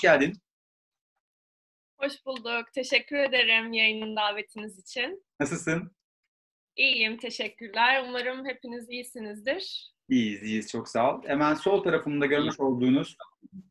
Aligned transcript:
hoş 0.00 0.02
geldin. 0.02 0.32
Hoş 1.98 2.26
bulduk. 2.26 2.72
Teşekkür 2.74 3.16
ederim 3.16 3.72
yayının 3.72 4.16
davetiniz 4.16 4.78
için. 4.78 5.24
Nasılsın? 5.40 5.96
İyiyim, 6.76 7.18
teşekkürler. 7.18 8.04
Umarım 8.08 8.46
hepiniz 8.46 8.90
iyisinizdir. 8.90 9.92
İyiyiz, 10.08 10.42
iyiyiz. 10.42 10.70
Çok 10.70 10.88
sağ 10.88 11.14
ol. 11.14 11.22
Hemen 11.26 11.54
sol 11.54 11.82
tarafımda 11.82 12.26
görmüş 12.26 12.60
olduğunuz 12.60 13.16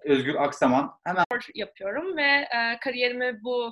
Özgür 0.04 0.36
Aksaman. 0.36 0.92
Hemen 1.04 1.26
yapıyorum 1.56 2.18
ve 2.18 2.48
e, 2.58 2.80
kariyerimi 2.82 3.44
bu 3.44 3.72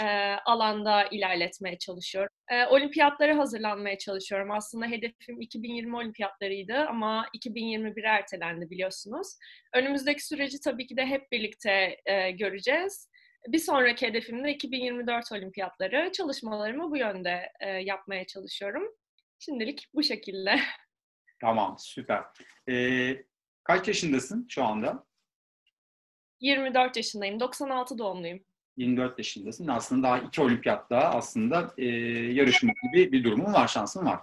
e, 0.00 0.04
alanda 0.46 1.04
ilerletmeye 1.04 1.78
çalışıyorum. 1.78 2.32
E, 2.50 2.66
olimpiyatlara 2.66 3.38
hazırlanmaya 3.38 3.98
çalışıyorum. 3.98 4.50
Aslında 4.50 4.86
hedefim 4.86 5.40
2020 5.40 5.96
olimpiyatlarıydı 5.96 6.76
ama 6.76 7.26
2021 7.32 8.04
ertelendi 8.04 8.70
biliyorsunuz. 8.70 9.28
Önümüzdeki 9.74 10.26
süreci 10.26 10.60
tabii 10.60 10.86
ki 10.86 10.96
de 10.96 11.06
hep 11.06 11.32
birlikte 11.32 11.96
e, 12.06 12.30
göreceğiz. 12.30 13.10
Bir 13.48 13.58
sonraki 13.58 14.06
hedefim 14.06 14.44
de 14.44 14.50
2024 14.50 15.32
olimpiyatları. 15.32 16.12
Çalışmalarımı 16.12 16.90
bu 16.90 16.96
yönde 16.96 17.52
e, 17.60 17.68
yapmaya 17.68 18.26
çalışıyorum. 18.26 18.92
Şimdilik 19.38 19.88
bu 19.94 20.02
şekilde. 20.02 20.56
Tamam, 21.40 21.76
süper. 21.78 22.22
Ee, 22.68 23.24
kaç 23.64 23.88
yaşındasın 23.88 24.46
şu 24.48 24.64
anda? 24.64 25.06
24 26.40 26.96
yaşındayım. 26.96 27.40
96 27.40 27.98
doğumluyum. 27.98 28.44
24 28.76 29.18
yaşındasın. 29.18 29.68
Aslında 29.68 30.08
daha 30.08 30.18
iki 30.18 30.42
olimpiyatta 30.42 30.98
aslında 30.98 31.74
e, 31.78 31.84
yarışma 32.32 32.72
gibi 32.82 33.12
bir 33.12 33.24
durumun 33.24 33.52
var, 33.52 33.68
şansın 33.68 34.06
var. 34.06 34.20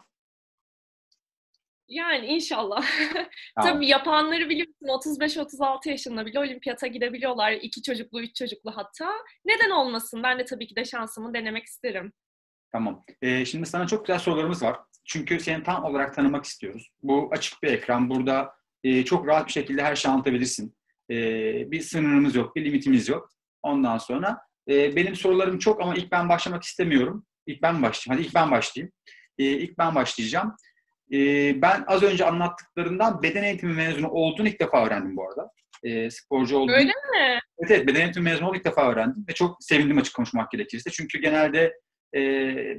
Yani 1.88 2.26
inşallah. 2.26 2.86
Tamam. 3.56 3.74
Tabii 3.74 3.88
yapanları 3.88 4.50
biliyorsun 4.50 5.20
35-36 5.20 5.90
yaşında 5.90 6.26
bile 6.26 6.40
olimpiyata 6.40 6.88
gidebiliyorlar. 6.88 7.52
İki 7.52 7.82
çocuklu, 7.82 8.22
üç 8.22 8.36
çocuklu 8.36 8.72
hatta. 8.78 9.12
Neden 9.46 9.70
olmasın? 9.70 10.24
Ben 10.24 10.40
de 10.40 10.46
tabii 10.46 10.68
ki 10.68 10.76
de 10.76 10.86
şansımı 10.86 11.34
denemek 11.34 11.66
isterim. 11.66 12.14
Tamam. 12.72 13.04
Ee, 13.22 13.46
şimdi 13.46 13.66
sana 13.66 13.88
çok 13.88 14.06
güzel 14.06 14.20
sorularımız 14.20 14.64
var. 14.64 14.80
Çünkü 15.06 15.40
seni 15.40 15.64
tam 15.64 15.84
olarak 15.84 16.16
tanımak 16.16 16.46
istiyoruz. 16.46 16.92
Bu 17.04 17.30
açık 17.32 17.64
bir 17.64 17.68
ekran. 17.68 18.10
Burada 18.10 18.56
e, 18.84 19.06
çok 19.06 19.28
rahat 19.28 19.48
bir 19.48 19.52
şekilde 19.52 19.84
her 19.84 19.96
şeyi 19.96 20.12
anlatabilirsin. 20.12 20.76
E, 21.10 21.16
bir 21.72 21.82
sınırımız 21.82 22.36
yok, 22.36 22.56
bir 22.56 22.66
limitimiz 22.66 23.10
yok. 23.10 23.30
Ondan 23.64 23.98
sonra 23.98 24.38
e, 24.70 24.96
benim 24.96 25.16
sorularım 25.16 25.60
çok 25.60 25.82
ama 25.82 25.96
ilk 25.96 26.12
ben 26.12 26.30
başlamak 26.30 26.64
istemiyorum. 26.64 27.26
İlk 27.48 27.62
ben 27.62 27.84
başlayayım. 27.84 28.20
Hadi 28.20 28.28
ilk 28.28 28.36
ben 28.36 28.52
başlayayım. 28.52 28.94
E, 29.38 29.44
ilk 29.44 29.78
ben 29.78 29.96
başlayacağım. 29.96 30.56
E, 31.14 31.18
ben 31.62 31.84
az 31.88 32.04
önce 32.04 32.26
anlattıklarından 32.26 33.24
beden 33.24 33.44
eğitimi 33.44 33.74
mezunu 33.74 34.10
olduğunu 34.10 34.48
ilk 34.48 34.60
defa 34.60 34.86
öğrendim 34.86 35.18
bu 35.18 35.28
arada. 35.30 35.52
E, 35.84 36.10
sporcu 36.10 36.58
olduğunu. 36.58 36.76
Öyle 36.76 36.86
mi? 36.86 37.40
Evet, 37.60 37.72
evet 37.72 37.88
beden 37.88 38.02
eğitimi 38.02 38.24
mezunu 38.24 38.46
olduğunu 38.48 38.58
ilk 38.58 38.66
defa 38.66 38.92
öğrendim. 38.92 39.26
Ve 39.30 39.34
çok 39.34 39.58
sevindim 39.60 39.98
açık 39.98 40.16
konuşmak 40.16 40.52
gerekirse. 40.52 40.90
Çünkü 40.90 41.22
genelde 41.22 41.74
e, 42.16 42.20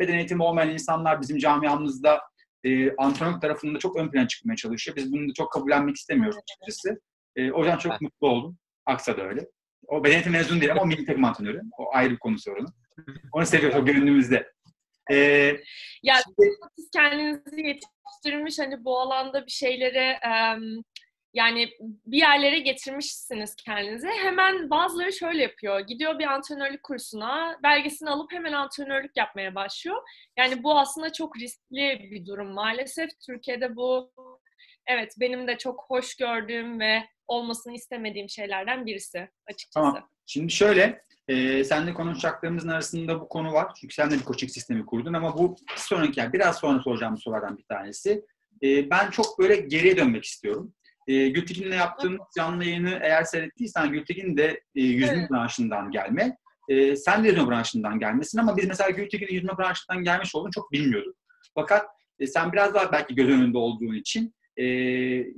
beden 0.01 0.19
eğitimi 0.19 0.43
olmayan 0.43 0.71
insanlar 0.71 1.21
bizim 1.21 1.39
camiamızda 1.39 2.21
e, 2.65 2.97
antrenör 2.97 3.41
tarafında 3.41 3.79
çok 3.79 3.97
ön 3.97 4.11
plana 4.11 4.29
çıkmaya 4.29 4.57
çalışıyor. 4.57 4.97
Biz 4.97 5.13
bunu 5.13 5.29
da 5.29 5.33
çok 5.33 5.53
kabullenmek 5.53 5.97
istemiyoruz 5.97 6.37
açıkçası. 6.37 7.01
E, 7.37 7.53
o 7.53 7.59
yüzden 7.59 7.79
çok 7.79 7.93
evet. 7.93 8.01
mutlu 8.01 8.29
oldum. 8.29 8.59
Aksa 8.87 9.17
da 9.17 9.23
öyle. 9.23 9.47
O 9.89 10.05
beden 10.05 10.15
eğitimi 10.15 10.37
mezunu 10.37 10.61
değil 10.61 10.73
ama 10.73 10.83
o 10.83 10.87
milli 10.87 11.07
takım 11.07 11.25
antrenörü. 11.25 11.61
O 11.79 11.95
ayrı 11.95 12.11
bir 12.11 12.19
konu 12.19 12.39
sorunu. 12.39 12.69
Onu 13.33 13.47
seviyoruz 13.47 13.79
o 13.79 13.85
gönlümüzde. 13.85 14.53
Ee, 15.11 15.57
ya 16.03 16.15
siz 16.77 16.91
kendinizi 16.93 17.67
yetiştirmiş 17.67 18.59
hani 18.59 18.85
bu 18.85 19.01
alanda 19.01 19.47
bir 19.47 19.51
şeylere 19.51 20.21
um, 20.27 20.85
yani 21.35 21.71
bir 21.81 22.19
yerlere 22.19 22.59
getirmişsiniz 22.59 23.57
kendinizi. 23.57 24.09
Hemen 24.09 24.71
bazıları 24.71 25.13
şöyle 25.13 25.43
yapıyor. 25.43 25.81
Gidiyor 25.81 26.19
bir 26.19 26.27
antrenörlük 26.27 26.83
kursuna, 26.83 27.59
belgesini 27.63 28.11
alıp 28.11 28.33
hemen 28.33 28.53
antrenörlük 28.53 29.17
yapmaya 29.17 29.55
başlıyor. 29.55 29.97
Yani 30.39 30.63
bu 30.63 30.79
aslında 30.79 31.13
çok 31.13 31.37
riskli 31.37 32.09
bir 32.11 32.27
durum. 32.27 32.53
Maalesef 32.53 33.11
Türkiye'de 33.27 33.77
bu 33.77 34.11
evet 34.87 35.15
benim 35.21 35.49
de 35.49 35.59
çok 35.59 35.85
hoş 35.89 36.17
gördüğüm 36.17 36.81
ve 36.81 37.03
olmasını 37.27 37.75
istemediğim 37.75 38.29
şeylerden 38.29 38.87
birisi 38.87 39.29
açıkçası. 39.47 39.73
Tamam. 39.75 40.09
Şimdi 40.27 40.53
şöyle, 40.53 41.03
e, 41.29 41.65
seninle 41.65 41.95
konuşacaklarımızın 41.95 42.69
arasında 42.69 43.21
bu 43.21 43.29
konu 43.29 43.53
var. 43.53 43.73
Çünkü 43.81 43.95
sen 43.95 44.11
de 44.11 44.15
bir 44.15 44.25
coaching 44.25 44.53
sistemi 44.53 44.87
kurdun 44.87 45.13
ama 45.13 45.39
bu 45.39 45.57
sonraki, 45.77 46.21
yani 46.21 46.33
biraz 46.33 46.59
sonra 46.59 46.83
soracağım 46.83 47.19
sorulardan 47.19 47.59
bir 47.59 47.65
tanesi. 47.65 48.25
E, 48.63 48.91
ben 48.91 49.11
çok 49.11 49.39
böyle 49.39 49.57
geriye 49.57 49.97
dönmek 49.97 50.25
istiyorum. 50.25 50.75
E, 51.07 51.29
Gültekin'le 51.29 51.73
yaptığım 51.73 52.19
canlı 52.37 52.65
yayını 52.65 52.99
eğer 53.03 53.25
seyrettiysen 53.25 53.93
Gültekin 53.93 54.37
de 54.37 54.61
e, 54.75 54.81
yüzme 54.81 55.17
evet. 55.19 55.31
branşından 55.31 55.91
gelme. 55.91 56.37
E, 56.69 56.97
sen 56.97 57.25
de 57.25 57.29
yüzme 57.29 57.49
branşından 57.49 57.99
gelmesin 57.99 58.39
ama 58.39 58.57
biz 58.57 58.69
mesela 58.69 58.91
Gültekin'in 58.91 59.33
yüzme 59.35 59.59
branşından 59.59 60.05
gelmiş 60.05 60.35
olduğunu 60.35 60.53
çok 60.53 60.73
bilmiyorduk. 60.73 61.17
Fakat 61.55 61.87
e, 62.19 62.27
sen 62.27 62.53
biraz 62.53 62.75
daha 62.75 62.93
belki 62.93 63.15
göz 63.15 63.29
önünde 63.29 63.59
olduğun 63.59 63.95
için 63.95 64.35
e, 64.57 64.65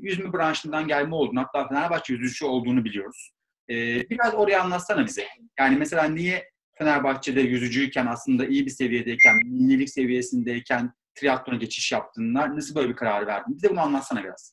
yüzme 0.01 0.33
branşından 0.33 0.89
gelme 0.89 1.15
olduğunu 1.15 1.41
hatta 1.41 1.69
Fenerbahçe 1.69 2.13
yüzücü 2.13 2.45
olduğunu 2.45 2.85
biliyoruz. 2.85 3.33
E, 3.71 3.75
biraz 4.11 4.35
oraya 4.35 4.63
anlatsana 4.63 5.07
bize. 5.07 5.27
Yani 5.59 5.77
mesela 5.77 6.05
niye 6.05 6.51
Fenerbahçe'de 6.79 7.41
yüzücüyken 7.41 8.07
aslında 8.07 8.47
iyi 8.47 8.67
bir 8.67 8.71
seviyedeyken, 8.71 9.37
millilik 9.45 9.91
seviyesindeyken 9.91 10.93
triatlona 11.15 11.57
geçiş 11.57 11.93
yaptığında 11.93 12.57
nasıl 12.57 12.75
böyle 12.75 12.89
bir 12.89 12.97
karar 12.97 13.27
verdin? 13.27 13.57
Bize 13.57 13.71
bunu 13.71 13.81
anlatsana 13.81 14.25
biraz. 14.25 14.53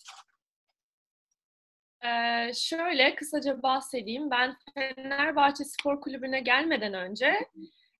Ee, 2.05 2.51
şöyle 2.53 3.15
kısaca 3.15 3.63
bahsedeyim. 3.63 4.31
Ben 4.31 4.55
Fenerbahçe 4.73 5.63
Spor 5.63 6.01
Kulübü'ne 6.01 6.39
gelmeden 6.39 6.93
önce 6.93 7.33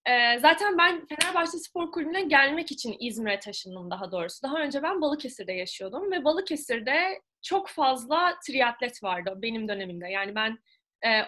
e, 0.06 0.40
zaten 0.40 0.78
ben 0.78 1.06
Fenerbahçe 1.06 1.58
Spor 1.58 1.92
Kulübü'ne 1.92 2.22
gelmek 2.22 2.72
için 2.72 2.96
İzmir'e 3.00 3.40
taşındım 3.40 3.92
daha 3.92 4.12
doğrusu. 4.12 4.44
Daha 4.44 4.60
önce 4.60 4.84
ben 4.84 5.02
Balıkesir'de 5.02 5.54
yaşıyordum 5.54 6.12
ve 6.12 6.24
Balıkesir'de 6.24 7.22
çok 7.42 7.70
fazla 7.70 8.34
triatlet 8.48 9.04
vardı 9.04 9.34
benim 9.36 9.68
dönemimde. 9.68 10.08
Yani 10.08 10.36
ben 10.36 10.58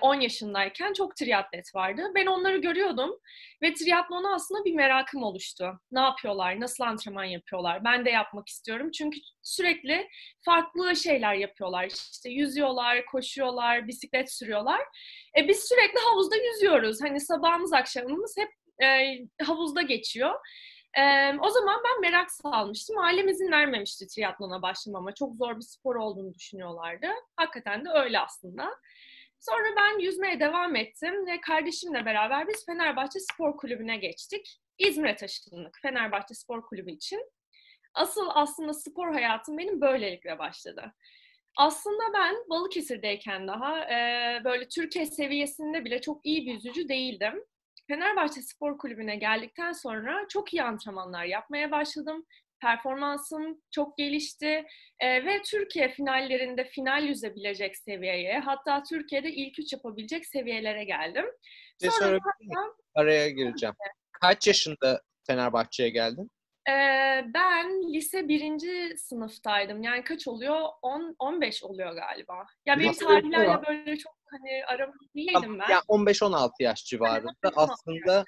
10 0.02 0.16
yaşındayken 0.16 0.94
çok 0.94 1.16
triatlet 1.16 1.75
vardı. 1.75 2.02
Ben 2.16 2.25
onları 2.25 2.58
görüyordum 2.58 3.19
ve 3.62 3.74
triatlona 3.74 4.36
aslında 4.36 4.66
bir 4.66 4.74
merakım 4.74 5.24
oluştu. 5.24 5.80
Ne 5.92 6.00
yapıyorlar, 6.00 6.59
nasıl 6.59 6.84
antrenman 6.84 7.24
yapıyorlar? 7.24 7.84
Ben 7.84 8.06
de 8.06 8.09
yapmak 8.09 8.47
istiyorum 8.47 8.92
çünkü 8.92 9.19
sürekli 9.42 10.07
farklı 10.46 10.96
şeyler 10.96 11.34
yapıyorlar. 11.34 11.86
İşte 11.86 12.30
yüzüyorlar, 12.30 13.06
koşuyorlar, 13.06 13.88
bisiklet 13.88 14.34
sürüyorlar. 14.34 14.81
E 15.38 15.47
biz 15.47 15.68
sürekli 15.69 16.00
havuzda 16.00 16.36
yüzüyoruz. 16.36 17.02
Hani 17.02 17.19
sabahımız 17.19 17.74
akşamımız 17.74 18.36
hep 18.38 18.50
e, 18.84 19.18
havuzda 19.46 19.81
geçiyor. 19.81 20.36
Ee, 20.97 21.38
o 21.40 21.50
zaman 21.50 21.81
ben 21.86 22.02
merak 22.02 22.31
salmıştım. 22.31 22.97
Ailem 22.97 23.28
izin 23.28 23.52
vermemişti 23.52 24.08
triatlona 24.08 24.62
başlamama. 24.62 25.13
Çok 25.13 25.36
zor 25.36 25.56
bir 25.56 25.62
spor 25.62 25.96
olduğunu 25.96 26.34
düşünüyorlardı. 26.34 27.08
Hakikaten 27.36 27.86
de 27.86 27.90
öyle 27.90 28.19
aslında. 28.19 28.69
Sonra 29.40 29.75
ben 29.78 30.00
yüzmeye 30.00 30.40
devam 30.40 30.75
ettim 30.75 31.25
ve 31.28 31.41
kardeşimle 31.41 32.06
beraber 32.06 32.47
biz 32.47 32.66
Fenerbahçe 32.66 33.19
Spor 33.19 33.58
Kulübü'ne 33.58 33.97
geçtik. 33.97 34.62
İzmir'e 34.78 35.16
taşındık 35.16 35.80
Fenerbahçe 35.81 36.34
Spor 36.34 36.62
Kulübü 36.62 36.92
için. 36.92 37.30
Asıl 37.94 38.28
aslında 38.34 38.74
spor 38.74 39.13
hayatım 39.13 39.57
benim 39.57 39.81
böylelikle 39.81 40.40
başladı. 40.40 40.94
Aslında 41.57 42.03
ben 42.13 42.36
Balıkesir'deyken 42.50 43.47
daha 43.47 43.80
e, 43.80 44.42
böyle 44.44 44.68
Türkiye 44.68 45.06
seviyesinde 45.06 45.86
bile 45.86 46.02
çok 46.02 46.25
iyi 46.25 46.46
bir 46.46 46.53
yüzücü 46.53 46.90
değildim. 46.90 47.44
Fenerbahçe 47.88 48.41
Spor 48.41 48.78
Kulübü'ne 48.78 49.16
geldikten 49.16 49.72
sonra 49.72 50.25
çok 50.29 50.53
iyi 50.53 50.63
antrenmanlar 50.63 51.25
yapmaya 51.25 51.72
başladım 51.72 52.25
performansım 52.62 53.62
çok 53.72 53.97
gelişti 53.97 54.66
e, 55.00 55.25
ve 55.25 55.41
Türkiye 55.41 55.90
finallerinde 55.90 56.66
final 56.66 57.03
yüzebilecek 57.03 57.78
seviyeye 57.78 58.40
hatta 58.40 58.84
Türkiye'de 58.84 59.31
ilk 59.31 59.59
üç 59.59 59.74
yapabilecek 59.74 60.25
seviyelere 60.25 60.84
geldim. 60.84 61.25
Sonra, 61.81 61.92
sonra 61.92 62.19
hatta, 62.24 62.74
araya 62.95 63.30
gireceğim. 63.30 63.75
Kaç 64.21 64.48
yaşında 64.48 65.01
Fenerbahçe'ye 65.27 65.89
geldin? 65.89 66.31
E, 66.69 66.74
ben 67.33 67.94
lise 67.94 68.27
birinci 68.27 68.98
sınıftaydım. 68.98 69.83
Yani 69.83 70.04
kaç 70.04 70.27
oluyor? 70.27 70.62
10 70.81 71.15
15 71.19 71.63
oluyor 71.63 71.95
galiba. 71.95 72.45
Ya 72.65 72.80
benim 72.80 72.94
tarihlerle 72.94 73.68
böyle 73.68 73.98
çok 73.98 74.14
hani 74.31 74.66
aramız 74.68 74.95
değildim 75.16 75.60
ben. 75.60 75.69
Ya 75.69 75.80
15-16 75.80 76.51
yaş 76.60 76.86
civarında 76.86 77.51
aslında 77.56 78.25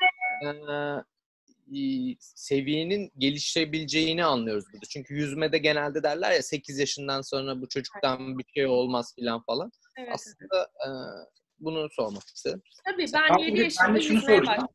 e, 1.75 1.79
seviyenin 2.19 3.11
gelişebileceğini 3.17 4.25
anlıyoruz 4.25 4.65
burada. 4.73 4.85
Çünkü 4.89 5.13
yüzmede 5.13 5.57
genelde 5.57 6.03
derler 6.03 6.31
ya 6.31 6.41
8 6.41 6.79
yaşından 6.79 7.21
sonra 7.21 7.61
bu 7.61 7.69
çocuktan 7.69 8.39
bir 8.39 8.45
şey 8.53 8.65
olmaz 8.65 9.15
filan 9.15 9.43
falan. 9.43 9.71
Evet, 9.97 10.09
Aslında 10.13 10.69
evet. 10.85 10.87
E, 10.87 10.89
bunu 11.59 11.89
sormak 11.91 12.23
istedim. 12.23 12.61
Tabii 12.85 13.05
ben 13.13 13.37
7 13.37 13.59
yaşında 13.59 13.87
ben 13.87 13.95
de 13.95 14.01
şunu 14.01 14.21
soracağım. 14.21 14.67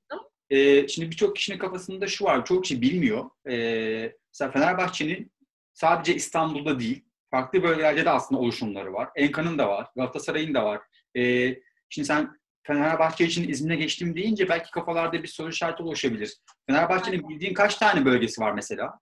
Ee, 0.50 0.88
şimdi 0.88 1.10
birçok 1.10 1.36
kişinin 1.36 1.58
kafasında 1.58 2.06
şu 2.06 2.24
var, 2.24 2.44
çok 2.44 2.62
kişi 2.62 2.82
bilmiyor. 2.82 3.30
Ee, 3.50 4.12
mesela 4.28 4.50
Fenerbahçe'nin 4.50 5.32
sadece 5.72 6.14
İstanbul'da 6.14 6.80
değil, 6.80 7.04
farklı 7.30 7.62
bölgelerde 7.62 8.04
de 8.04 8.10
aslında 8.10 8.40
oluşumları 8.40 8.92
var. 8.92 9.08
Enka'nın 9.16 9.58
da 9.58 9.68
var, 9.68 9.86
Galatasaray'ın 9.96 10.54
da 10.54 10.64
var. 10.64 10.80
Ee, 11.16 11.54
şimdi 11.88 12.06
sen 12.06 12.30
Fenerbahçe 12.62 13.24
için 13.24 13.48
İzmir'e 13.48 13.76
geçtim 13.76 14.16
deyince 14.16 14.48
belki 14.48 14.70
kafalarda 14.70 15.22
bir 15.22 15.28
soru 15.28 15.50
işareti 15.50 15.82
oluşabilir. 15.82 16.36
Fenerbahçe'nin 16.66 17.28
bildiğin 17.28 17.54
kaç 17.54 17.76
tane 17.76 18.04
bölgesi 18.04 18.40
var 18.40 18.52
mesela? 18.52 18.98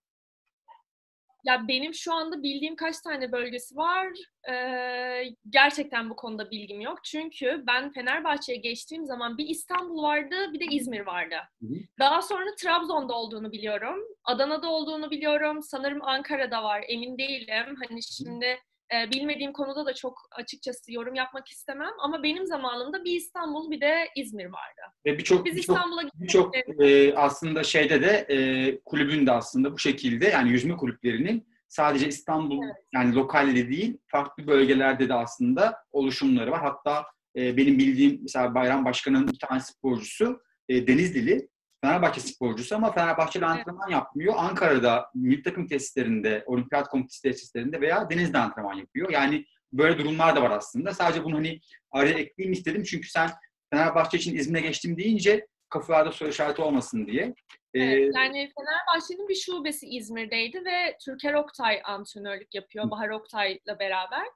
Ya 1.44 1.68
benim 1.68 1.94
şu 1.94 2.12
anda 2.12 2.42
bildiğim 2.42 2.76
kaç 2.76 3.00
tane 3.00 3.32
bölgesi 3.32 3.76
var? 3.76 4.08
Ee, 4.50 5.24
gerçekten 5.50 6.10
bu 6.10 6.16
konuda 6.16 6.50
bilgim 6.50 6.80
yok. 6.80 7.04
Çünkü 7.04 7.64
ben 7.66 7.92
Fenerbahçe'ye 7.92 8.58
geçtiğim 8.58 9.06
zaman 9.06 9.38
bir 9.38 9.46
İstanbul 9.46 10.02
vardı, 10.02 10.52
bir 10.52 10.60
de 10.60 10.64
İzmir 10.64 11.00
vardı. 11.00 11.36
Hı 11.60 11.66
hı. 11.66 11.74
Daha 11.98 12.22
sonra 12.22 12.54
Trabzon'da 12.58 13.14
olduğunu 13.14 13.52
biliyorum. 13.52 13.98
Adana'da 14.24 14.68
olduğunu 14.68 15.10
biliyorum. 15.10 15.62
Sanırım 15.62 16.02
Ankara'da 16.02 16.62
var. 16.62 16.84
Emin 16.88 17.18
değilim. 17.18 17.76
Hani 17.88 18.02
şimdi 18.02 18.58
e, 18.94 19.10
bilmediğim 19.10 19.52
konuda 19.52 19.86
da 19.86 19.94
çok 19.94 20.28
açıkçası 20.32 20.92
yorum 20.92 21.14
yapmak 21.14 21.48
istemem. 21.48 21.92
Ama 21.98 22.22
benim 22.22 22.46
zamanımda 22.46 23.04
bir 23.04 23.16
İstanbul, 23.16 23.70
bir 23.70 23.80
de 23.80 24.08
İzmir 24.16 24.44
vardı. 24.44 24.80
Ve 25.06 25.18
birçok 25.18 25.46
Biz 25.46 25.58
İstanbul'a 25.58 26.02
birçok 26.14 26.56
e, 26.80 27.14
aslında 27.14 27.62
şeyde 27.62 28.02
de 28.02 28.26
e, 28.28 28.80
kulübün 28.84 29.26
de 29.26 29.32
aslında 29.32 29.72
bu 29.72 29.78
şekilde 29.78 30.28
yani 30.28 30.50
yüzme 30.50 30.76
kulüplerinin 30.76 31.50
sadece 31.68 32.08
İstanbul 32.08 32.64
evet. 32.64 32.74
yani 32.94 33.14
lokalde 33.14 33.68
değil 33.68 33.98
farklı 34.06 34.46
bölgelerde 34.46 35.08
de 35.08 35.14
aslında 35.14 35.76
oluşumları 35.92 36.50
var. 36.50 36.60
Hatta 36.60 37.06
e, 37.36 37.56
benim 37.56 37.78
bildiğim 37.78 38.18
mesela 38.22 38.54
Bayram 38.54 38.84
Başkan'ın 38.84 39.28
bir 39.28 39.38
tane 39.38 39.60
sporcusu 39.60 40.40
e, 40.68 40.86
Denizlili 40.86 41.48
Fenerbahçe 41.84 42.20
sporcusu 42.20 42.74
ama 42.74 42.92
Fenerbahçe'de 42.92 43.44
evet. 43.44 43.56
antrenman 43.56 43.90
yapmıyor. 43.90 44.34
Ankara'da 44.36 45.10
milli 45.14 45.42
takım 45.42 45.66
tesislerinde, 45.66 46.44
olimpiyat 46.46 46.88
komitesi 46.88 47.22
tesislerinde 47.22 47.80
veya 47.80 48.10
denizde 48.10 48.38
antrenman 48.38 48.74
yapıyor. 48.74 49.10
Yani 49.10 49.44
böyle 49.72 49.98
durumlar 49.98 50.36
da 50.36 50.42
var 50.42 50.50
aslında. 50.50 50.94
Sadece 50.94 51.24
bunu 51.24 51.36
hani 51.36 51.60
araya 51.90 52.18
ekleyeyim 52.18 52.52
istedim 52.52 52.82
çünkü 52.82 53.08
sen 53.08 53.30
Fenerbahçe 53.72 54.18
için 54.18 54.36
İzmir'e 54.36 54.60
geçtim 54.60 54.96
deyince 54.96 55.46
kafalarda 55.68 56.12
soru 56.12 56.28
işareti 56.28 56.62
olmasın 56.62 57.06
diye. 57.06 57.34
Evet, 57.74 58.12
yani 58.16 58.50
Fenerbahçe'nin 58.58 59.28
bir 59.28 59.34
şubesi 59.34 59.86
İzmir'deydi 59.86 60.64
ve 60.64 60.96
Türker 61.04 61.34
Oktay 61.34 61.80
antrenörlük 61.84 62.54
yapıyor 62.54 62.90
Bahar 62.90 63.08
Oktay'la 63.08 63.78
beraber. 63.78 64.26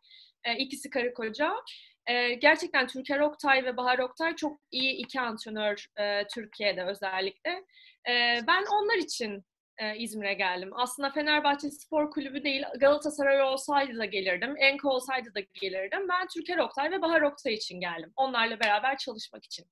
E, 0.45 0.57
ikisi 0.57 0.91
karı 0.91 1.15
koca. 1.15 1.55
E, 2.07 2.35
gerçekten 2.35 2.87
Türker 2.87 3.21
Oktay 3.21 3.65
ve 3.65 3.77
Bahar 3.77 3.99
Oktay 3.99 4.37
çok 4.37 4.61
iyi 4.71 4.93
iki 4.93 5.21
antrenör 5.21 5.87
e, 5.97 6.27
Türkiye'de 6.27 6.85
özellikle. 6.85 7.51
E, 8.09 8.41
ben 8.47 8.65
onlar 8.73 8.97
için 8.97 9.45
e, 9.79 9.97
İzmir'e 9.97 10.35
geldim. 10.35 10.71
Aslında 10.75 11.11
Fenerbahçe 11.11 11.71
Spor 11.71 12.11
Kulübü 12.11 12.45
değil, 12.45 12.63
Galatasaray 12.81 13.43
olsaydı 13.43 13.99
da 13.99 14.05
gelirdim, 14.05 14.55
Enko 14.59 14.89
olsaydı 14.89 15.35
da 15.35 15.41
gelirdim. 15.41 16.09
Ben 16.09 16.27
Türker 16.35 16.59
Oktay 16.59 16.91
ve 16.91 17.03
Bahar 17.03 17.23
Oktay 17.23 17.55
için 17.55 17.81
geldim. 17.81 18.13
Onlarla 18.17 18.61
beraber 18.61 18.99
çalışmak 18.99 19.45
için. 19.45 19.67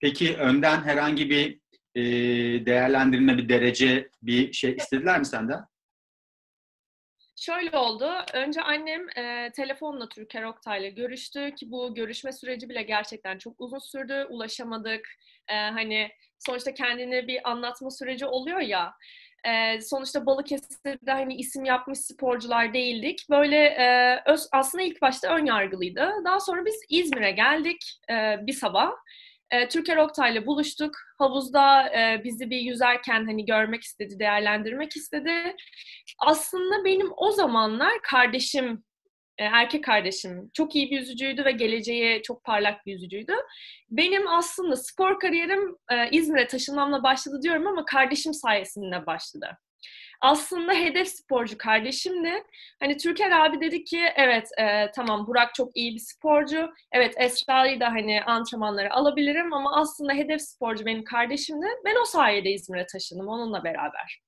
Peki 0.00 0.36
önden 0.36 0.82
herhangi 0.82 1.30
bir 1.30 1.60
e, 1.94 2.02
değerlendirme, 2.66 3.38
bir 3.38 3.48
derece, 3.48 4.08
bir 4.22 4.52
şey 4.52 4.76
istediler 4.76 5.18
mi 5.18 5.26
senden? 5.26 5.60
Şöyle 7.40 7.78
oldu. 7.78 8.10
Önce 8.34 8.62
annem 8.62 9.08
e, 9.18 9.52
telefonla 9.56 10.08
Türker 10.08 10.42
Oktay'la 10.42 10.88
görüştü 10.88 11.54
ki 11.54 11.70
bu 11.70 11.94
görüşme 11.94 12.32
süreci 12.32 12.68
bile 12.68 12.82
gerçekten 12.82 13.38
çok 13.38 13.60
uzun 13.60 13.78
sürdü. 13.78 14.26
Ulaşamadık. 14.30 15.08
E, 15.48 15.54
hani 15.54 16.10
sonuçta 16.38 16.74
kendini 16.74 17.28
bir 17.28 17.50
anlatma 17.50 17.90
süreci 17.90 18.26
oluyor 18.26 18.60
ya. 18.60 18.94
E, 19.44 19.80
sonuçta 19.80 20.26
Balıkesir'de 20.26 21.12
hani 21.12 21.34
isim 21.34 21.64
yapmış 21.64 21.98
sporcular 21.98 22.74
değildik. 22.74 23.26
Böyle 23.30 23.56
e, 23.56 24.20
öz, 24.26 24.48
aslında 24.52 24.84
ilk 24.84 25.02
başta 25.02 25.36
ön 25.36 25.46
yargılıydı. 25.46 26.12
Daha 26.24 26.40
sonra 26.40 26.64
biz 26.64 26.80
İzmir'e 26.88 27.30
geldik 27.30 28.00
e, 28.10 28.36
bir 28.46 28.52
sabah. 28.52 28.90
E, 29.50 29.68
Türker 29.68 29.96
Oktay'la 29.96 30.46
buluştuk. 30.46 30.94
Havuzda 31.18 31.88
e, 31.88 32.24
bizi 32.24 32.50
bir 32.50 32.60
yüzerken 32.60 33.24
hani 33.26 33.44
görmek 33.44 33.82
istedi, 33.82 34.18
değerlendirmek 34.18 34.96
istedi. 34.96 35.56
Aslında 36.18 36.84
benim 36.84 37.08
o 37.16 37.30
zamanlar 37.30 37.92
kardeşim, 38.02 38.84
e, 39.38 39.44
erkek 39.44 39.84
kardeşim 39.84 40.50
çok 40.54 40.74
iyi 40.74 40.90
bir 40.90 40.98
yüzücüydü 40.98 41.44
ve 41.44 41.52
geleceğe 41.52 42.22
çok 42.22 42.44
parlak 42.44 42.86
bir 42.86 42.92
yüzücüydü. 42.92 43.34
Benim 43.90 44.28
aslında 44.28 44.76
spor 44.76 45.20
kariyerim 45.20 45.76
e, 45.90 46.10
İzmir'e 46.10 46.46
taşınmamla 46.46 47.02
başladı 47.02 47.42
diyorum 47.42 47.66
ama 47.66 47.84
kardeşim 47.84 48.34
sayesinde 48.34 49.06
başladı 49.06 49.58
aslında 50.20 50.72
hedef 50.72 51.08
sporcu 51.08 51.58
kardeşimdi. 51.58 52.32
Hani 52.80 52.96
Türker 52.96 53.30
abi 53.30 53.60
dedi 53.60 53.84
ki 53.84 54.00
evet 54.16 54.48
e, 54.58 54.90
tamam 54.96 55.26
Burak 55.26 55.54
çok 55.54 55.76
iyi 55.76 55.94
bir 55.94 56.00
sporcu. 56.00 56.70
Evet 56.92 57.14
Esra'yı 57.18 57.80
da 57.80 57.86
hani 57.86 58.22
antrenmanları 58.22 58.92
alabilirim 58.92 59.52
ama 59.52 59.76
aslında 59.76 60.12
hedef 60.12 60.42
sporcu 60.42 60.86
benim 60.86 61.04
kardeşimdi. 61.04 61.66
Ben 61.84 62.02
o 62.02 62.04
sayede 62.04 62.50
İzmir'e 62.50 62.86
taşındım 62.86 63.28
onunla 63.28 63.64
beraber. 63.64 64.20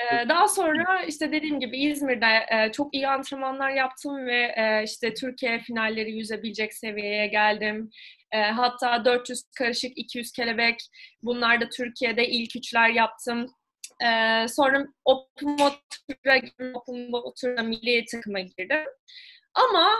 Ee, 0.00 0.28
daha 0.28 0.48
sonra 0.48 1.02
işte 1.02 1.32
dediğim 1.32 1.60
gibi 1.60 1.78
İzmir'de 1.78 2.26
e, 2.52 2.72
çok 2.72 2.94
iyi 2.94 3.08
antrenmanlar 3.08 3.70
yaptım 3.70 4.26
ve 4.26 4.54
e, 4.56 4.82
işte 4.84 5.14
Türkiye 5.14 5.58
finalleri 5.58 6.12
yüzebilecek 6.12 6.74
seviyeye 6.74 7.26
geldim. 7.26 7.90
E, 8.32 8.42
hatta 8.42 9.04
400 9.04 9.42
karışık, 9.58 9.98
200 9.98 10.32
kelebek 10.32 10.76
bunlar 11.22 11.60
da 11.60 11.68
Türkiye'de 11.68 12.28
ilk 12.28 12.56
üçler 12.56 12.88
yaptım. 12.88 13.46
Ee, 14.04 14.48
sonra 14.48 14.86
Open 15.04 15.56
Water'a 15.56 16.40
Open 16.74 17.10
Water'a 17.12 17.62
milli 17.62 18.04
takıma 18.04 18.40
girdim. 18.40 18.84
Ama 19.54 19.90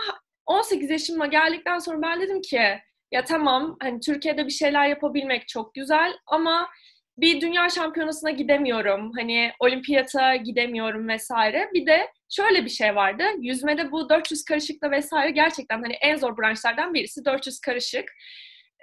18 0.45 0.89
yaşıma 0.89 1.27
geldikten 1.27 1.79
sonra 1.79 2.01
ben 2.01 2.21
dedim 2.21 2.41
ki 2.41 2.61
ya 3.11 3.23
tamam 3.23 3.77
hani 3.81 3.99
Türkiye'de 3.99 4.45
bir 4.45 4.51
şeyler 4.51 4.87
yapabilmek 4.87 5.47
çok 5.47 5.73
güzel 5.73 6.13
ama 6.27 6.69
bir 7.17 7.41
dünya 7.41 7.69
şampiyonasına 7.69 8.31
gidemiyorum. 8.31 9.11
Hani 9.15 9.51
olimpiyata 9.59 10.35
gidemiyorum 10.35 11.07
vesaire. 11.07 11.69
Bir 11.73 11.85
de 11.85 12.11
şöyle 12.29 12.65
bir 12.65 12.69
şey 12.69 12.95
vardı. 12.95 13.23
Yüzmede 13.39 13.91
bu 13.91 14.09
400 14.09 14.45
karışıkla 14.45 14.91
vesaire 14.91 15.31
gerçekten 15.31 15.81
hani 15.81 15.93
en 15.93 16.15
zor 16.15 16.37
branşlardan 16.37 16.93
birisi 16.93 17.25
400 17.25 17.59
karışık. 17.59 18.09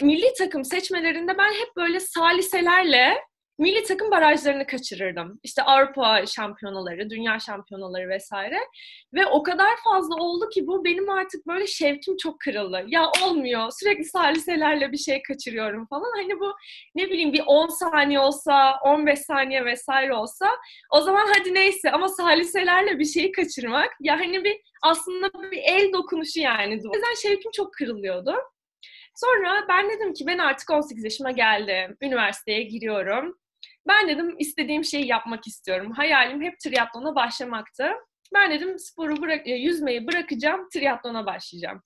Milli 0.03 0.32
takım 0.38 0.64
seçmelerinde 0.64 1.38
ben 1.38 1.53
hep 1.53 1.76
böyle 1.76 2.00
saliselerle 2.00 3.14
milli 3.58 3.82
takım 3.82 4.10
barajlarını 4.10 4.66
kaçırırdım. 4.66 5.40
İşte 5.43 5.62
Avrupa 5.62 6.26
şampiyonaları, 6.26 7.10
dünya 7.10 7.38
şampiyonaları 7.38 8.08
vesaire. 8.08 8.58
Ve 9.14 9.26
o 9.26 9.43
kadar 9.43 9.76
fazla 9.84 10.14
oldu 10.14 10.49
ki 10.49 10.66
bu 10.66 10.84
benim 10.84 11.10
artık 11.10 11.46
böyle 11.46 11.66
şevkim 11.66 12.16
çok 12.16 12.40
kırıldı. 12.40 12.84
Ya 12.87 13.10
olmuyor. 13.25 13.70
Sürekli 13.81 14.05
saliselerle 14.05 14.93
bir 14.93 14.96
şey 14.96 15.22
kaçırıyorum 15.22 15.87
falan. 15.87 16.12
Hani 16.16 16.40
bu 16.40 16.54
ne 16.94 17.11
bileyim 17.11 17.33
bir 17.33 17.42
10 17.47 17.68
saniye 17.68 18.21
olsa, 18.21 18.78
15 18.85 19.18
saniye 19.18 19.64
vesaire 19.64 20.14
olsa 20.14 20.49
o 20.92 21.00
zaman 21.00 21.26
hadi 21.38 21.54
neyse 21.54 21.90
ama 21.90 22.09
saliselerle 22.09 22.99
bir 22.99 23.04
şeyi 23.04 23.33
kaçırmak 23.33 23.90
ya 24.00 24.21
hani 24.21 24.44
bir 24.44 24.56
aslında 24.83 25.28
bir 25.50 25.62
el 25.64 25.92
dokunuşu 25.92 26.40
yani. 26.40 26.80
O 26.88 26.94
yüzden 26.94 27.14
şevkim 27.23 27.50
çok 27.50 27.73
kırılıyordu. 27.75 28.35
Sonra 29.14 29.66
ben 29.68 29.90
dedim 29.90 30.12
ki 30.12 30.26
ben 30.26 30.38
artık 30.38 30.71
18 30.71 31.04
yaşıma 31.04 31.30
geldim. 31.30 31.97
Üniversiteye 32.02 32.62
giriyorum. 32.62 33.38
Ben 33.88 34.09
dedim 34.09 34.35
istediğim 34.38 34.85
şeyi 34.85 35.07
yapmak 35.07 35.47
istiyorum. 35.47 35.92
Hayalim 35.92 36.42
hep 36.42 36.59
triatlona 36.61 37.14
başlamaktı. 37.14 37.85
Ben 38.35 38.50
dedim 38.50 38.78
sporu 38.78 39.23
bırak, 39.23 39.47
e, 39.49 39.50
yüzmeyi 39.50 40.07
bırakacağım, 40.07 40.68
triatlona 40.73 41.26
başlayacağım. 41.26 41.83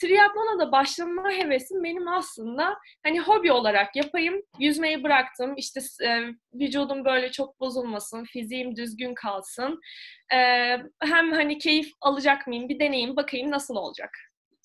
Triatlona 0.00 0.58
da 0.58 0.72
başlama 0.72 1.30
hevesim 1.30 1.84
benim 1.84 2.08
aslında 2.08 2.78
hani 3.02 3.20
hobi 3.20 3.52
olarak 3.52 3.96
yapayım. 3.96 4.42
Yüzmeyi 4.58 5.04
bıraktım. 5.04 5.54
İşte 5.56 5.80
e, 6.04 6.22
vücudum 6.54 7.04
böyle 7.04 7.30
çok 7.30 7.60
bozulmasın, 7.60 8.24
fiziğim 8.24 8.76
düzgün 8.76 9.14
kalsın. 9.14 9.80
E, 10.34 10.38
hem 11.00 11.32
hani 11.32 11.58
keyif 11.58 11.90
alacak 12.00 12.46
mıyım 12.46 12.68
bir 12.68 12.80
deneyim 12.80 13.16
bakayım 13.16 13.50
nasıl 13.50 13.76
olacak. 13.76 14.10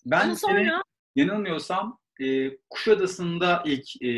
Ben 0.05 0.21
Ama 0.21 0.35
sonra... 0.35 0.53
seni 0.53 0.71
yanılmıyorsam 1.15 1.99
e, 2.21 2.57
Kuşadası'nda 2.69 3.63
ilk 3.65 4.01
e, 4.01 4.11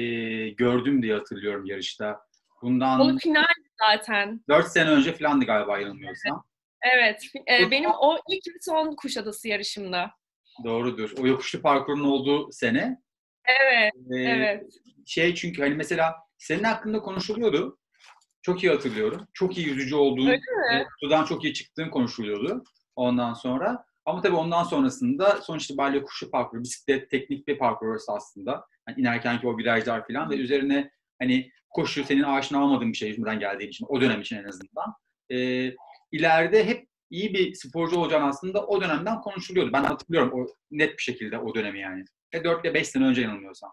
gördüm 0.50 1.02
diye 1.04 1.14
hatırlıyorum 1.14 1.66
yarışta. 1.66 2.20
Bundan 2.64 3.00
o 3.00 3.18
final 3.18 3.44
zaten. 3.80 4.42
4 4.50 4.68
sene 4.68 4.90
önce 4.90 5.14
falandı 5.14 5.46
galiba 5.46 5.80
yanılmıyorsam. 5.80 6.44
Evet. 6.96 7.22
evet. 7.48 7.72
benim 7.72 7.90
o 7.90 8.18
ilk 8.30 8.48
ve 8.48 8.60
son 8.62 8.96
Kuşadası 8.96 9.48
yarışımda. 9.48 10.12
Doğrudur. 10.64 11.14
O 11.18 11.28
yokuşlu 11.28 11.62
parkurun 11.62 12.04
olduğu 12.04 12.52
sene. 12.52 13.02
Evet. 13.46 13.94
Ee, 14.12 14.20
evet. 14.20 14.64
Şey 15.06 15.36
çünkü 15.36 15.62
hani 15.62 15.76
mesela 15.76 16.16
senin 16.38 16.64
hakkında 16.64 17.00
konuşuluyordu. 17.00 17.78
Çok 18.42 18.64
iyi 18.64 18.72
hatırlıyorum. 18.72 19.28
Çok 19.34 19.58
iyi 19.58 19.68
yüzücü 19.68 19.96
olduğun, 19.96 20.40
sudan 21.00 21.26
çok 21.26 21.44
iyi 21.44 21.54
çıktığın 21.54 21.90
konuşuluyordu 21.90 22.64
ondan 22.96 23.34
sonra. 23.34 23.86
Ama 24.06 24.22
tabii 24.22 24.36
ondan 24.36 24.64
sonrasında 24.64 25.42
sonuç 25.42 25.66
itibariyle 25.66 26.04
kuşu 26.04 26.32
parkuru, 26.32 26.64
bisiklet 26.64 27.10
teknik 27.10 27.48
bir 27.48 27.58
parkur 27.58 27.88
orası 27.88 28.12
aslında. 28.12 28.66
Yani 28.88 29.02
inerkenki 29.02 29.48
o 29.48 29.58
virajlar 29.58 30.08
falan 30.08 30.30
ve 30.30 30.36
üzerine 30.36 30.92
hani 31.22 31.52
koşu 31.70 32.04
senin 32.04 32.24
aşina 32.24 32.64
olmadığın 32.64 32.92
bir 32.92 32.98
şey 32.98 33.10
İzmir'den 33.10 33.40
geldiğin 33.40 33.70
için. 33.70 33.86
O 33.90 34.02
dönem 34.02 34.22
için 34.22 34.38
en 34.38 34.44
azından. 34.44 34.94
E, 35.32 35.38
ileride 36.12 36.66
hep 36.66 36.88
iyi 37.10 37.34
bir 37.34 37.54
sporcu 37.54 37.98
olacağın 37.98 38.30
aslında 38.30 38.66
o 38.66 38.82
dönemden 38.82 39.22
konuşuluyordu. 39.22 39.74
Ben 39.74 39.84
hatırlıyorum 39.84 40.32
o 40.34 40.48
net 40.72 40.98
bir 40.98 41.04
şekilde 41.04 41.38
o 41.40 41.56
dönemi 41.56 41.80
yani. 41.80 42.06
E 42.32 42.44
4 42.44 42.66
ile 42.66 42.74
5 42.74 42.88
sene 42.88 43.06
önce 43.06 43.22
yanılmıyorsam. 43.22 43.72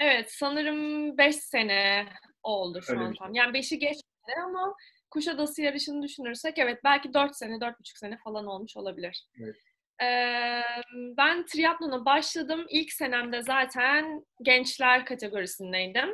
Evet 0.00 0.32
sanırım 0.32 1.18
5 1.18 1.36
sene 1.36 2.08
oldu 2.42 2.82
şu 2.82 2.92
Öyle 2.92 3.02
an 3.02 3.10
bir 3.12 3.16
şey. 3.16 3.26
tam. 3.26 3.34
Yani 3.34 3.58
5'i 3.58 3.78
geçmedi 3.78 4.40
ama 4.44 4.74
Kuşadası 5.10 5.62
yarışını 5.62 6.02
düşünürsek 6.02 6.58
evet 6.58 6.80
belki 6.84 7.14
4 7.14 7.36
sene, 7.36 7.54
4,5 7.54 7.98
sene 7.98 8.18
falan 8.24 8.46
olmuş 8.46 8.76
olabilir. 8.76 9.26
Evet. 9.42 9.56
Ee, 10.02 10.62
ben 11.16 11.46
triatlona 11.46 12.04
başladım. 12.04 12.66
İlk 12.68 12.92
senemde 12.92 13.42
zaten 13.42 14.24
gençler 14.42 15.06
kategorisindeydim. 15.06 16.08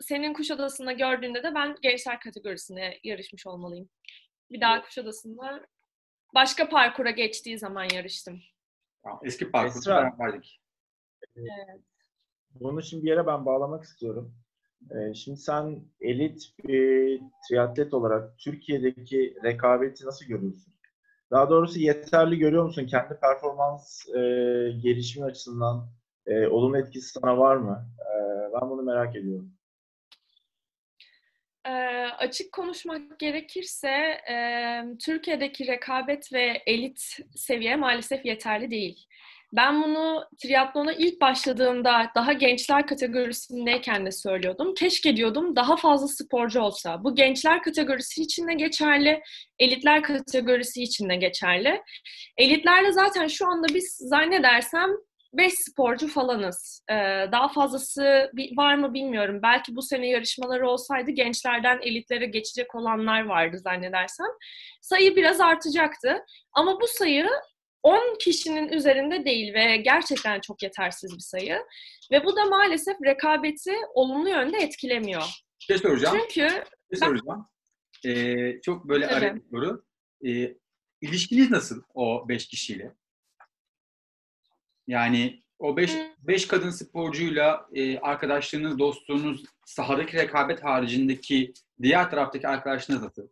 Senin 0.00 0.34
Kuşadası'nda 0.34 0.92
gördüğünde 0.92 1.42
de 1.42 1.54
ben 1.54 1.76
gençler 1.82 2.20
kategorisinde 2.20 3.00
yarışmış 3.04 3.46
olmalıyım. 3.46 3.88
Bir 4.50 4.60
daha 4.60 4.82
Kuşadası'nda 4.82 5.66
başka 6.34 6.68
parkura 6.68 7.10
geçtiği 7.10 7.58
zaman 7.58 7.88
yarıştım. 7.94 8.40
Eski 9.22 9.50
parkurda 9.50 9.96
beraberdik. 9.96 10.60
Bunu 12.50 12.82
şimdi 12.82 13.02
bir 13.04 13.08
yere 13.08 13.26
ben 13.26 13.46
bağlamak 13.46 13.84
istiyorum. 13.84 14.34
Şimdi 15.14 15.36
sen 15.36 15.84
elit 16.00 16.52
bir 16.64 17.20
triatlet 17.48 17.94
olarak 17.94 18.38
Türkiye'deki 18.38 19.36
rekabeti 19.44 20.06
nasıl 20.06 20.26
görüyorsun? 20.26 20.74
Daha 21.30 21.50
doğrusu 21.50 21.78
yeterli 21.78 22.38
görüyor 22.38 22.64
musun? 22.64 22.86
Kendi 22.86 23.20
performans 23.20 24.08
e, 24.08 24.20
gelişimi 24.82 25.26
açısından 25.26 25.88
e, 26.26 26.46
olumlu 26.46 26.78
etkisi 26.78 27.08
sana 27.08 27.38
var 27.38 27.56
mı? 27.56 27.88
E, 28.00 28.12
ben 28.52 28.70
bunu 28.70 28.82
merak 28.82 29.16
ediyorum. 29.16 29.56
Ee, 31.66 31.70
açık 32.18 32.52
konuşmak 32.52 33.18
gerekirse 33.18 33.88
e, 34.30 34.36
Türkiye'deki 35.04 35.66
rekabet 35.66 36.32
ve 36.32 36.62
elit 36.66 37.18
seviye 37.34 37.76
maalesef 37.76 38.24
yeterli 38.24 38.70
değil. 38.70 39.06
Ben 39.52 39.82
bunu 39.82 40.24
triatlona 40.42 40.92
ilk 40.92 41.20
başladığımda 41.20 42.10
daha 42.14 42.32
gençler 42.32 42.86
kategorisindeyken 42.86 44.06
de 44.06 44.12
söylüyordum. 44.12 44.74
Keşke 44.74 45.16
diyordum 45.16 45.56
daha 45.56 45.76
fazla 45.76 46.08
sporcu 46.08 46.60
olsa. 46.60 47.04
Bu 47.04 47.14
gençler 47.14 47.62
kategorisi 47.62 48.22
için 48.22 48.48
de 48.48 48.54
geçerli, 48.54 49.22
elitler 49.58 50.02
kategorisi 50.02 50.82
için 50.82 51.08
de 51.08 51.16
geçerli. 51.16 51.82
Elitlerde 52.36 52.92
zaten 52.92 53.26
şu 53.26 53.46
anda 53.46 53.66
biz 53.74 53.96
zannedersem 54.00 54.90
5 55.32 55.54
sporcu 55.54 56.08
falanız. 56.08 56.84
Ee, 56.90 56.94
daha 57.32 57.48
fazlası 57.48 58.30
var 58.56 58.74
mı 58.74 58.94
bilmiyorum. 58.94 59.40
Belki 59.42 59.76
bu 59.76 59.82
sene 59.82 60.08
yarışmaları 60.08 60.68
olsaydı 60.68 61.10
gençlerden 61.10 61.78
elitlere 61.82 62.26
geçecek 62.26 62.74
olanlar 62.74 63.24
vardı 63.24 63.58
zannedersem. 63.58 64.26
Sayı 64.80 65.16
biraz 65.16 65.40
artacaktı. 65.40 66.24
Ama 66.52 66.80
bu 66.80 66.86
sayı 66.86 67.28
10 67.86 68.18
kişinin 68.18 68.68
üzerinde 68.68 69.24
değil 69.24 69.54
ve 69.54 69.76
gerçekten 69.76 70.40
çok 70.40 70.62
yetersiz 70.62 71.14
bir 71.14 71.22
sayı. 71.22 71.58
Ve 72.12 72.24
bu 72.24 72.36
da 72.36 72.44
maalesef 72.44 72.96
rekabeti 73.04 73.72
olumlu 73.94 74.28
yönde 74.28 74.56
etkilemiyor. 74.56 75.22
Bir 75.60 75.64
şey 75.64 75.78
soracağım. 75.78 76.18
Çünkü 76.20 76.64
Bir 76.92 76.98
şey 76.98 77.08
soracağım. 77.08 77.48
Ee, 78.06 78.60
çok 78.60 78.88
böyle 78.88 79.06
Tabii. 79.06 79.14
araya 79.14 79.34
soru. 79.50 79.84
Ee, 80.26 80.56
ilişkiniz 81.00 81.50
nasıl 81.50 81.82
o 81.94 82.28
5 82.28 82.48
kişiyle? 82.48 82.94
Yani 84.86 85.42
o 85.58 85.76
5 85.76 85.94
Hı. 85.94 85.98
beş 86.18 86.48
kadın 86.48 86.70
sporcuyla 86.70 87.68
e, 87.74 87.98
arkadaşlığınız, 87.98 88.78
dostluğunuz, 88.78 89.44
sahadaki 89.66 90.16
rekabet 90.16 90.64
haricindeki 90.64 91.52
diğer 91.82 92.10
taraftaki 92.10 92.48
arkadaşlığınız 92.48 93.02
nasıl? 93.02 93.28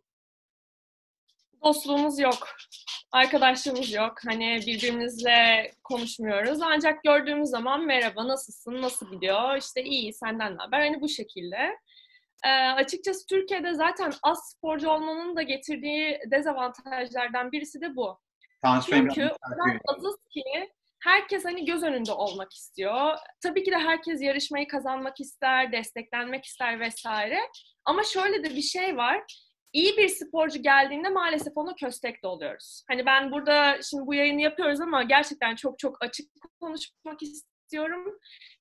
dostluğumuz 1.65 2.19
yok. 2.19 2.47
Arkadaşlığımız 3.15 3.93
yok. 3.93 4.13
Hani 4.25 4.59
birbirimizle 4.67 5.71
konuşmuyoruz. 5.83 6.61
Ancak 6.61 7.03
gördüğümüz 7.03 7.49
zaman 7.49 7.85
merhaba 7.85 8.27
nasılsın, 8.27 8.81
nasıl 8.81 9.11
gidiyor, 9.11 9.57
işte 9.57 9.83
iyi 9.83 10.13
senden 10.13 10.53
ne 10.57 10.57
haber? 10.57 10.79
Hani 10.79 11.01
bu 11.01 11.09
şekilde. 11.09 11.77
Ee, 12.45 12.49
açıkçası 12.49 13.25
Türkiye'de 13.25 13.73
zaten 13.73 14.13
az 14.23 14.49
sporcu 14.49 14.89
olmanın 14.89 15.35
da 15.35 15.41
getirdiği 15.41 16.19
dezavantajlardan 16.31 17.51
birisi 17.51 17.81
de 17.81 17.95
bu. 17.95 18.19
Çünkü 18.85 19.21
biraz 19.21 19.31
o 19.31 19.49
kadar 19.49 19.73
yükseltiyor. 19.73 19.97
azız 19.97 20.15
ki 20.29 20.43
herkes 20.99 21.45
hani 21.45 21.65
göz 21.65 21.83
önünde 21.83 22.11
olmak 22.11 22.53
istiyor. 22.53 23.17
Tabii 23.43 23.63
ki 23.63 23.71
de 23.71 23.77
herkes 23.77 24.21
yarışmayı 24.21 24.67
kazanmak 24.67 25.19
ister, 25.19 25.71
desteklenmek 25.71 26.45
ister 26.45 26.79
vesaire. 26.79 27.39
Ama 27.85 28.03
şöyle 28.03 28.43
de 28.43 28.55
bir 28.55 28.61
şey 28.61 28.97
var. 28.97 29.23
İyi 29.75 29.97
bir 29.97 30.07
sporcu 30.07 30.61
geldiğinde 30.61 31.09
maalesef 31.09 31.57
ona 31.57 31.75
köstek 31.75 32.23
de 32.23 32.27
oluyoruz. 32.27 32.83
Hani 32.87 33.05
ben 33.05 33.31
burada 33.31 33.81
şimdi 33.81 34.07
bu 34.07 34.13
yayını 34.13 34.41
yapıyoruz 34.41 34.81
ama 34.81 35.03
gerçekten 35.03 35.55
çok 35.55 35.79
çok 35.79 36.03
açık 36.03 36.27
konuşmak 36.59 37.21
istiyorum. 37.21 38.19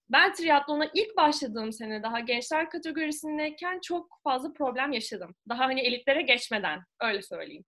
Ben 0.08 0.32
triatlona 0.32 0.90
ilk 0.94 1.16
başladığım 1.16 1.72
sene 1.72 2.02
daha 2.02 2.20
gençler 2.20 2.70
kategorisindeyken 2.70 3.80
çok 3.80 4.20
fazla 4.24 4.52
problem 4.52 4.92
yaşadım. 4.92 5.34
Daha 5.48 5.64
hani 5.64 5.80
elitlere 5.80 6.22
geçmeden 6.22 6.80
öyle 7.00 7.22
söyleyeyim. 7.22 7.64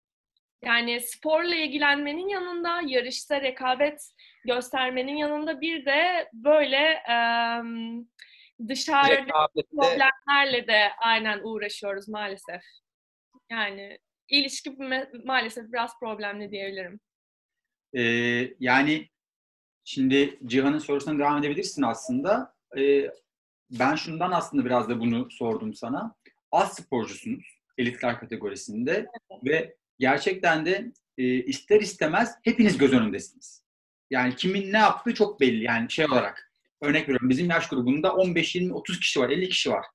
Yani 0.65 1.00
sporla 1.00 1.55
ilgilenmenin 1.55 2.29
yanında 2.29 2.81
yarışta 2.87 3.41
rekabet 3.41 4.00
göstermenin 4.45 5.17
yanında 5.17 5.61
bir 5.61 5.87
de 5.87 6.31
böyle 6.33 7.03
em, 7.09 8.07
dışarıda 8.69 9.49
problemlerle 9.76 10.67
de 10.67 10.88
aynen 10.99 11.41
uğraşıyoruz 11.43 12.09
maalesef. 12.09 12.62
Yani 13.50 13.99
ilişki 14.29 14.76
maalesef 15.25 15.73
biraz 15.73 15.99
problemli 16.00 16.50
diyebilirim. 16.50 17.00
Ee, 17.97 18.55
yani 18.61 19.09
şimdi 19.85 20.38
Cihan'ın 20.47 20.79
sorusuna 20.79 21.19
devam 21.19 21.38
edebilirsin 21.38 21.83
aslında. 21.83 22.55
Ee, 22.79 23.11
ben 23.71 23.95
şundan 23.95 24.31
aslında 24.31 24.65
biraz 24.65 24.88
da 24.88 25.00
bunu 25.00 25.31
sordum 25.31 25.75
sana. 25.75 26.15
Az 26.53 26.75
sporcusunuz 26.75 27.57
elitler 27.79 28.21
kategorisinde 28.21 29.07
ve 29.45 29.76
gerçekten 29.99 30.67
de 30.67 30.93
e, 31.19 31.25
ister 31.25 31.81
istemez 31.81 32.35
hepiniz 32.45 32.79
göz 32.79 32.93
önündesiniz. 32.93 33.65
Yani 34.11 34.37
kimin 34.37 34.73
ne 34.73 34.79
yaptığı 34.79 35.15
çok 35.15 35.41
belli. 35.41 35.65
Yani 35.65 35.91
şey 35.91 36.05
olarak 36.07 36.53
örnek 36.81 37.03
veriyorum 37.03 37.29
bizim 37.29 37.50
yaş 37.50 37.69
grubunda 37.69 38.15
15, 38.15 38.55
20, 38.55 38.75
30 38.75 39.00
kişi 39.00 39.21
var, 39.21 39.31
50 39.31 39.49
kişi 39.49 39.71
var. 39.71 39.87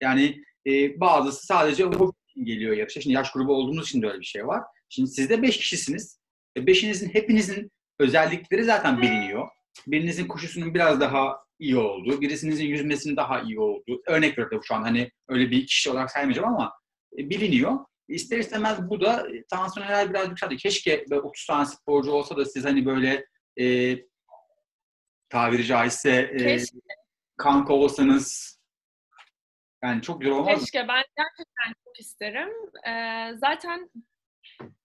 Yani 0.00 0.44
e, 0.66 1.00
bazısı 1.00 1.46
sadece 1.46 1.84
hobi 1.84 2.12
geliyor 2.42 2.76
yarışa. 2.76 3.00
Şimdi 3.00 3.14
yaş 3.16 3.32
grubu 3.32 3.54
olduğumuz 3.54 3.88
için 3.88 4.02
de 4.02 4.06
öyle 4.06 4.20
bir 4.20 4.24
şey 4.24 4.46
var. 4.46 4.62
Şimdi 4.88 5.10
siz 5.10 5.30
de 5.30 5.42
5 5.42 5.56
kişisiniz. 5.56 6.20
E, 6.56 6.66
beşinizin, 6.66 7.08
hepinizin 7.08 7.70
özellikleri 7.98 8.64
zaten 8.64 9.02
biliniyor. 9.02 9.48
Birinizin 9.86 10.26
koşusunun 10.26 10.74
biraz 10.74 11.00
daha 11.00 11.36
iyi 11.58 11.76
olduğu, 11.76 12.20
birisinizin 12.20 12.66
yüzmesinin 12.66 13.16
daha 13.16 13.40
iyi 13.40 13.60
olduğu. 13.60 14.02
Örnek 14.06 14.38
veriyorum 14.38 14.60
şu 14.64 14.74
an 14.74 14.82
hani 14.82 15.10
öyle 15.28 15.50
bir 15.50 15.66
kişi 15.66 15.90
olarak 15.90 16.10
saymayacağım 16.10 16.48
ama 16.48 16.72
e, 17.18 17.30
biliniyor. 17.30 17.78
İster 18.08 18.38
istemez 18.38 18.78
bu 18.90 19.00
da 19.00 19.28
e, 19.28 19.44
tansiyon 19.44 19.86
herhalde 19.86 20.10
biraz 20.10 20.28
yükseldi. 20.28 20.56
Keşke 20.56 21.04
böyle 21.10 21.20
30 21.20 21.46
tane 21.46 21.66
sporcu 21.66 22.10
olsa 22.10 22.36
da 22.36 22.44
siz 22.44 22.64
hani 22.64 22.86
böyle 22.86 23.26
e, 23.60 23.96
tabiri 25.28 25.64
caizse 25.64 26.30
e, 26.32 26.36
Keşke. 26.36 26.78
kanka 27.36 27.72
olsanız 27.72 28.58
yani 29.84 30.02
çok 30.02 30.20
güzel 30.20 30.36
olmaz 30.36 30.54
mı? 30.54 30.60
Keşke 30.60 30.88
ben 30.88 31.04
gerçekten 31.16 31.74
çok 31.84 32.00
isterim. 32.00 32.50
Ee, 32.86 33.30
zaten 33.36 33.90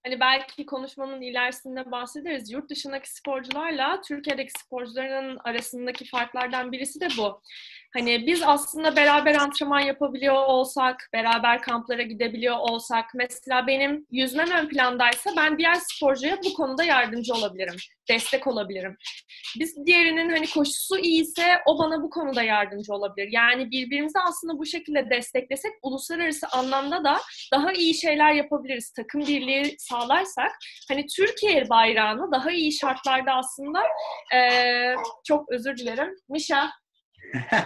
hani 0.04 0.20
belki 0.20 0.66
konuşmanın 0.66 1.22
ilerisinde 1.22 1.92
bahsederiz. 1.92 2.52
Yurt 2.52 2.70
dışındaki 2.70 3.14
sporcularla 3.14 4.02
Türkiye'deki 4.02 4.52
sporcuların 4.60 5.38
arasındaki 5.44 6.06
farklardan 6.06 6.72
birisi 6.72 7.00
de 7.00 7.08
bu. 7.18 7.42
Hani 7.94 8.28
biz 8.28 8.42
aslında 8.46 8.96
beraber 8.96 9.36
antrenman 9.36 9.80
yapabiliyor 9.80 10.36
olsak, 10.36 11.10
beraber 11.14 11.62
kamplara 11.62 12.02
gidebiliyor 12.02 12.56
olsak, 12.60 13.06
mesela 13.16 13.68
benim 13.68 14.06
yüzmem 14.12 14.52
ön 14.52 14.70
plandaysa 14.70 15.30
ben 15.38 15.58
diğer 15.58 15.76
sporcuya 15.76 16.38
bu 16.46 16.54
konuda 16.54 16.84
yardımcı 16.84 17.34
olabilirim, 17.34 17.76
destek 18.10 18.48
olabilirim. 18.48 18.98
Biz 19.60 19.86
diğerinin 19.86 20.30
hani 20.30 20.50
koşusu 20.50 20.98
iyiyse 20.98 21.58
o 21.66 21.80
bana 21.80 22.02
bu 22.04 22.10
konuda 22.10 22.44
yardımcı 22.44 22.94
olabilir. 22.94 23.30
Yani 23.32 23.72
birbirimizi 23.72 24.20
aslında 24.20 24.58
bu 24.58 24.66
şekilde 24.66 25.10
desteklesek 25.10 25.72
uluslararası 25.82 26.48
anlamda 26.48 27.04
da 27.04 27.18
daha 27.54 27.72
iyi 27.74 27.94
şeyler 27.94 28.34
yapabiliriz. 28.34 28.92
Takım 28.92 29.22
birliği 29.22 29.76
sağlarsak 29.80 30.52
hani 30.90 31.06
Türkiye 31.16 31.70
bayrağını 31.70 32.32
daha 32.32 32.52
iyi 32.52 32.74
şartlarda 32.74 33.32
aslında 33.34 33.84
eee, 34.34 34.96
çok 35.28 35.52
özür 35.52 35.78
dilerim. 35.78 36.16
Mişa 36.30 36.70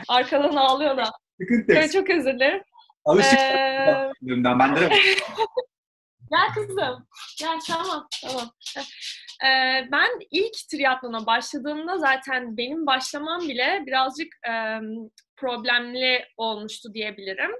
arkadan 0.07 0.55
ağlıyor 0.55 0.97
da. 0.97 1.11
Sıkıntı 1.41 1.71
yok. 1.73 1.91
Çok 1.91 2.09
özür 2.09 2.33
dilerim. 2.33 2.63
Alışık 3.05 3.39
Eee, 3.39 4.11
ben 4.21 4.75
de. 4.75 4.89
Gel 6.31 6.53
kızım. 6.53 7.07
Gel 7.39 7.59
tamam 7.67 8.07
tamam. 8.21 8.51
Ee, 9.45 9.87
ben 9.91 10.09
ilk 10.31 10.53
triatlona 10.71 11.25
başladığımda 11.25 11.97
zaten 11.97 12.57
benim 12.57 12.85
başlamam 12.85 13.41
bile 13.41 13.83
birazcık 13.85 14.27
e, 14.49 14.53
problemli 15.35 16.25
olmuştu 16.37 16.93
diyebilirim. 16.93 17.51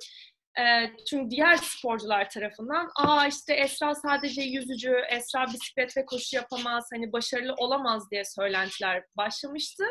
E, 0.59 0.63
çünkü 1.09 1.29
diğer 1.29 1.55
sporcular 1.55 2.29
tarafından 2.29 2.89
aa 2.95 3.27
işte 3.27 3.53
Esra 3.53 3.95
sadece 3.95 4.41
yüzücü, 4.41 4.95
Esra 5.09 5.45
bisiklet 5.53 5.97
ve 5.97 6.05
koşu 6.05 6.35
yapamaz, 6.35 6.89
hani 6.93 7.11
başarılı 7.11 7.53
olamaz 7.57 8.11
diye 8.11 8.25
söylentiler 8.25 9.03
başlamıştı. 9.17 9.83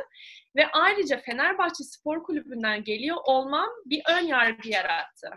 Ve 0.56 0.66
ayrıca 0.72 1.20
Fenerbahçe 1.20 1.84
Spor 1.84 2.22
Kulübü'nden 2.22 2.84
geliyor 2.84 3.16
olmam 3.24 3.68
bir 3.86 4.02
ön 4.08 4.26
yargı 4.26 4.68
yarattı. 4.68 5.30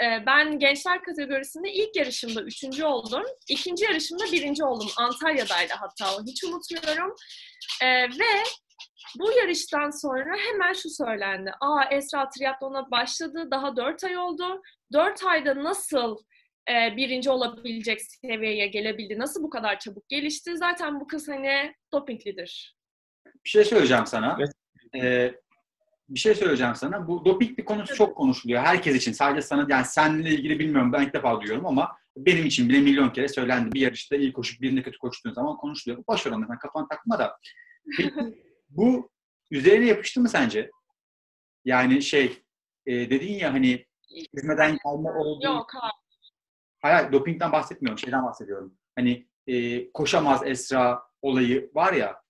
E, 0.00 0.26
ben 0.26 0.58
gençler 0.58 1.02
kategorisinde 1.02 1.72
ilk 1.72 1.96
yarışımda 1.96 2.42
üçüncü 2.42 2.84
oldum. 2.84 3.22
ikinci 3.48 3.84
yarışımda 3.84 4.24
birinci 4.32 4.64
oldum. 4.64 4.88
Antalya'daydı 4.96 5.72
hatta 5.80 6.16
o. 6.16 6.24
Hiç 6.26 6.44
unutmuyorum. 6.44 7.14
E, 7.82 7.86
ve 8.02 8.42
bu 9.18 9.32
yarıştan 9.32 9.90
sonra 9.90 10.36
hemen 10.36 10.72
şu 10.72 10.90
söylendi. 10.90 11.52
Aa 11.60 11.84
Esra 11.90 12.28
triatlona 12.28 12.90
başladı. 12.90 13.48
Daha 13.50 13.76
dört 13.76 14.04
ay 14.04 14.18
oldu. 14.18 14.62
Dört 14.92 15.24
ayda 15.24 15.64
nasıl 15.64 16.16
e, 16.68 16.96
birinci 16.96 17.30
olabilecek 17.30 18.02
seviyeye 18.02 18.66
gelebildi? 18.66 19.18
Nasıl 19.18 19.42
bu 19.42 19.50
kadar 19.50 19.78
çabuk 19.78 20.08
gelişti? 20.08 20.56
Zaten 20.56 21.00
bu 21.00 21.06
kız 21.06 21.28
hani 21.28 21.74
dopinglidir. 21.92 22.76
Bir 23.44 23.50
şey 23.50 23.64
söyleyeceğim 23.64 24.06
sana. 24.06 24.38
Ee, 24.96 25.34
bir 26.08 26.18
şey 26.18 26.34
söyleyeceğim 26.34 26.74
sana. 26.74 27.08
Bu 27.08 27.24
doping 27.24 27.58
bir 27.58 27.64
konusu 27.64 27.94
çok 27.94 28.16
konuşuluyor. 28.16 28.62
Herkes 28.62 28.96
için. 28.96 29.12
Sadece 29.12 29.42
sana 29.42 29.66
yani 29.68 29.84
seninle 29.84 30.30
ilgili 30.30 30.58
bilmiyorum. 30.58 30.92
Ben 30.92 31.02
ilk 31.02 31.14
defa 31.14 31.40
duyuyorum 31.40 31.66
ama 31.66 31.96
benim 32.16 32.46
için 32.46 32.68
bile 32.68 32.80
milyon 32.80 33.10
kere 33.10 33.28
söylendi. 33.28 33.72
Bir 33.72 33.80
yarışta 33.80 34.16
iyi 34.16 34.32
koşup 34.32 34.60
birinde 34.60 34.82
kötü 34.82 34.98
koştuğun 34.98 35.32
zaman 35.32 35.56
konuşuluyor. 35.56 36.04
Boş 36.08 36.26
ver 36.26 36.30
onları. 36.30 36.58
Kafana 36.58 36.88
takma 36.88 37.18
da. 37.18 37.36
Bu 38.76 39.10
üzerine 39.50 39.86
yapıştı 39.86 40.20
mı 40.20 40.28
sence? 40.28 40.70
Yani 41.64 42.02
şey 42.02 42.42
e, 42.86 43.10
dedin 43.10 43.34
ya 43.34 43.52
hani 43.52 43.86
hizmeden 44.34 44.70
gelme 44.70 45.10
olduğu... 45.10 45.44
Yok 45.44 45.70
hayır. 45.74 45.92
Hayır, 46.82 47.12
dopingden 47.12 47.52
bahsetmiyorum. 47.52 47.98
Şeyden 47.98 48.24
bahsediyorum. 48.24 48.78
Hani 48.96 49.26
e, 49.46 49.92
koşamaz 49.92 50.40
Esra 50.44 51.02
olayı 51.22 51.70
var 51.74 51.92
ya 51.92 52.22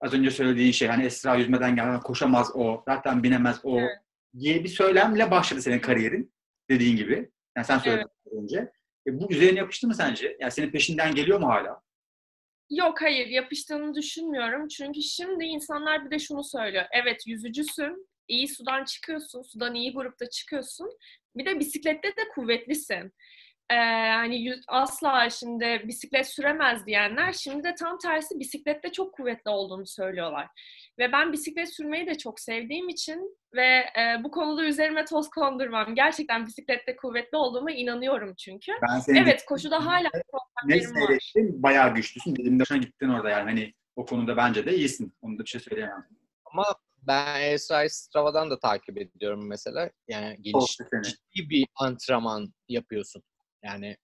az 0.00 0.14
önce 0.14 0.30
söylediğin 0.30 0.72
şey 0.72 0.88
hani 0.88 1.04
Esra 1.04 1.34
yüzmeden 1.34 1.76
gelmeden 1.76 2.00
koşamaz 2.00 2.50
o, 2.54 2.82
zaten 2.88 3.22
binemez 3.22 3.60
o 3.64 3.80
Evet. 3.80 3.90
diye 4.38 4.64
bir 4.64 4.68
söylemle 4.68 5.30
başladı 5.30 5.62
senin 5.62 5.78
kariyerin 5.78 6.34
dediğin 6.70 6.96
gibi. 6.96 7.30
Yani 7.56 7.66
sen 7.66 7.78
söyledin 7.78 8.08
az 8.26 8.32
önce. 8.32 8.72
E, 9.06 9.20
bu 9.20 9.32
üzerine 9.32 9.58
yapıştı 9.58 9.86
mı 9.86 9.94
sence? 9.94 10.36
Yani 10.40 10.52
senin 10.52 10.70
peşinden 10.70 11.14
geliyor 11.14 11.40
mu 11.40 11.48
hala? 11.48 11.82
Yok 12.74 13.02
hayır 13.02 13.26
yapıştığını 13.26 13.94
düşünmüyorum. 13.94 14.68
Çünkü 14.68 15.02
şimdi 15.02 15.44
insanlar 15.44 16.04
bir 16.04 16.10
de 16.10 16.18
şunu 16.18 16.44
söylüyor. 16.44 16.84
Evet 16.92 17.26
yüzücüsün, 17.26 18.08
iyi 18.28 18.48
sudan 18.48 18.84
çıkıyorsun, 18.84 19.42
sudan 19.42 19.74
iyi 19.74 19.92
grupta 19.94 20.30
çıkıyorsun. 20.30 20.90
Bir 21.36 21.46
de 21.46 21.60
bisiklette 21.60 22.08
de 22.08 22.28
kuvvetlisin. 22.34 23.12
Ee, 23.70 23.74
hani 24.14 24.42
yüz- 24.42 24.64
asla 24.68 25.30
şimdi 25.30 25.82
bisiklet 25.84 26.28
süremez 26.28 26.86
diyenler 26.86 27.32
şimdi 27.32 27.64
de 27.64 27.74
tam 27.74 27.98
tersi 27.98 28.40
bisiklette 28.40 28.92
çok 28.92 29.14
kuvvetli 29.14 29.50
olduğunu 29.50 29.86
söylüyorlar. 29.86 30.46
Ve 30.98 31.12
ben 31.12 31.32
bisiklet 31.32 31.74
sürmeyi 31.74 32.06
de 32.06 32.14
çok 32.18 32.40
sevdiğim 32.40 32.88
için 32.88 33.38
ve 33.54 33.66
e, 33.76 34.24
bu 34.24 34.30
konuda 34.30 34.64
üzerime 34.64 35.04
toz 35.04 35.30
kondurmam. 35.30 35.94
Gerçekten 35.94 36.46
bisiklette 36.46 36.96
kuvvetli 36.96 37.36
olduğuma 37.36 37.70
inanıyorum 37.72 38.34
çünkü. 38.34 38.72
Ben 38.90 38.98
senin 38.98 39.18
Evet 39.22 39.44
koşuda 39.48 39.86
hala 39.86 40.08
ne 40.14 40.22
problemlerim 40.30 40.94
var. 40.94 41.06
seyrettim 41.06 41.62
bayağı 41.62 41.94
güçlüsün. 41.94 42.36
Dedim 42.36 42.60
de 42.60 42.78
gittin 42.78 43.08
orada 43.08 43.30
yani. 43.30 43.50
Hani 43.50 43.72
o 43.96 44.06
konuda 44.06 44.36
bence 44.36 44.66
de 44.66 44.76
iyisin. 44.76 45.12
Onu 45.22 45.38
da 45.38 45.44
bir 45.44 45.48
şey 45.48 45.60
söyleyemem. 45.60 46.06
Ama 46.52 46.64
ben 47.02 47.40
Esra'yı 47.40 47.90
Strava'dan 47.90 48.50
da 48.50 48.58
takip 48.58 48.98
ediyorum 48.98 49.48
mesela. 49.48 49.90
Yani 50.08 50.36
seni. 50.90 51.02
ciddi 51.02 51.50
bir 51.50 51.66
antrenman 51.76 52.54
yapıyorsun. 52.68 53.22
Yani 53.64 53.96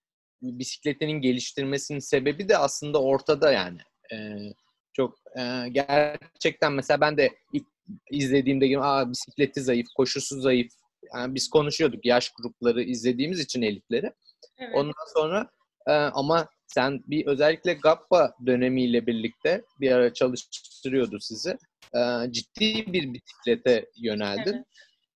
bisikletinin 0.43 1.21
geliştirmesinin 1.21 1.99
sebebi 1.99 2.49
de 2.49 2.59
aslında 2.59 3.03
ortada 3.03 3.53
yani. 3.53 3.79
Ee, 4.13 4.53
çok 4.93 5.19
e, 5.39 5.69
gerçekten 5.69 6.73
mesela 6.73 7.01
ben 7.01 7.17
de 7.17 7.31
ilk 7.53 7.67
izlediğimde 8.11 8.67
gibi, 8.67 8.81
Aa, 8.81 9.11
bisikleti 9.11 9.63
zayıf, 9.63 9.87
koşusu 9.97 10.41
zayıf. 10.41 10.73
Yani 11.15 11.35
biz 11.35 11.51
konuşuyorduk 11.51 12.07
yaş 12.07 12.31
grupları 12.31 12.83
izlediğimiz 12.83 13.41
için 13.41 13.63
elitleri. 13.63 14.13
Evet. 14.59 14.75
Ondan 14.75 15.15
sonra 15.15 15.51
e, 15.87 15.93
ama 15.93 16.49
sen 16.67 17.01
bir 17.07 17.27
özellikle 17.27 17.75
GAPPA 17.75 18.35
dönemiyle 18.47 19.07
birlikte 19.07 19.65
bir 19.81 19.93
ara 19.93 20.15
çalıştırıyordu 20.15 21.21
sizi. 21.21 21.59
E, 21.95 22.33
ciddi 22.33 22.93
bir 22.93 23.15
bisiklete 23.15 23.87
yöneldin. 23.97 24.67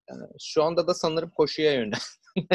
Evet. 0.08 0.20
E, 0.20 0.36
şu 0.40 0.62
anda 0.62 0.86
da 0.86 0.94
sanırım 0.94 1.30
koşuya 1.30 1.72
yöneldin. 1.72 1.98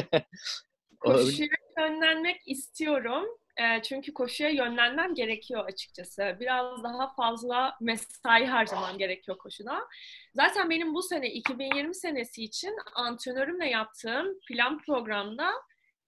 Olabilir. 1.05 1.31
Koşuya 1.31 1.49
yönlenmek 1.79 2.41
istiyorum. 2.45 3.25
Ee, 3.57 3.81
çünkü 3.81 4.13
koşuya 4.13 4.49
yönlenmem 4.49 5.13
gerekiyor 5.13 5.65
açıkçası. 5.65 6.37
Biraz 6.39 6.83
daha 6.83 7.13
fazla 7.13 7.77
mesai 7.81 8.45
harcamam 8.45 8.97
gerekiyor 8.97 9.37
koşuda. 9.37 9.87
Zaten 10.35 10.69
benim 10.69 10.93
bu 10.93 11.01
sene 11.01 11.29
2020 11.31 11.95
senesi 11.95 12.43
için 12.43 12.75
antrenörümle 12.95 13.69
yaptığım 13.69 14.39
plan 14.47 14.77
programda 14.77 15.51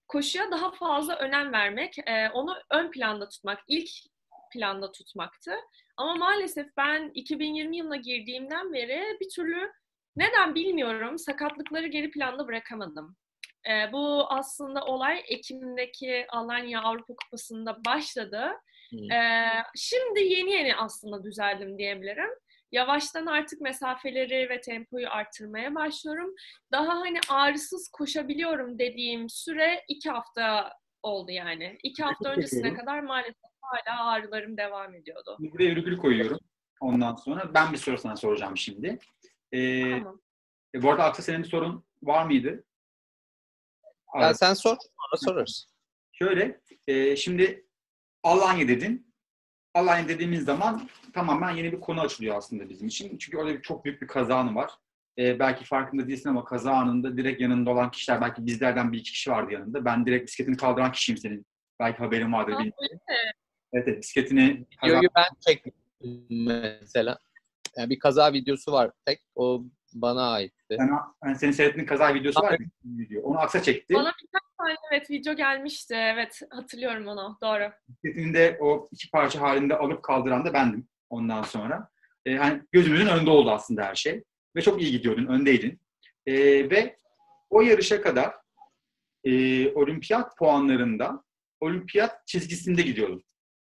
koşuya 0.08 0.52
daha 0.52 0.72
fazla 0.72 1.16
önem 1.16 1.54
vermek, 1.54 1.98
e, 1.98 2.30
onu 2.34 2.56
ön 2.72 2.92
planda 2.92 3.30
tutmak, 3.30 3.60
ilk 3.68 3.90
planda 4.54 4.92
tutmaktı. 4.92 5.56
Ama 5.98 6.16
maalesef 6.16 6.68
ben 6.78 7.12
2020 7.14 7.78
yılına 7.78 7.96
girdiğimden 7.96 8.74
beri 8.74 9.18
bir 9.22 9.30
türlü 9.36 9.72
neden 10.16 10.56
bilmiyorum 10.56 11.18
sakatlıkları 11.18 11.88
geri 11.88 12.12
planda 12.12 12.48
bırakamadım. 12.48 13.16
E, 13.69 13.91
bu 13.91 14.26
aslında 14.30 14.86
olay 14.86 15.24
Ekim'deki 15.28 16.26
Alanya 16.30 16.82
Avrupa 16.82 17.13
Kupası'nda 17.15 17.86
başladı. 17.86 18.52
Hmm. 18.89 19.12
E, 19.12 19.50
şimdi 19.76 20.19
yeni 20.19 20.52
yeni 20.52 20.76
aslında 20.76 21.24
düzeldim 21.24 21.78
diyebilirim. 21.78 22.30
Yavaştan 22.71 23.26
artık 23.26 23.62
mesafeleri 23.62 24.50
ve 24.50 24.62
tempoyu 24.62 25.10
arttırmaya 25.10 25.76
başlıyorum. 25.76 26.36
Daha 26.71 27.00
hani 27.00 27.19
ağrısız 27.30 27.89
koşabiliyorum 27.93 28.80
dediğim 28.80 29.30
süre 29.30 29.84
iki 29.88 30.10
hafta 30.10 30.74
oldu 31.04 31.32
yani. 31.32 31.78
İki 31.84 32.04
hafta 32.04 32.30
öncesine 32.30 32.74
kadar 32.74 33.00
maalesef 33.00 33.52
hala 33.62 34.06
ağrılarım 34.06 34.58
devam 34.58 34.95
ediyordu. 34.95 35.38
Buraya 35.39 35.76
virgül 35.76 35.97
koyuyorum. 35.97 36.39
Ondan 36.82 37.15
sonra 37.15 37.54
ben 37.54 37.74
bir 37.74 37.78
soru 37.78 37.97
sana 37.97 38.15
soracağım 38.15 38.58
şimdi. 38.58 39.00
Ee, 39.52 39.82
Tamam. 39.82 40.21
e, 40.76 40.82
bu 40.84 40.91
arada 40.91 41.04
Aksa 41.04 41.24
senin 41.24 41.43
bir 41.43 41.47
sorun 41.47 41.86
var 42.04 42.26
mıydı? 42.26 42.63
Ya 44.19 44.28
Abi, 44.30 44.36
sen 44.36 44.54
sor, 44.54 44.78
sonra 44.78 45.34
sorarız. 45.34 45.67
Şöyle, 46.12 46.62
e, 46.88 47.15
şimdi 47.15 47.65
Alanya 48.24 48.67
dedin. 48.67 49.13
Alanya 49.74 50.08
dediğimiz 50.08 50.43
zaman 50.43 50.89
tamamen 51.13 51.52
yeni 51.56 51.71
bir 51.71 51.80
konu 51.80 52.02
açılıyor 52.02 52.38
aslında 52.38 52.69
bizim 52.69 52.88
için. 52.88 53.17
Çünkü 53.17 53.38
orada 53.38 53.54
bir- 53.54 53.62
çok 53.62 53.86
büyük 53.86 54.02
bir 54.02 54.08
kaza 54.08 54.36
anı 54.36 54.56
var. 54.56 54.71
E, 55.17 55.39
belki 55.39 55.65
farkında 55.65 56.08
değilsin 56.08 56.30
ama 56.30 56.45
kaza 56.45 56.71
anında 56.71 57.17
direkt 57.17 57.41
yanında 57.41 57.69
olan 57.69 57.91
kişiler, 57.91 58.21
belki 58.21 58.45
bizlerden 58.45 58.91
bir 58.91 58.97
iki 59.00 59.12
kişi 59.12 59.32
vardı 59.32 59.54
yanında. 59.54 59.86
Ben 59.86 60.06
direkt 60.06 60.28
bisikletini 60.28 60.58
kaldıran 60.58 60.91
kişiyim 60.91 61.17
senin. 61.17 61.45
Belki 61.80 61.97
haberin 61.97 62.34
vardır. 62.34 62.52
Bilmiyorum. 62.52 62.74
Evet, 63.74 63.88
evet 63.88 64.02
bisikletini 64.02 64.65
Videoyu 64.84 65.10
ben 65.15 65.26
çektim 65.47 65.74
mesela. 66.30 67.17
Yani 67.78 67.89
bir 67.89 68.00
kaza 68.00 68.34
videosu 68.34 68.71
var 68.71 68.91
tek. 69.06 69.21
O 69.36 69.63
bana 69.93 70.32
aitti. 70.32 70.75
Sen, 70.77 70.89
yani 71.25 71.36
senin 71.36 71.51
seyrettiğin 71.51 71.86
kaza 71.86 72.13
videosu 72.13 72.41
var 72.41 72.51
ya, 72.51 72.58
video. 72.86 73.21
Onu 73.21 73.39
Aksa 73.39 73.63
çekti. 73.63 73.93
Bana 73.93 74.12
birkaç 74.21 74.43
tane 74.58 74.75
evet 74.91 75.10
video 75.10 75.34
gelmişti. 75.34 75.95
Evet 75.95 76.41
hatırlıyorum 76.49 77.08
onu. 77.08 77.38
Doğru. 77.43 77.71
bisikletini 77.89 78.34
de 78.34 78.58
o 78.62 78.89
iki 78.91 79.12
parça 79.12 79.41
halinde 79.41 79.77
alıp 79.77 80.04
kaldıran 80.04 80.45
da 80.45 80.54
bendim 80.54 80.88
ondan 81.10 81.41
sonra. 81.41 81.89
E, 82.25 82.36
hani 82.36 82.62
gözümüzün 82.71 83.08
önünde 83.08 83.30
oldu 83.30 83.51
aslında 83.51 83.84
her 83.84 83.95
şey. 83.95 84.23
Ve 84.56 84.62
çok 84.62 84.82
iyi 84.82 84.91
gidiyordun, 84.91 85.25
öndeydin. 85.25 85.80
E, 86.25 86.34
ve 86.69 86.97
o 87.49 87.62
yarışa 87.62 88.01
kadar 88.01 88.34
e, 89.23 89.32
olimpiyat 89.73 90.38
puanlarında 90.38 91.23
olimpiyat 91.60 92.27
çizgisinde 92.27 92.82
gidiyordum. 92.82 93.23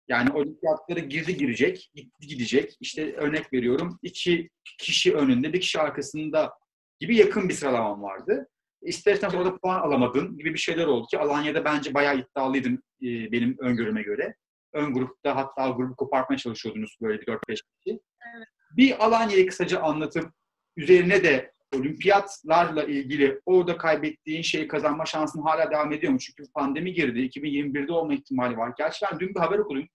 Yani 0.10 0.32
olimpiyatlara 0.32 1.00
girdi 1.00 1.38
girecek, 1.38 1.92
gitti 1.96 2.28
gidecek. 2.28 2.78
İşte 2.80 3.14
örnek 3.14 3.54
veriyorum 3.54 4.00
iki 4.02 4.50
kişi 4.80 5.14
önünde, 5.14 5.54
bir 5.54 5.62
kişi 5.62 5.80
arkasında 5.80 6.54
gibi 7.00 7.16
yakın 7.16 7.50
bir 7.50 7.54
sıralamam 7.54 8.02
vardı. 8.04 8.48
İstersen 8.82 9.30
orada 9.30 9.58
puan 9.58 9.80
alamadın 9.80 10.38
gibi 10.38 10.54
bir 10.54 10.60
şeyler 10.60 10.86
oldu 10.86 11.08
ki 11.08 11.20
Alanya'da 11.20 11.66
bence 11.66 11.94
bayağı 11.94 12.18
iddialıydın 12.18 12.84
e, 13.02 13.32
benim 13.32 13.56
öngörüme 13.60 14.02
göre. 14.02 14.36
Ön 14.74 14.94
grupta 14.94 15.36
hatta 15.36 15.70
grubu 15.70 15.96
kopartmaya 15.96 16.38
çalışıyordunuz 16.38 16.98
böyle 17.02 17.22
bir 17.22 17.26
4-5 17.26 17.40
kişi. 17.48 18.00
Evet. 18.36 18.48
Bir 18.78 19.06
Alanya'yı 19.06 19.48
kısaca 19.48 19.80
anlatıp 19.80 20.32
üzerine 20.78 21.24
de 21.24 21.54
olimpiyatlarla 21.76 22.84
ilgili 22.84 23.42
orada 23.46 23.78
kaybettiğin 23.78 24.42
şeyi 24.42 24.68
kazanma 24.68 25.06
şansın 25.06 25.42
hala 25.42 25.72
devam 25.72 25.92
ediyor 25.92 26.14
mu? 26.14 26.20
Çünkü 26.20 26.52
pandemi 26.54 26.94
girdi. 26.94 27.20
2021'de 27.20 27.92
olma 27.92 28.14
ihtimali 28.14 28.58
var. 28.58 28.74
Gerçi 28.78 29.06
ben 29.12 29.20
dün 29.20 29.36
bir 29.36 29.40
haber 29.40 29.60
okudum. 29.60 29.88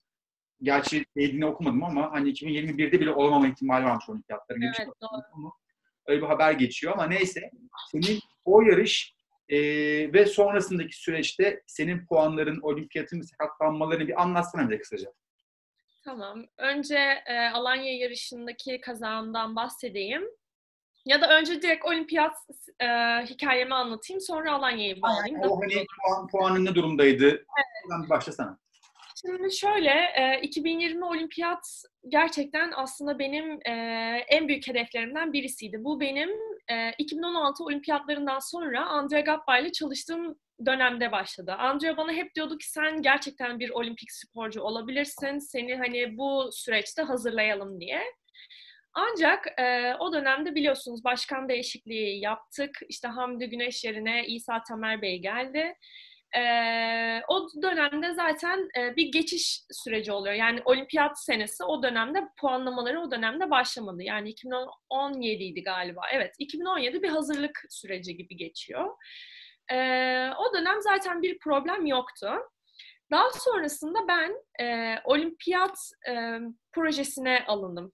Gerçi 0.61 1.05
dediğini 1.17 1.45
okumadım 1.45 1.83
ama 1.83 2.11
hani 2.11 2.29
2021'de 2.29 2.99
bile 2.99 3.11
olamama 3.11 3.47
ihtimali 3.47 3.85
varmış 3.85 4.09
olimpiyatların. 4.09 4.61
Evet 4.61 4.87
doğru. 5.01 5.21
ama 5.33 5.51
öyle 6.05 6.21
bir 6.21 6.27
haber 6.27 6.51
geçiyor 6.51 6.93
ama 6.93 7.07
neyse. 7.07 7.51
Senin 7.91 8.19
o 8.45 8.61
yarış 8.61 9.15
E, 9.49 9.57
ve 10.13 10.25
sonrasındaki 10.25 10.97
süreçte 10.97 11.63
senin 11.67 12.05
puanların, 12.05 12.61
olimpiyatın 12.61 13.21
sakatlanmalarını 13.21 14.07
bir 14.07 14.21
anlatsana 14.21 14.69
bize 14.69 14.79
kısaca. 14.79 15.13
Tamam. 16.03 16.45
Önce 16.57 16.97
e, 17.25 17.49
Alanya 17.49 17.97
yarışındaki 17.97 18.81
kazağımdan 18.81 19.55
bahsedeyim. 19.55 20.23
Ya 21.05 21.21
da 21.21 21.37
önce 21.39 21.61
direkt 21.61 21.85
olimpiyat 21.85 22.35
e, 22.81 22.87
hikayemi 23.25 23.73
anlatayım. 23.73 24.21
Sonra 24.21 24.53
Alanya'yı 24.53 25.01
bağlayayım. 25.01 25.41
o 25.41 25.61
hani 25.61 25.73
puan, 25.73 26.27
puanın 26.27 26.65
ne 26.65 26.75
durumdaydı? 26.75 27.27
Evet. 27.27 28.09
başlasana. 28.09 28.59
Şimdi 29.21 29.55
şöyle, 29.55 29.89
e, 29.91 30.39
2020 30.41 31.05
olimpiyat 31.05 31.83
gerçekten 32.07 32.71
aslında 32.75 33.19
benim 33.19 33.59
e, 33.65 33.71
en 34.29 34.47
büyük 34.47 34.67
hedeflerimden 34.67 35.33
birisiydi. 35.33 35.83
Bu 35.83 35.99
benim 35.99 36.29
e, 36.71 36.91
2016 36.97 37.63
olimpiyatlarından 37.63 38.39
sonra 38.39 38.85
Andrea 38.85 39.19
Gappa 39.21 39.57
ile 39.57 39.71
çalıştığım 39.71 40.35
dönemde 40.65 41.11
başladı. 41.11 41.53
Andrea 41.53 41.97
bana 41.97 42.11
hep 42.11 42.35
diyordu 42.35 42.57
ki 42.57 42.69
sen 42.69 43.01
gerçekten 43.01 43.59
bir 43.59 43.69
olimpik 43.69 44.11
sporcu 44.11 44.61
olabilirsin. 44.61 45.39
Seni 45.39 45.75
hani 45.75 46.17
bu 46.17 46.49
süreçte 46.51 47.01
hazırlayalım 47.01 47.79
diye. 47.79 48.01
Ancak 48.93 49.59
e, 49.59 49.95
o 49.99 50.13
dönemde 50.13 50.55
biliyorsunuz 50.55 51.03
başkan 51.03 51.49
değişikliği 51.49 52.19
yaptık. 52.19 52.79
İşte 52.89 53.07
Hamdi 53.07 53.49
Güneş 53.49 53.83
yerine 53.83 54.27
İsa 54.27 54.63
Tamer 54.63 55.01
Bey 55.01 55.19
geldi. 55.19 55.75
E, 56.37 56.41
o 57.27 57.47
dönemde 57.61 58.13
zaten 58.13 58.69
e, 58.77 58.95
bir 58.95 59.11
geçiş 59.11 59.61
süreci 59.71 60.11
oluyor. 60.11 60.35
Yani 60.35 60.61
olimpiyat 60.65 61.19
senesi 61.19 61.63
o 61.63 61.83
dönemde 61.83 62.19
puanlamaları 62.41 63.01
o 63.01 63.11
dönemde 63.11 63.49
başlamadı. 63.49 64.03
Yani 64.03 64.29
2017 64.29 65.43
idi 65.43 65.63
galiba. 65.63 66.01
Evet 66.13 66.35
2017 66.39 67.03
bir 67.03 67.09
hazırlık 67.09 67.65
süreci 67.69 68.17
gibi 68.17 68.37
geçiyor. 68.37 68.89
E, 69.71 69.75
o 70.37 70.53
dönem 70.53 70.81
zaten 70.81 71.21
bir 71.21 71.39
problem 71.39 71.85
yoktu. 71.85 72.27
Daha 73.11 73.31
sonrasında 73.31 73.99
ben 74.07 74.33
e, 74.65 74.95
olimpiyat 75.03 75.77
e, 76.09 76.39
projesine 76.73 77.43
alındım 77.47 77.93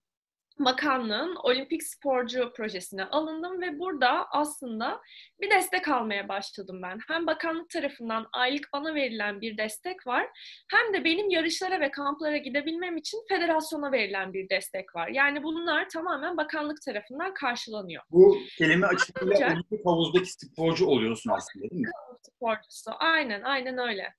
bakanlığın 0.59 1.35
olimpik 1.35 1.83
sporcu 1.83 2.53
projesine 2.55 3.05
alındım 3.05 3.61
ve 3.61 3.79
burada 3.79 4.27
aslında 4.31 5.01
bir 5.41 5.51
destek 5.51 5.87
almaya 5.87 6.27
başladım 6.27 6.81
ben. 6.83 6.99
Hem 7.07 7.27
bakanlık 7.27 7.69
tarafından 7.69 8.27
aylık 8.33 8.69
bana 8.73 8.95
verilen 8.95 9.41
bir 9.41 9.57
destek 9.57 10.07
var 10.07 10.27
hem 10.71 10.93
de 10.93 11.03
benim 11.03 11.29
yarışlara 11.29 11.79
ve 11.79 11.91
kamplara 11.91 12.37
gidebilmem 12.37 12.97
için 12.97 13.19
federasyona 13.29 13.91
verilen 13.91 14.33
bir 14.33 14.49
destek 14.49 14.95
var. 14.95 15.07
Yani 15.07 15.43
bunlar 15.43 15.89
tamamen 15.89 16.37
bakanlık 16.37 16.81
tarafından 16.81 17.33
karşılanıyor. 17.33 18.03
Bu 18.11 18.37
kelime 18.57 18.87
açısıyla 18.87 19.53
olimpik 19.53 19.85
havuzdaki 19.85 20.31
sporcu 20.31 20.85
oluyorsun 20.85 21.31
aslında 21.31 21.69
değil 21.69 21.81
mi? 21.81 21.89
Sporcusu. 22.21 22.91
Aynen, 22.99 23.41
aynen 23.41 23.77
öyle. 23.77 24.13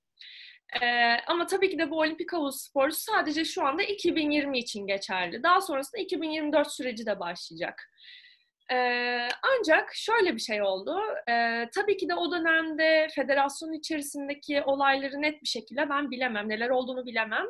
Ee, 0.81 1.17
ama 1.27 1.45
tabii 1.47 1.69
ki 1.69 1.79
de 1.79 1.91
bu 1.91 1.99
olimpik 1.99 2.33
havuz 2.33 2.61
sporu 2.61 2.91
sadece 2.91 3.45
şu 3.45 3.65
anda 3.65 3.83
2020 3.83 4.59
için 4.59 4.87
geçerli. 4.87 5.43
Daha 5.43 5.61
sonrasında 5.61 6.01
2024 6.01 6.71
süreci 6.71 7.05
de 7.05 7.19
başlayacak. 7.19 7.89
Ee, 8.71 9.27
ancak 9.43 9.95
şöyle 9.95 10.35
bir 10.35 10.39
şey 10.39 10.61
oldu. 10.61 10.99
Ee, 11.29 11.69
tabii 11.75 11.97
ki 11.97 12.09
de 12.09 12.15
o 12.15 12.31
dönemde 12.31 13.07
federasyon 13.15 13.73
içerisindeki 13.73 14.61
olayları 14.61 15.21
net 15.21 15.41
bir 15.41 15.47
şekilde 15.47 15.89
ben 15.89 16.11
bilemem. 16.11 16.49
Neler 16.49 16.69
olduğunu 16.69 17.05
bilemem. 17.05 17.45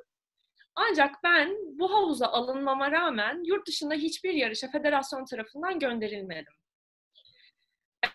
Ancak 0.76 1.16
ben 1.24 1.56
bu 1.80 1.94
havuza 1.94 2.28
alınmama 2.28 2.92
rağmen 2.92 3.44
yurt 3.46 3.68
dışında 3.68 3.94
hiçbir 3.94 4.34
yarışa 4.34 4.68
federasyon 4.68 5.26
tarafından 5.26 5.80
gönderilmedim. 5.80 6.54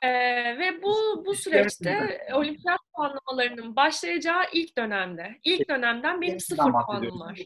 Ee, 0.03 0.59
ve 0.59 0.83
bu 0.83 1.23
bu 1.27 1.35
süreçte 1.35 2.21
olimpiyat 2.35 2.81
puanlamalarının 2.95 3.77
başlayacağı 3.77 4.43
ilk 4.53 4.79
dönemde. 4.79 5.39
İlk 5.45 5.69
dönemden 5.69 6.21
benim 6.21 6.41
sıfır 6.41 6.73
puanım 6.87 7.21
var. 7.21 7.39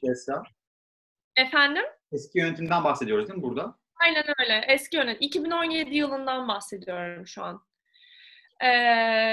Efendim? 1.37 1.85
Eski 2.12 2.38
yönetimden 2.38 2.85
bahsediyoruz 2.85 3.28
değil 3.28 3.37
mi 3.37 3.42
burada? 3.42 3.78
Aynen 4.02 4.24
öyle. 4.38 4.64
Eski 4.68 4.96
yönetim. 4.96 5.22
2017 5.28 5.94
yılından 5.96 6.48
bahsediyorum 6.48 7.26
şu 7.26 7.44
an. 7.44 7.62
Ee, 8.61 8.68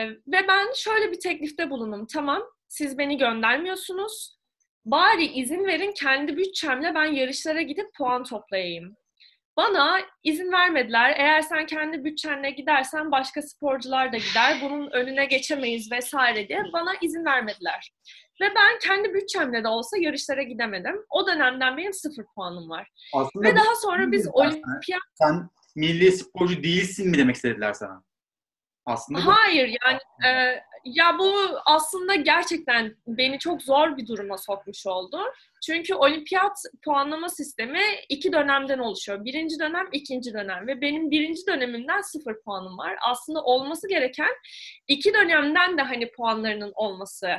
ve 0.09 0.47
ben 0.47 0.73
şöyle 0.75 1.11
bir 1.11 1.19
teklifte 1.19 1.69
bulundum. 1.69 2.07
Tamam, 2.13 2.41
siz 2.67 2.97
beni 2.97 3.17
göndermiyorsunuz. 3.17 4.39
Bari 4.85 5.25
izin 5.25 5.65
verin 5.65 5.93
kendi 5.93 6.37
bütçemle 6.37 6.95
ben 6.95 7.05
yarışlara 7.05 7.61
gidip 7.61 7.93
puan 7.97 8.23
toplayayım. 8.23 8.95
Bana 9.59 10.01
izin 10.23 10.51
vermediler. 10.51 11.15
Eğer 11.17 11.41
sen 11.41 11.65
kendi 11.65 12.03
bütçenle 12.03 12.49
gidersen 12.49 13.11
başka 13.11 13.41
sporcular 13.41 14.13
da 14.13 14.17
gider. 14.17 14.57
Bunun 14.61 14.91
önüne 14.91 15.25
geçemeyiz 15.25 15.91
vesaire 15.91 16.47
diye 16.47 16.63
bana 16.73 16.91
izin 17.01 17.25
vermediler. 17.25 17.91
Ve 18.41 18.45
ben 18.55 18.79
kendi 18.79 19.13
bütçemle 19.13 19.63
de 19.63 19.67
olsa 19.67 19.97
yarışlara 19.97 20.43
gidemedim. 20.43 21.05
O 21.09 21.27
dönemden 21.27 21.77
benim 21.77 21.93
sıfır 21.93 22.25
puanım 22.35 22.69
var. 22.69 22.87
Aslında 23.13 23.49
Ve 23.49 23.55
daha 23.55 23.75
sonra 23.75 24.11
biz 24.11 24.29
olimpiyat... 24.31 25.01
Sen 25.13 25.49
milli 25.75 26.11
sporcu 26.11 26.63
değilsin 26.63 27.09
mi 27.09 27.17
demek 27.17 27.35
istediler 27.35 27.73
sana? 27.73 28.03
Aslında 28.85 29.25
Hayır 29.25 29.77
yani 29.85 29.99
e, 30.25 30.61
ya 30.85 31.19
bu 31.19 31.33
aslında 31.65 32.15
gerçekten 32.15 32.95
beni 33.07 33.39
çok 33.39 33.61
zor 33.61 33.97
bir 33.97 34.07
duruma 34.07 34.37
sokmuş 34.37 34.87
oldu. 34.87 35.19
Çünkü 35.65 35.93
olimpiyat 35.93 36.57
puanlama 36.85 37.29
sistemi 37.29 37.81
iki 38.09 38.33
dönemden 38.33 38.79
oluşuyor. 38.79 39.25
Birinci 39.25 39.59
dönem, 39.59 39.87
ikinci 39.91 40.33
dönem 40.33 40.67
ve 40.67 40.81
benim 40.81 41.11
birinci 41.11 41.47
dönemimden 41.47 42.01
sıfır 42.01 42.41
puanım 42.41 42.77
var. 42.77 42.95
Aslında 43.09 43.43
olması 43.43 43.89
gereken 43.89 44.31
iki 44.87 45.13
dönemden 45.13 45.77
de 45.77 45.81
hani 45.81 46.11
puanlarının 46.11 46.71
olması. 46.75 47.29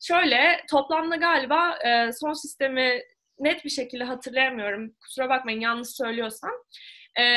Şöyle 0.00 0.64
toplamda 0.70 1.16
galiba 1.16 1.78
e, 1.86 2.12
son 2.12 2.32
sistemi 2.32 3.02
net 3.38 3.64
bir 3.64 3.70
şekilde 3.70 4.04
hatırlayamıyorum. 4.04 4.92
Kusura 5.00 5.28
bakmayın 5.28 5.60
yanlış 5.60 5.88
söylüyorsam. 5.88 6.52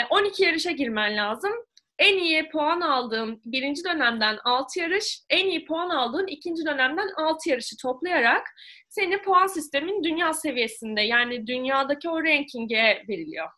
12 0.10 0.44
e, 0.44 0.48
yarışa 0.48 0.72
girmen 0.72 1.18
lazım 1.18 1.52
en 2.00 2.18
iyi 2.18 2.50
puan 2.50 2.82
aldığım 2.82 3.42
birinci 3.46 3.84
dönemden 3.84 4.38
6 4.44 4.80
yarış, 4.80 5.22
en 5.30 5.46
iyi 5.46 5.66
puan 5.66 5.90
aldığın 5.90 6.28
ikinci 6.28 6.66
dönemden 6.66 7.10
6 7.18 7.50
yarışı 7.50 7.78
toplayarak 7.78 8.48
seni 8.90 9.22
puan 9.22 9.48
sistemin 9.48 10.04
dünya 10.04 10.34
seviyesinde 10.34 11.02
yani 11.02 11.48
dünyadaki 11.48 12.10
o 12.10 12.24
ranking'e 12.24 13.04
veriliyor. 13.10 13.50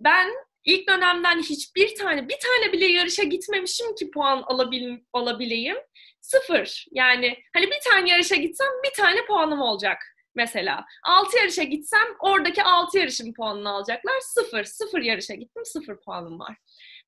Ben 0.00 0.30
ilk 0.64 0.88
dönemden 0.88 1.38
hiçbir 1.38 1.94
tane, 1.94 2.28
bir 2.28 2.38
tane 2.42 2.72
bile 2.72 2.86
yarışa 2.86 3.22
gitmemişim 3.22 3.94
ki 3.94 4.10
puan 4.10 4.42
alabil, 4.46 4.98
alabileyim. 5.12 5.76
Sıfır. 6.20 6.86
Yani 6.90 7.38
hani 7.54 7.66
bir 7.66 7.90
tane 7.90 8.10
yarışa 8.10 8.36
gitsem 8.36 8.68
bir 8.84 9.02
tane 9.02 9.26
puanım 9.26 9.60
olacak 9.60 9.98
mesela. 10.34 10.84
6 11.04 11.38
yarışa 11.38 11.62
gitsem 11.62 12.06
oradaki 12.20 12.62
6 12.62 12.98
yarışın 12.98 13.32
puanını 13.32 13.70
alacaklar. 13.70 14.20
Sıfır. 14.20 14.64
Sıfır 14.64 15.02
yarışa 15.02 15.34
gittim. 15.34 15.62
Sıfır 15.64 16.00
puanım 16.00 16.38
var. 16.38 16.56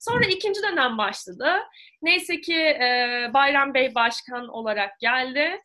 Sonra 0.01 0.25
ikinci 0.25 0.63
dönem 0.63 0.99
başladı. 0.99 1.47
Neyse 2.03 2.41
ki 2.41 2.57
e, 2.57 3.31
Bayram 3.35 3.75
Bey 3.75 3.95
başkan 3.95 4.49
olarak 4.49 5.01
geldi. 5.01 5.61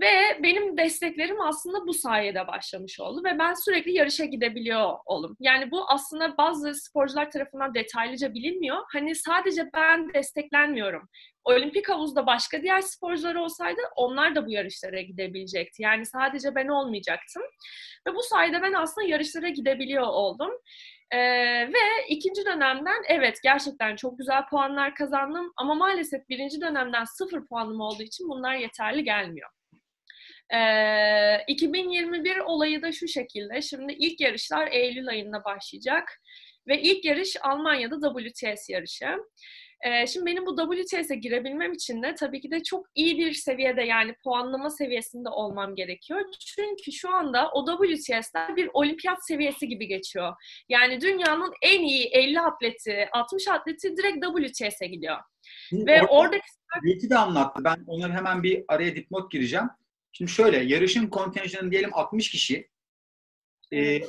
Ve 0.00 0.42
benim 0.42 0.76
desteklerim 0.76 1.40
aslında 1.40 1.86
bu 1.86 1.94
sayede 1.94 2.46
başlamış 2.46 3.00
oldu 3.00 3.24
ve 3.24 3.38
ben 3.38 3.54
sürekli 3.54 3.92
yarışa 3.92 4.24
gidebiliyor 4.24 4.94
oldum. 5.06 5.36
Yani 5.40 5.70
bu 5.70 5.90
aslında 5.90 6.36
bazı 6.38 6.74
sporcular 6.74 7.30
tarafından 7.30 7.74
detaylıca 7.74 8.34
bilinmiyor. 8.34 8.76
Hani 8.92 9.14
sadece 9.14 9.70
ben 9.74 10.14
desteklenmiyorum. 10.14 11.08
Olimpik 11.44 11.88
havuzda 11.88 12.26
başka 12.26 12.62
diğer 12.62 12.80
sporcular 12.80 13.34
olsaydı 13.34 13.80
onlar 13.96 14.34
da 14.34 14.46
bu 14.46 14.50
yarışlara 14.50 15.00
gidebilecekti. 15.00 15.82
Yani 15.82 16.06
sadece 16.06 16.54
ben 16.54 16.68
olmayacaktım. 16.68 17.42
Ve 18.06 18.14
bu 18.14 18.22
sayede 18.22 18.62
ben 18.62 18.72
aslında 18.72 19.06
yarışlara 19.06 19.48
gidebiliyor 19.48 20.06
oldum. 20.06 20.50
Ee, 21.12 21.18
ve 21.68 22.06
ikinci 22.08 22.44
dönemden 22.46 23.02
evet 23.08 23.38
gerçekten 23.42 23.96
çok 23.96 24.18
güzel 24.18 24.46
puanlar 24.50 24.94
kazandım 24.94 25.52
ama 25.56 25.74
maalesef 25.74 26.28
birinci 26.28 26.60
dönemden 26.60 27.04
sıfır 27.04 27.46
puanım 27.46 27.80
olduğu 27.80 28.02
için 28.02 28.28
bunlar 28.28 28.54
yeterli 28.54 29.04
gelmiyor. 29.04 29.50
Ee, 30.54 31.44
2021 31.48 32.38
olayı 32.38 32.82
da 32.82 32.92
şu 32.92 33.08
şekilde. 33.08 33.62
Şimdi 33.62 33.92
ilk 33.92 34.20
yarışlar 34.20 34.68
Eylül 34.72 35.08
ayında 35.08 35.44
başlayacak 35.44 36.20
ve 36.68 36.82
ilk 36.82 37.04
yarış 37.04 37.36
Almanya'da 37.42 38.14
WTS 38.20 38.70
yarışı. 38.70 39.16
E, 39.86 40.06
şimdi 40.06 40.26
benim 40.26 40.46
bu 40.46 40.56
WTS'e 40.56 41.14
girebilmem 41.14 41.72
için 41.72 42.02
de 42.02 42.14
tabii 42.14 42.40
ki 42.40 42.50
de 42.50 42.62
çok 42.62 42.86
iyi 42.94 43.18
bir 43.18 43.32
seviyede 43.32 43.82
yani 43.82 44.14
puanlama 44.24 44.70
seviyesinde 44.70 45.28
olmam 45.28 45.74
gerekiyor. 45.74 46.20
Çünkü 46.56 46.92
şu 46.92 47.14
anda 47.14 47.50
o 47.50 47.66
WTS'ler 47.66 48.56
bir 48.56 48.70
olimpiyat 48.72 49.26
seviyesi 49.26 49.68
gibi 49.68 49.86
geçiyor. 49.86 50.34
Yani 50.68 51.00
dünyanın 51.00 51.52
en 51.62 51.82
iyi 51.82 52.04
50 52.04 52.40
atleti, 52.40 53.08
60 53.12 53.48
atleti 53.48 53.96
direkt 53.96 54.26
WTS'e 54.26 54.86
gidiyor. 54.86 55.16
Şimdi 55.68 55.86
Ve 55.86 56.02
oradaki... 56.02 56.44
Belki 56.84 57.10
de 57.10 57.18
anlattı. 57.18 57.64
Ben 57.64 57.84
onları 57.86 58.12
hemen 58.12 58.42
bir 58.42 58.64
araya 58.68 58.96
dipnot 58.96 59.30
gireceğim. 59.32 59.68
Şimdi 60.12 60.30
şöyle, 60.30 60.56
yarışın 60.56 61.06
kontenjanı 61.06 61.70
diyelim 61.70 61.90
60 61.92 62.30
kişi. 62.30 62.68
E, 63.72 64.02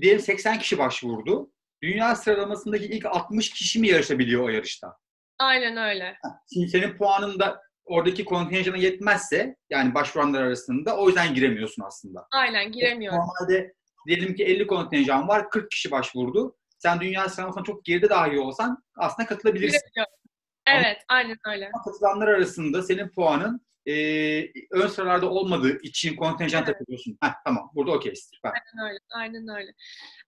diyelim 0.00 0.20
80 0.20 0.58
kişi 0.58 0.78
başvurdu. 0.78 1.50
Dünya 1.82 2.16
sıralamasındaki 2.16 2.84
ilk 2.84 3.06
60 3.06 3.50
kişi 3.50 3.80
mi 3.80 3.88
yarışabiliyor 3.88 4.42
o 4.44 4.48
yarışta? 4.48 4.96
Aynen 5.38 5.76
öyle. 5.76 6.16
Şimdi 6.54 6.68
senin 6.68 6.96
puanın 6.96 7.38
da 7.38 7.62
oradaki 7.84 8.24
kontenjana 8.24 8.76
yetmezse 8.76 9.56
yani 9.70 9.94
başvuranlar 9.94 10.42
arasında 10.42 10.96
o 10.96 11.06
yüzden 11.06 11.34
giremiyorsun 11.34 11.82
aslında. 11.82 12.26
Aynen 12.32 12.72
giremiyorum. 12.72 13.18
Normalde 13.18 13.74
diyelim 14.06 14.34
ki 14.34 14.44
50 14.44 14.66
kontenjan 14.66 15.28
var, 15.28 15.50
40 15.50 15.70
kişi 15.70 15.90
başvurdu. 15.90 16.56
Sen 16.78 17.00
dünya 17.00 17.28
sıralamasında 17.28 17.64
çok 17.64 17.84
geride 17.84 18.08
dahi 18.10 18.38
olsan 18.38 18.82
aslında 18.96 19.28
katılabilirsin. 19.28 19.80
Giremiyorum. 19.94 20.18
Evet, 20.66 20.98
aynen 21.08 21.36
öyle. 21.46 21.70
Ama 21.74 21.84
katılanlar 21.84 22.28
arasında 22.28 22.82
senin 22.82 23.08
puanın 23.08 23.67
e, 23.88 23.94
ön 24.70 24.86
sıralarda 24.86 25.30
olmadığı 25.30 25.78
için 25.82 26.16
kontenjan 26.16 26.62
Evet. 26.64 26.72
takılıyorsun. 26.72 27.18
Heh, 27.22 27.32
tamam, 27.46 27.70
burada 27.74 27.92
okeysin. 27.92 28.36
Aynen 28.44 28.90
öyle. 28.90 28.98
Aynen 29.10 29.48
öyle. 29.56 29.72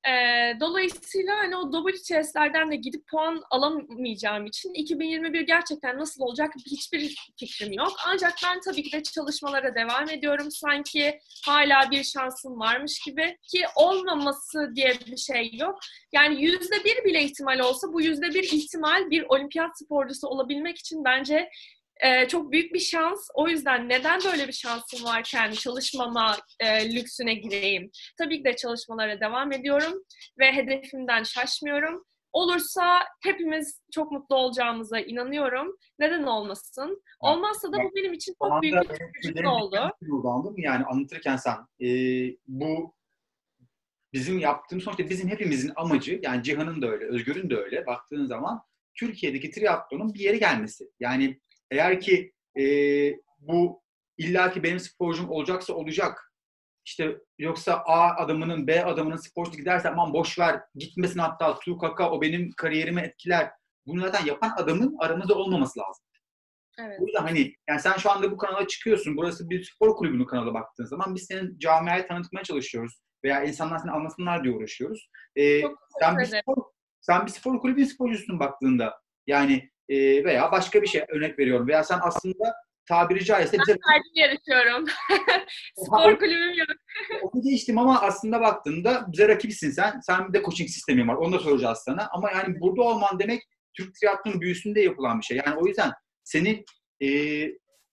Ee, 0.09 0.61
dolayısıyla 0.61 1.37
hani 1.38 1.57
o 1.57 1.92
WTS'lerden 1.92 2.70
de 2.73 2.77
gidip 2.77 3.09
puan 3.09 3.42
alamayacağım 3.51 4.46
için 4.46 4.75
2021 4.75 5.40
gerçekten 5.40 5.99
nasıl 5.99 6.23
olacak 6.23 6.53
hiçbir 6.66 7.16
fikrim 7.38 7.73
yok. 7.73 7.92
Ancak 8.07 8.33
ben 8.44 8.61
tabii 8.61 8.83
ki 8.83 8.92
de 8.92 9.03
çalışmalara 9.03 9.75
devam 9.75 10.11
ediyorum. 10.11 10.51
Sanki 10.51 11.18
hala 11.46 11.90
bir 11.90 12.05
şansım 12.05 12.61
varmış 12.61 13.01
gibi 13.07 13.37
ki 13.53 13.64
olmaması 13.77 14.73
diye 14.77 14.92
bir 15.07 15.16
şey 15.16 15.51
yok. 15.53 15.79
Yani 16.12 16.42
yüzde 16.42 16.85
bir 16.85 17.05
bile 17.05 17.23
ihtimal 17.23 17.59
olsa 17.59 17.92
bu 17.92 18.03
yüzde 18.03 18.29
bir 18.29 18.42
ihtimal 18.42 19.11
bir 19.11 19.25
olimpiyat 19.29 19.79
sporcusu 19.79 20.29
olabilmek 20.29 20.79
için 20.79 21.05
bence 21.05 21.51
e, 22.03 22.29
çok 22.29 22.53
büyük 22.53 22.75
bir 22.75 22.81
şans. 22.81 23.29
O 23.35 23.49
yüzden 23.49 23.89
neden 23.89 24.21
böyle 24.25 24.49
bir 24.49 24.53
şansım 24.53 25.05
varken 25.05 25.51
çalışmama 25.51 26.37
e, 26.61 26.95
lüksüne 26.95 27.35
gireyim? 27.35 27.91
Tabii 28.19 28.39
ki 28.39 28.45
de 28.45 28.57
çalışmalara 28.57 29.21
devam 29.21 29.53
ediyorum 29.53 29.93
ve 30.39 30.53
hedefimden 30.53 31.23
şaşmıyorum. 31.23 32.05
Olursa 32.33 33.01
hepimiz 33.25 33.83
çok 33.93 34.13
mutlu 34.13 34.37
olacağımıza 34.37 35.01
inanıyorum. 35.01 35.77
Neden 35.99 36.23
olmasın? 36.23 37.03
Olmazsa 37.21 37.73
da 37.73 37.77
bu 37.79 37.97
benim 37.97 38.13
için 38.13 38.35
çok 38.43 38.63
büyük 38.63 38.75
bir 38.83 38.97
sürpriz 39.23 39.47
oldu. 39.47 39.77
Anladın 40.25 40.53
mı? 40.53 40.61
Yani 40.61 40.85
anlatırken 40.85 41.37
sen 41.37 41.57
e, 41.83 41.89
bu 42.47 42.95
bizim 44.13 44.39
yaptığımız 44.39 44.85
sonuçta 44.85 45.11
bizim 45.11 45.29
hepimizin 45.29 45.73
amacı 45.77 46.21
yani 46.23 46.43
Cihan'ın 46.43 46.83
da 46.83 46.87
öyle, 46.87 47.05
Özgür'ün 47.05 47.51
de 47.51 47.57
öyle 47.57 47.87
baktığın 47.87 48.27
zaman 48.27 48.63
Türkiye'deki 48.95 49.51
triatlonun 49.51 50.15
bir 50.15 50.21
yere 50.21 50.37
gelmesi. 50.37 50.85
Yani 51.01 51.41
eğer 51.71 52.01
ki 52.01 52.33
e, 52.59 52.65
bu 53.39 53.83
illaki 54.19 54.63
benim 54.63 54.81
sporcum 54.81 55.31
olacaksa 55.31 55.75
olacak. 55.75 56.33
İşte 56.85 57.19
yoksa 57.39 57.83
A 57.87 58.17
adamının 58.17 58.67
B 58.67 58.85
adamının 58.85 59.17
sporcusu 59.17 59.59
giderse 59.59 59.89
aman 59.89 60.13
boş 60.13 60.39
ver 60.39 60.61
gitmesin 60.75 61.19
hatta 61.19 61.59
su 61.65 61.79
kaka 61.79 62.11
o 62.11 62.23
benim 62.23 62.51
kariyerimi 62.57 63.01
etkiler. 63.01 63.51
Bunu 63.87 64.01
zaten 64.01 64.27
yapan 64.27 64.55
adamın 64.57 64.97
aramızda 64.99 65.35
olmaması 65.35 65.81
lazım. 65.81 66.05
Evet. 66.79 67.01
O 67.01 67.07
yüzden 67.07 67.23
hani 67.23 67.55
yani 67.69 67.81
sen 67.81 67.97
şu 67.97 68.11
anda 68.11 68.33
bu 68.33 68.37
kanala 68.37 68.67
çıkıyorsun. 68.67 69.17
Burası 69.17 69.51
bir 69.51 69.65
spor 69.65 69.97
kulübünün 69.97 70.25
kanalı 70.25 70.55
baktığın 70.55 70.85
zaman 70.85 71.15
biz 71.15 71.27
senin 71.27 71.59
camiaya 71.59 72.07
tanıtmaya 72.07 72.45
çalışıyoruz. 72.45 73.01
Veya 73.25 73.45
insanlar 73.45 73.79
seni 73.79 73.91
anlasınlar 73.91 74.45
diye 74.45 74.55
uğraşıyoruz. 74.55 75.11
Ee, 75.37 75.61
sen 76.01 76.19
bir 76.19 76.25
spor, 76.25 76.57
sen 77.01 77.27
bir 77.27 77.31
spor 77.31 77.61
kulübünün 77.61 77.87
sporcusun 77.87 78.41
baktığında. 78.41 79.01
Yani 79.27 79.71
e, 79.90 80.24
veya 80.24 80.53
başka 80.53 80.83
bir 80.83 80.87
şey 80.87 81.05
örnek 81.09 81.38
veriyorum. 81.38 81.68
Veya 81.68 81.85
sen 81.85 81.98
aslında 82.03 82.55
tabiri 82.88 83.24
caizse 83.24 83.59
bize 83.59 83.72
Kendim 83.72 84.12
yarışıyorum. 84.14 84.85
Spor 85.87 86.18
kulübüm 86.18 86.59
yok. 86.59 86.68
onu 87.22 87.42
geçtim 87.42 87.79
ama 87.79 88.00
aslında 88.00 88.40
baktığında 88.40 89.07
bize 89.12 89.29
rakipsin 89.29 89.70
sen. 89.70 90.00
Sen 90.00 90.29
bir 90.29 90.33
de 90.33 90.42
coaching 90.42 90.68
sistemi 90.68 91.09
var. 91.09 91.14
Onu 91.14 91.33
da 91.33 91.38
soracağız 91.38 91.79
sana. 91.85 92.09
Ama 92.12 92.31
yani 92.31 92.61
burada 92.61 92.83
olman 92.83 93.18
demek 93.18 93.42
Türk 93.76 93.94
triatlon 93.94 94.40
büyüsünde 94.40 94.81
yapılan 94.81 95.20
bir 95.20 95.24
şey. 95.24 95.40
Yani 95.46 95.57
o 95.57 95.66
yüzden 95.66 95.92
seni 96.24 96.64
e, 97.03 97.09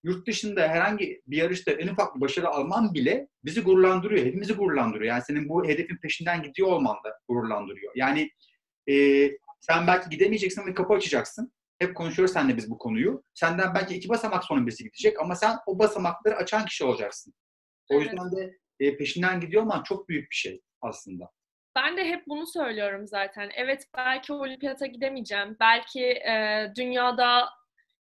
yurt 0.04 0.28
dışında 0.28 0.68
herhangi 0.68 1.22
bir 1.28 1.38
yarışta 1.38 1.72
en 1.72 1.88
ufak 1.88 2.16
bir 2.16 2.22
başarı 2.22 2.48
alman 2.48 2.94
bile 2.94 3.28
bizi 3.46 3.62
gururlandırıyor. 3.62 4.26
Hepimizi 4.26 4.54
gururlandırıyor. 4.54 5.14
Yani 5.14 5.24
senin 5.28 5.50
bu 5.50 5.68
hedefin 5.68 5.98
peşinden 5.98 6.44
gidiyor 6.44 6.68
olman 6.68 6.96
da 6.96 7.20
gururlandırıyor. 7.30 7.92
Yani 7.96 8.30
e, 8.90 8.94
sen 9.60 9.88
belki 9.88 10.10
gidemeyeceksin 10.10 10.66
ve 10.66 10.74
kapı 10.74 10.94
açacaksın. 10.94 11.52
Hep 11.80 11.96
konuşuyoruz 11.96 12.34
seninle 12.34 12.58
biz 12.58 12.72
bu 12.72 12.78
konuyu. 12.78 13.24
Senden 13.34 13.74
belki 13.76 13.96
iki 13.96 14.10
basamak 14.10 14.44
sonra 14.44 14.66
birisi 14.66 14.84
gidecek 14.84 15.20
ama 15.22 15.36
sen 15.36 15.56
o 15.66 15.80
basamakları 15.80 16.36
açan 16.36 16.66
kişi 16.66 16.84
olacaksın. 16.86 17.34
O 17.92 17.94
Evet. 17.96 18.04
yüzden 18.04 18.32
de 18.32 18.58
e, 18.80 18.98
peşinden 18.98 19.40
gidiyor 19.40 19.64
olman 19.64 19.84
çok 19.84 20.10
büyük 20.10 20.32
bir 20.32 20.36
şey 20.36 20.62
aslında. 20.82 21.30
Ben 21.76 21.98
de 21.98 22.06
hep 22.06 22.28
bunu 22.28 22.48
söylüyorum 22.48 23.08
zaten. 23.08 23.52
Evet 23.56 23.84
belki 23.98 24.34
olimpiyata 24.34 24.86
gidemeyeceğim. 24.86 25.58
Belki 25.60 26.04
e, 26.06 26.66
dünyada 26.76 27.50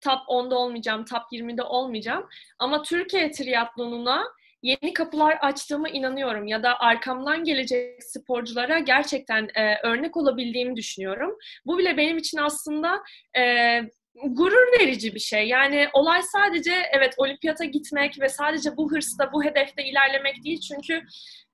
top 0.01 0.19
10'da 0.29 0.59
olmayacağım, 0.59 1.05
top 1.05 1.23
20'de 1.33 1.63
olmayacağım. 1.63 2.29
Ama 2.59 2.83
Türkiye 2.83 3.31
triatlonuna 3.31 4.25
yeni 4.63 4.93
kapılar 4.93 5.39
açtığıma 5.41 5.89
inanıyorum. 5.89 6.47
Ya 6.47 6.63
da 6.63 6.81
arkamdan 6.81 7.45
gelecek 7.45 8.05
sporculara 8.05 8.79
gerçekten 8.79 9.49
e, 9.55 9.77
örnek 9.83 10.17
olabildiğimi 10.17 10.77
düşünüyorum. 10.77 11.37
Bu 11.67 11.79
bile 11.79 11.97
benim 11.97 12.19
için 12.19 12.39
aslında 12.39 13.03
e, 13.39 13.81
gurur 14.25 14.81
verici 14.81 15.15
bir 15.15 15.21
şey. 15.21 15.49
Yani 15.49 15.89
olay 15.93 16.23
sadece 16.23 16.73
evet 16.93 17.15
olimpiyata 17.17 17.65
gitmek 17.65 18.21
ve 18.21 18.29
sadece 18.29 18.77
bu 18.77 18.93
hırsla, 18.93 19.33
bu 19.33 19.45
hedefte 19.45 19.85
ilerlemek 19.85 20.45
değil. 20.45 20.61
Çünkü 20.61 20.95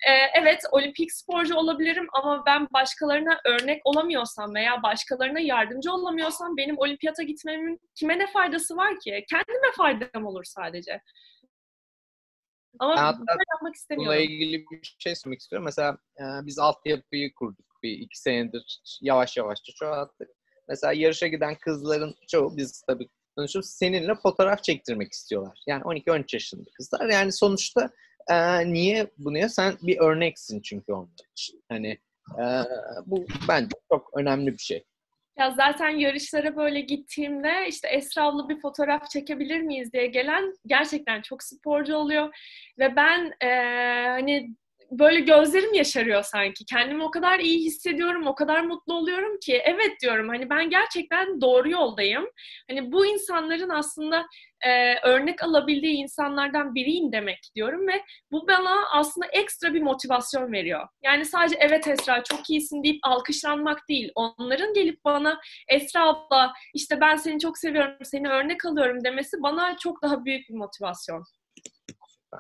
e, 0.07 0.13
evet 0.35 0.61
olimpik 0.73 1.13
sporcu 1.13 1.55
olabilirim 1.57 2.07
ama 2.13 2.43
ben 2.47 2.69
başkalarına 2.73 3.39
örnek 3.45 3.81
olamıyorsam 3.85 4.55
veya 4.55 4.83
başkalarına 4.83 5.41
yardımcı 5.41 5.93
olamıyorsam 5.93 6.57
benim 6.57 6.79
olimpiyata 6.79 7.23
gitmemin 7.23 7.81
kime 7.95 8.19
ne 8.19 8.27
faydası 8.27 8.77
var 8.77 9.01
ki? 9.01 9.25
Kendime 9.31 9.73
faydam 9.77 10.27
olur 10.27 10.45
sadece. 10.45 11.01
Ama 12.79 12.97
Ben 12.97 13.03
hatta 13.03 13.19
bunu 13.19 13.27
yapmak 13.29 13.61
Bununla 13.61 13.73
istemiyorum. 13.75 14.21
ilgili 14.23 14.65
bir 14.71 14.97
şey 14.99 15.15
söylemek 15.17 15.41
istiyorum. 15.41 15.65
Mesela 15.65 15.99
e, 16.19 16.47
biz 16.47 16.59
altyapıyı 16.59 17.35
kurduk 17.35 17.67
bir 17.83 17.91
iki 17.93 18.21
senedir 18.21 18.81
yavaş 19.03 19.37
yavaş 19.37 19.59
çoğalttık. 19.79 20.29
Mesela 20.69 20.93
yarışa 20.93 21.27
giden 21.27 21.55
kızların 21.55 22.15
çoğu 22.29 22.57
biz 22.57 22.83
tabii 22.89 23.09
konuşuyoruz 23.37 23.71
seninle 23.71 24.15
fotoğraf 24.15 24.65
çektirmek 24.65 25.13
istiyorlar. 25.13 25.59
Yani 25.67 25.83
12-13 25.83 26.25
yaşında 26.37 26.71
kızlar. 26.77 27.09
Yani 27.09 27.33
sonuçta 27.33 27.91
e, 28.31 28.67
niye 28.73 29.11
bunu 29.19 29.39
ya? 29.39 29.49
Sen 29.49 29.75
bir 29.83 29.99
örneksin 29.99 30.61
çünkü 30.61 30.93
onlar 30.93 31.27
için. 31.33 31.65
Hani 31.69 31.99
e, 32.39 32.45
bu 33.07 33.27
bence 33.49 33.77
çok 33.93 34.11
önemli 34.19 34.53
bir 34.53 34.59
şey. 34.59 34.85
Ya 35.39 35.51
zaten 35.51 35.89
yarışlara 35.89 36.57
böyle 36.57 36.81
gittiğimde 36.81 37.69
işte 37.69 37.89
Esra 37.89 38.23
abla 38.25 38.49
bir 38.49 38.61
fotoğraf 38.61 39.11
çekebilir 39.11 39.61
miyiz 39.61 39.93
diye 39.93 40.07
gelen 40.07 40.53
gerçekten 40.67 41.23
çok 41.23 41.43
sporcu 41.43 41.97
oluyor. 41.97 42.37
Ve 42.79 42.97
ben 42.97 43.33
eee, 43.43 44.07
hani 44.11 44.55
böyle 44.99 45.21
gözlerim 45.21 45.75
yaşarıyor 45.75 46.23
sanki. 46.23 46.65
Kendimi 46.65 47.05
o 47.05 47.11
kadar 47.11 47.39
iyi 47.39 47.65
hissediyorum, 47.65 48.27
o 48.27 48.35
kadar 48.35 48.61
mutlu 48.61 48.95
oluyorum 48.95 49.39
ki 49.43 49.63
evet 49.65 50.01
diyorum 50.03 50.29
hani 50.29 50.51
ben 50.51 50.71
gerçekten 50.71 51.41
doğru 51.41 51.71
yoldayım. 51.71 52.27
Hani 52.71 52.93
bu 52.93 53.07
insanların 53.07 53.69
aslında 53.69 54.27
eee, 54.65 55.01
örnek 55.05 55.45
alabildiği 55.45 55.95
insanlardan 55.95 56.75
biriyim 56.75 57.13
demek 57.13 57.39
diyorum 57.55 57.89
ve 57.89 58.03
bu 58.33 58.49
bana 58.49 58.89
aslında 58.93 59.27
ekstra 59.27 59.75
bir 59.75 59.83
motivasyon 59.83 60.53
veriyor. 60.53 60.89
Yani 61.05 61.25
sadece 61.25 61.57
evet 61.61 61.89
Esra 61.89 62.23
çok 62.25 62.51
iyisin 62.51 62.83
deyip 62.83 62.99
alkışlanmak 63.03 63.89
değil. 63.89 64.13
Onların 64.15 64.75
gelip 64.75 65.05
bana 65.05 65.41
Esra 65.69 66.09
abla 66.09 66.53
işte 66.75 67.01
ben 67.01 67.17
seni 67.17 67.39
çok 67.41 67.59
seviyorum, 67.59 67.97
seni 68.03 68.29
örnek 68.29 68.65
alıyorum 68.65 69.05
demesi 69.05 69.37
bana 69.43 69.77
çok 69.79 70.03
daha 70.03 70.25
büyük 70.25 70.49
bir 70.49 70.55
motivasyon. 70.55 71.25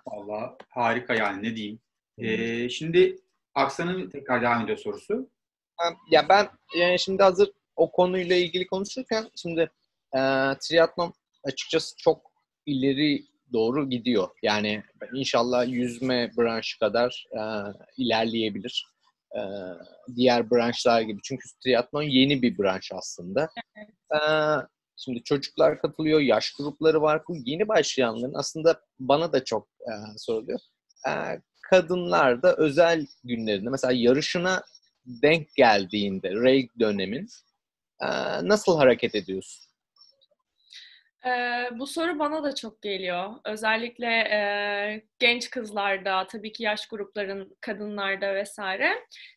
Valla 0.06 0.56
harika 0.70 1.14
yani 1.14 1.42
ne 1.42 1.56
diyeyim. 1.56 1.80
Ee, 2.18 2.68
şimdi 2.68 3.16
Aksan'ın 3.54 4.10
tekrar 4.10 4.42
devam 4.42 4.64
ediyor 4.64 4.78
sorusu. 4.78 5.30
Ya 6.10 6.28
ben 6.28 6.48
yani 6.76 6.98
şimdi 6.98 7.22
hazır 7.22 7.50
o 7.76 7.90
konuyla 7.92 8.36
ilgili 8.36 8.66
konuşurken 8.66 9.30
şimdi 9.36 9.60
e, 10.16 10.20
triatlon 10.60 11.14
açıkçası 11.44 11.96
çok 11.96 12.30
ileri 12.66 13.24
doğru 13.52 13.90
gidiyor. 13.90 14.28
Yani 14.42 14.82
inşallah 15.14 15.68
yüzme 15.68 16.30
branşı 16.38 16.78
kadar 16.78 17.26
e, 17.32 17.40
ilerleyebilir. 17.96 18.86
E, 19.36 19.40
diğer 20.16 20.50
branşlar 20.50 21.00
gibi. 21.00 21.20
Çünkü 21.24 21.48
triatlon 21.64 22.02
yeni 22.02 22.42
bir 22.42 22.58
branş 22.58 22.92
aslında. 22.92 23.48
E, 24.14 24.18
şimdi 24.96 25.22
çocuklar 25.22 25.80
katılıyor, 25.80 26.20
yaş 26.20 26.52
grupları 26.52 27.02
var. 27.02 27.22
Bu 27.28 27.36
yeni 27.44 27.68
başlayanların 27.68 28.34
aslında 28.34 28.80
bana 29.00 29.32
da 29.32 29.44
çok 29.44 29.68
e, 29.80 29.92
soruluyor. 30.16 30.60
E, 31.08 31.12
kadınlar 31.70 32.42
da 32.42 32.56
özel 32.56 33.06
günlerinde 33.24 33.70
mesela 33.70 33.92
yarışına 33.92 34.62
denk 35.06 35.54
geldiğinde 35.54 36.30
reg 36.30 36.70
dönemin 36.80 37.28
e, 38.00 38.08
nasıl 38.48 38.78
hareket 38.78 39.14
ediyorsun? 39.14 39.64
Ee, 41.26 41.68
bu 41.78 41.86
soru 41.86 42.18
bana 42.18 42.44
da 42.44 42.54
çok 42.54 42.82
geliyor. 42.82 43.30
Özellikle 43.44 44.06
e, 44.06 44.38
genç 45.18 45.50
kızlarda, 45.50 46.26
tabii 46.26 46.52
ki 46.52 46.62
yaş 46.62 46.88
grupların 46.88 47.56
kadınlarda 47.60 48.34
vesaire. 48.34 48.90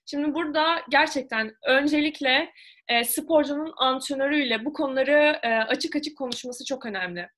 Şimdi 0.05 0.33
burada 0.33 0.81
gerçekten 0.89 1.55
öncelikle 1.67 2.53
e, 2.87 3.03
sporcunun 3.03 3.73
antrenörüyle 3.77 4.65
bu 4.65 4.73
konuları 4.73 5.39
e, 5.43 5.49
açık 5.49 5.95
açık 5.95 6.17
konuşması 6.17 6.65
çok 6.65 6.85
önemli. 6.85 7.29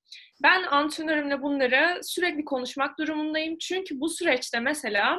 Ben 0.42 0.62
antrenörümle 0.62 1.42
bunları 1.42 2.00
sürekli 2.02 2.44
konuşmak 2.44 2.98
durumundayım. 2.98 3.58
Çünkü 3.58 4.00
bu 4.00 4.08
süreçte 4.08 4.60
mesela 4.60 5.18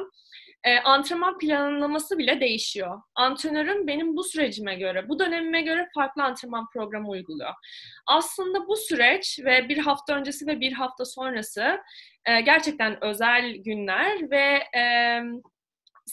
e, 0.64 0.78
antrenman 0.78 1.38
planlaması 1.38 2.18
bile 2.18 2.40
değişiyor. 2.40 3.00
Antrenörüm 3.14 3.86
benim 3.86 4.16
bu 4.16 4.24
sürecime 4.24 4.74
göre, 4.74 5.08
bu 5.08 5.18
dönemime 5.18 5.62
göre 5.62 5.88
farklı 5.94 6.22
antrenman 6.22 6.66
programı 6.72 7.08
uyguluyor. 7.08 7.52
Aslında 8.06 8.66
bu 8.66 8.76
süreç 8.76 9.40
ve 9.44 9.68
bir 9.68 9.78
hafta 9.78 10.14
öncesi 10.14 10.46
ve 10.46 10.60
bir 10.60 10.72
hafta 10.72 11.04
sonrası 11.04 11.78
e, 12.26 12.40
gerçekten 12.40 13.04
özel 13.04 13.56
günler 13.56 14.30
ve 14.30 14.78
e, 14.78 14.82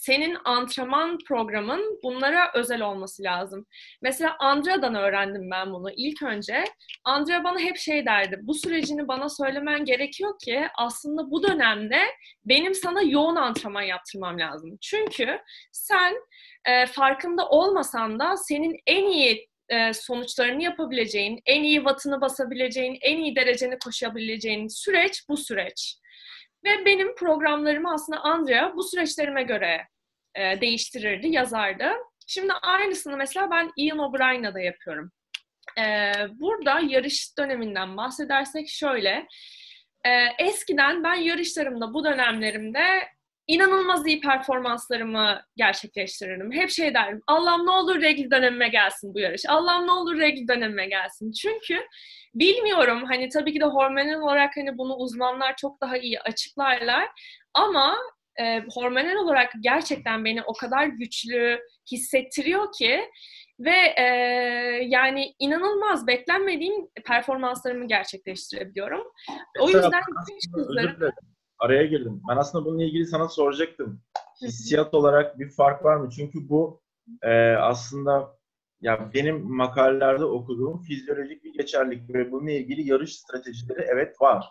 senin 0.00 0.36
antrenman 0.44 1.18
programın 1.28 2.00
bunlara 2.02 2.50
özel 2.54 2.82
olması 2.82 3.22
lazım. 3.22 3.66
Mesela 4.02 4.36
Andrea'dan 4.38 4.94
öğrendim 4.94 5.50
ben 5.50 5.72
bunu 5.72 5.90
ilk 5.96 6.22
önce. 6.22 6.64
Andrea 7.04 7.44
bana 7.44 7.58
hep 7.58 7.76
şey 7.76 8.06
derdi. 8.06 8.38
Bu 8.42 8.54
sürecini 8.54 9.08
bana 9.08 9.28
söylemen 9.28 9.84
gerekiyor 9.84 10.34
ki 10.44 10.62
aslında 10.78 11.30
bu 11.30 11.42
dönemde 11.42 11.98
benim 12.44 12.74
sana 12.74 13.02
yoğun 13.02 13.36
antrenman 13.36 13.82
yaptırmam 13.82 14.38
lazım. 14.38 14.78
Çünkü 14.80 15.38
sen 15.72 16.14
e, 16.64 16.86
farkında 16.86 17.48
olmasan 17.48 18.18
da 18.18 18.36
senin 18.36 18.76
en 18.86 19.04
iyi 19.04 19.48
e, 19.68 19.92
sonuçlarını 19.92 20.62
yapabileceğin, 20.62 21.40
en 21.46 21.62
iyi 21.62 21.76
wattını 21.76 22.20
basabileceğin, 22.20 22.98
en 23.02 23.18
iyi 23.18 23.36
dereceni 23.36 23.78
koşabileceğin 23.84 24.68
süreç 24.68 25.22
bu 25.28 25.36
süreç. 25.36 25.99
Ve 26.64 26.84
benim 26.84 27.14
programlarımı 27.14 27.92
aslında 27.92 28.20
Andrea 28.20 28.76
bu 28.76 28.82
süreçlerime 28.82 29.42
göre 29.42 29.86
e, 30.34 30.60
değiştirirdi, 30.60 31.28
yazardı. 31.28 31.92
Şimdi 32.26 32.52
aynısını 32.52 33.16
mesela 33.16 33.50
ben 33.50 33.70
Ian 33.76 33.98
O'Brien'la 33.98 34.54
da 34.54 34.60
yapıyorum. 34.60 35.10
E, 35.78 36.12
burada 36.30 36.80
yarış 36.80 37.38
döneminden 37.38 37.96
bahsedersek 37.96 38.68
şöyle. 38.68 39.26
E, 40.04 40.10
eskiden 40.38 41.04
ben 41.04 41.14
yarışlarımda 41.14 41.94
bu 41.94 42.04
dönemlerimde 42.04 43.08
inanılmaz 43.46 44.06
iyi 44.06 44.20
performanslarımı 44.20 45.42
gerçekleştirirdim. 45.56 46.52
Hep 46.52 46.70
şey 46.70 46.94
derdim, 46.94 47.22
Allah'ım 47.26 47.66
ne 47.66 47.70
olur 47.70 48.00
regl 48.00 48.30
dönemime 48.30 48.68
gelsin 48.68 49.14
bu 49.14 49.20
yarış. 49.20 49.42
Allah'ım 49.48 49.86
ne 49.86 49.92
olur 49.92 50.18
regl 50.18 50.48
dönemime 50.48 50.86
gelsin. 50.86 51.32
Çünkü 51.32 51.86
bilmiyorum 52.34 53.04
hani 53.04 53.28
tabii 53.28 53.52
ki 53.52 53.60
de 53.60 53.64
hormonal 53.64 54.20
olarak 54.20 54.56
hani 54.56 54.78
bunu 54.78 54.94
uzmanlar 54.94 55.56
çok 55.56 55.80
daha 55.80 55.96
iyi 55.96 56.20
açıklarlar. 56.20 57.08
Ama 57.54 57.96
e, 58.40 58.62
hormonal 58.74 59.16
olarak 59.16 59.52
gerçekten 59.60 60.24
beni 60.24 60.42
o 60.42 60.52
kadar 60.52 60.86
güçlü 60.86 61.60
hissettiriyor 61.92 62.72
ki 62.78 63.10
ve 63.60 63.94
e, 63.96 64.04
yani 64.86 65.34
inanılmaz 65.38 66.06
beklenmediğim 66.06 66.88
performanslarımı 67.06 67.88
gerçekleştirebiliyorum. 67.88 69.12
O 69.60 69.68
yüzden 69.68 70.02
özür 70.54 70.68
dilerim. 70.68 71.12
Araya 71.60 71.86
girdim. 71.86 72.22
Ben 72.28 72.36
aslında 72.36 72.64
bununla 72.64 72.84
ilgili 72.84 73.06
sana 73.06 73.28
soracaktım. 73.28 74.02
Hissiyat 74.42 74.94
olarak 74.94 75.38
bir 75.38 75.50
fark 75.50 75.84
var 75.84 75.96
mı? 75.96 76.10
Çünkü 76.10 76.48
bu 76.48 76.82
e, 77.22 77.52
aslında 77.52 78.38
ya 78.80 79.10
benim 79.14 79.54
makalelerde 79.54 80.24
okuduğum 80.24 80.82
fizyolojik 80.82 81.44
bir 81.44 81.52
geçerlik 81.52 82.14
ve 82.14 82.32
bununla 82.32 82.50
ilgili 82.50 82.88
yarış 82.88 83.16
stratejileri 83.16 83.86
evet 83.92 84.20
var. 84.20 84.46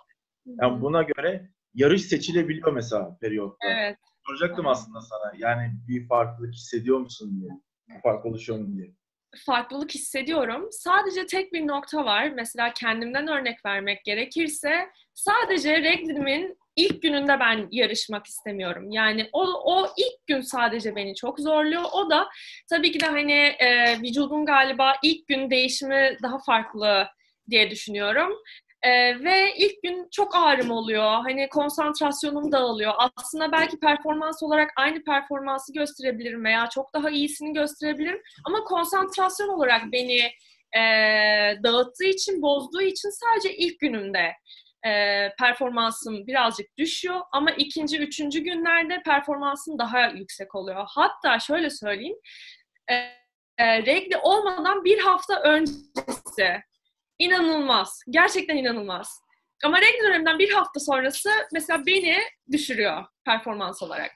Yani 0.45 0.81
buna 0.81 1.03
göre 1.03 1.49
yarış 1.73 2.01
seçilebiliyor 2.01 2.73
mesela 2.73 3.17
periyotta. 3.21 3.67
Evet. 3.67 3.97
Soracaktım 4.27 4.67
aslında 4.67 5.01
sana. 5.01 5.33
Yani 5.37 5.71
bir 5.87 6.07
farklılık 6.07 6.53
hissediyor 6.53 6.99
musun 6.99 7.41
diye. 7.41 7.49
Bir 7.89 8.01
fark 8.01 8.25
oluşuyor 8.25 8.59
mu 8.59 8.75
diye. 8.77 8.91
Farklılık 9.45 9.91
hissediyorum. 9.91 10.67
Sadece 10.71 11.25
tek 11.25 11.53
bir 11.53 11.67
nokta 11.67 12.05
var. 12.05 12.29
Mesela 12.35 12.73
kendimden 12.73 13.27
örnek 13.27 13.65
vermek 13.65 14.05
gerekirse 14.05 14.89
sadece 15.13 15.77
reglimin 15.77 16.57
ilk 16.79 17.01
gününde 17.01 17.39
ben 17.39 17.67
yarışmak 17.71 18.27
istemiyorum. 18.27 18.91
Yani 18.91 19.29
o, 19.33 19.43
o 19.65 19.87
ilk 19.97 20.27
gün 20.27 20.41
sadece 20.41 20.95
beni 20.95 21.15
çok 21.15 21.39
zorluyor. 21.39 21.83
O 21.93 22.09
da 22.09 22.29
tabii 22.69 22.91
ki 22.91 22.99
de 22.99 23.05
hani 23.05 23.55
e, 23.59 23.97
vücudun 24.01 24.45
galiba 24.45 24.93
ilk 25.03 25.27
gün 25.27 25.49
değişimi 25.49 26.17
daha 26.23 26.37
farklı 26.45 27.07
diye 27.49 27.71
düşünüyorum. 27.71 28.33
Ee, 28.83 29.23
ve 29.23 29.55
ilk 29.57 29.83
gün 29.83 30.07
çok 30.11 30.35
ağrım 30.35 30.71
oluyor. 30.71 31.11
Hani 31.11 31.49
konsantrasyonum 31.49 32.51
dağılıyor. 32.51 32.93
Aslında 33.15 33.51
belki 33.51 33.79
performans 33.79 34.43
olarak 34.43 34.71
aynı 34.77 35.03
performansı 35.03 35.73
gösterebilirim 35.73 36.43
veya 36.43 36.69
çok 36.69 36.93
daha 36.93 37.09
iyisini 37.09 37.53
gösterebilirim. 37.53 38.21
Ama 38.45 38.63
konsantrasyon 38.63 39.47
olarak 39.47 39.81
beni 39.91 40.19
e, 40.77 40.81
dağıttığı 41.63 42.05
için, 42.05 42.41
bozduğu 42.41 42.81
için 42.81 43.09
sadece 43.09 43.57
ilk 43.57 43.79
günümde 43.79 44.31
e, 44.85 45.29
performansım 45.39 46.27
birazcık 46.27 46.77
düşüyor. 46.77 47.21
Ama 47.31 47.51
ikinci, 47.51 47.97
üçüncü 47.97 48.39
günlerde 48.39 49.01
performansım 49.05 49.79
daha 49.79 50.07
yüksek 50.07 50.55
oluyor. 50.55 50.85
Hatta 50.87 51.39
şöyle 51.39 51.69
söyleyeyim. 51.69 52.17
E, 52.91 52.95
e, 53.57 53.85
regli 53.85 54.17
olmadan 54.17 54.85
bir 54.85 54.99
hafta 54.99 55.41
öncesi 55.41 56.61
inanılmaz. 57.19 58.03
Gerçekten 58.09 58.57
inanılmaz. 58.57 59.21
Ama 59.63 59.81
regl 59.81 60.03
döneminden 60.03 60.39
bir 60.39 60.53
hafta 60.53 60.79
sonrası 60.79 61.29
mesela 61.53 61.85
beni 61.85 62.17
düşürüyor 62.51 63.05
performans 63.25 63.83
olarak. 63.83 64.11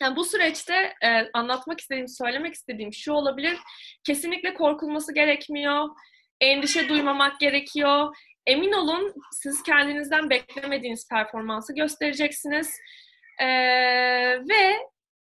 Yani 0.00 0.16
bu 0.16 0.24
süreçte 0.24 0.94
e, 1.02 1.30
anlatmak 1.34 1.80
istediğim, 1.80 2.08
söylemek 2.08 2.54
istediğim 2.54 2.92
şu 2.92 3.12
olabilir. 3.12 3.58
Kesinlikle 4.06 4.54
korkulması 4.54 5.14
gerekmiyor. 5.14 5.88
Endişe 6.40 6.88
duymamak 6.88 7.40
gerekiyor. 7.40 8.16
Emin 8.46 8.72
olun 8.72 9.14
siz 9.32 9.62
kendinizden 9.62 10.30
beklemediğiniz 10.30 11.08
performansı 11.08 11.74
göstereceksiniz. 11.74 12.70
E, 13.40 13.46
ve 14.38 14.72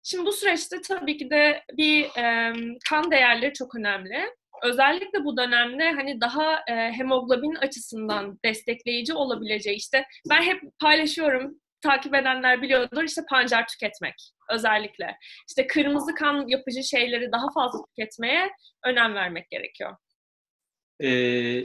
şimdi 0.04 0.26
bu 0.26 0.32
süreçte 0.32 0.82
tabii 0.82 1.18
ki 1.18 1.30
de 1.30 1.64
bir 1.78 2.04
e, 2.04 2.54
kan 2.90 3.12
değerleri 3.12 3.54
çok 3.54 3.76
önemli 3.76 4.26
özellikle 4.64 5.24
bu 5.24 5.38
dönemde 5.38 5.92
hani 5.92 6.22
daha 6.22 6.64
e, 6.68 6.92
hemoglobin 6.92 7.56
açısından 7.56 8.40
destekleyici 8.46 9.14
olabileceği 9.14 9.78
işte 9.78 10.06
ben 10.30 10.42
hep 10.42 10.62
paylaşıyorum 10.82 11.62
takip 11.82 12.16
edenler 12.16 12.62
biliyordur 12.62 13.04
işte 13.04 13.22
pancar 13.30 13.68
tüketmek 13.68 14.16
özellikle. 14.50 15.18
İşte 15.50 15.68
kırmızı 15.68 16.16
kan 16.16 16.48
yapıcı 16.48 16.84
şeyleri 16.84 17.32
daha 17.32 17.52
fazla 17.54 17.80
tüketmeye 17.86 18.50
önem 18.86 19.14
vermek 19.14 19.50
gerekiyor. 19.50 19.96
Ee, 21.04 21.64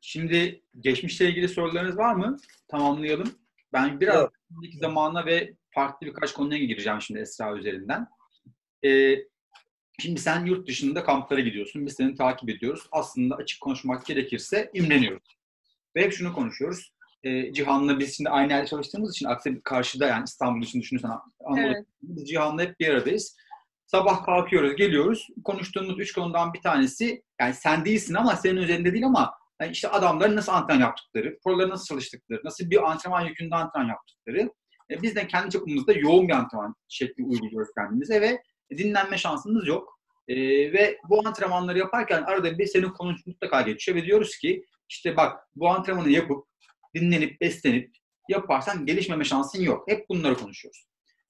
şimdi 0.00 0.62
geçmişle 0.80 1.28
ilgili 1.28 1.48
sorularınız 1.48 1.96
var 1.96 2.14
mı? 2.14 2.36
Tamamlayalım. 2.68 3.32
Ben 3.72 4.00
biraz 4.00 4.30
şimdiki 4.48 4.78
zamana 4.78 5.26
ve 5.26 5.54
farklı 5.70 6.06
birkaç 6.06 6.32
konuya 6.32 6.64
gireceğim 6.64 7.02
şimdi 7.02 7.20
Esra 7.20 7.56
üzerinden. 7.56 8.06
Ee, 8.84 9.16
Şimdi 10.00 10.20
sen 10.20 10.46
yurt 10.46 10.68
dışında 10.68 11.04
kamplara 11.04 11.40
gidiyorsun. 11.40 11.86
Biz 11.86 11.94
seni 11.94 12.14
takip 12.14 12.48
ediyoruz. 12.48 12.88
Aslında 12.92 13.36
açık 13.36 13.60
konuşmak 13.60 14.06
gerekirse 14.06 14.70
imreniyoruz. 14.74 15.38
Ve 15.96 16.02
hep 16.04 16.12
şunu 16.12 16.32
konuşuyoruz. 16.32 16.94
E, 17.24 17.52
Cihan'la 17.52 17.98
biz 17.98 18.16
şimdi 18.16 18.30
aynı 18.30 18.52
yerde 18.52 18.66
çalıştığımız 18.66 19.16
için 19.16 19.26
aksi 19.26 19.60
karşıda 19.64 20.06
yani 20.06 20.24
İstanbul 20.24 20.62
için 20.62 20.80
düşünürsen 20.80 21.10
Anadolu 21.44 21.66
evet. 21.66 21.86
biz 22.02 22.28
Cihan'la 22.28 22.62
hep 22.62 22.80
bir 22.80 22.88
aradayız. 22.88 23.36
Sabah 23.86 24.24
kalkıyoruz, 24.24 24.76
geliyoruz. 24.76 25.28
Konuştuğumuz 25.44 26.00
üç 26.00 26.12
konudan 26.12 26.54
bir 26.54 26.60
tanesi 26.60 27.22
yani 27.40 27.54
sen 27.54 27.84
değilsin 27.84 28.14
ama 28.14 28.36
senin 28.36 28.56
üzerinde 28.56 28.92
değil 28.92 29.06
ama 29.06 29.32
yani 29.60 29.72
işte 29.72 29.88
adamların 29.88 30.36
nasıl 30.36 30.52
antrenman 30.52 30.84
yaptıkları, 30.84 31.38
proları 31.44 31.70
nasıl 31.70 31.86
çalıştıkları, 31.86 32.40
nasıl 32.44 32.70
bir 32.70 32.90
antrenman 32.90 33.20
yükünde 33.20 33.54
antrenman 33.54 33.88
yaptıkları. 33.88 34.50
E, 34.90 35.02
biz 35.02 35.16
de 35.16 35.26
kendi 35.26 35.50
çapımızda 35.50 35.92
yoğun 35.92 36.28
bir 36.28 36.32
antrenman 36.32 36.74
şekli 36.88 37.24
uyguluyoruz 37.24 37.68
kendimize 37.78 38.20
ve 38.20 38.42
dinlenme 38.78 39.18
şansımız 39.18 39.66
yok. 39.66 40.00
E, 40.28 40.36
ve 40.72 40.98
bu 41.08 41.26
antrenmanları 41.26 41.78
yaparken 41.78 42.22
arada 42.22 42.58
bir 42.58 42.66
senin 42.66 42.88
konun 42.88 43.16
mutlaka 43.26 43.62
geçiyor 43.62 43.98
ve 43.98 44.04
diyoruz 44.04 44.36
ki 44.36 44.64
işte 44.88 45.16
bak 45.16 45.38
bu 45.54 45.68
antrenmanı 45.68 46.10
yapıp 46.10 46.44
dinlenip 46.94 47.40
beslenip 47.40 47.90
yaparsan 48.28 48.86
gelişmeme 48.86 49.24
şansın 49.24 49.62
yok. 49.62 49.88
Hep 49.88 50.08
bunları 50.08 50.34
konuşuyoruz. 50.34 50.86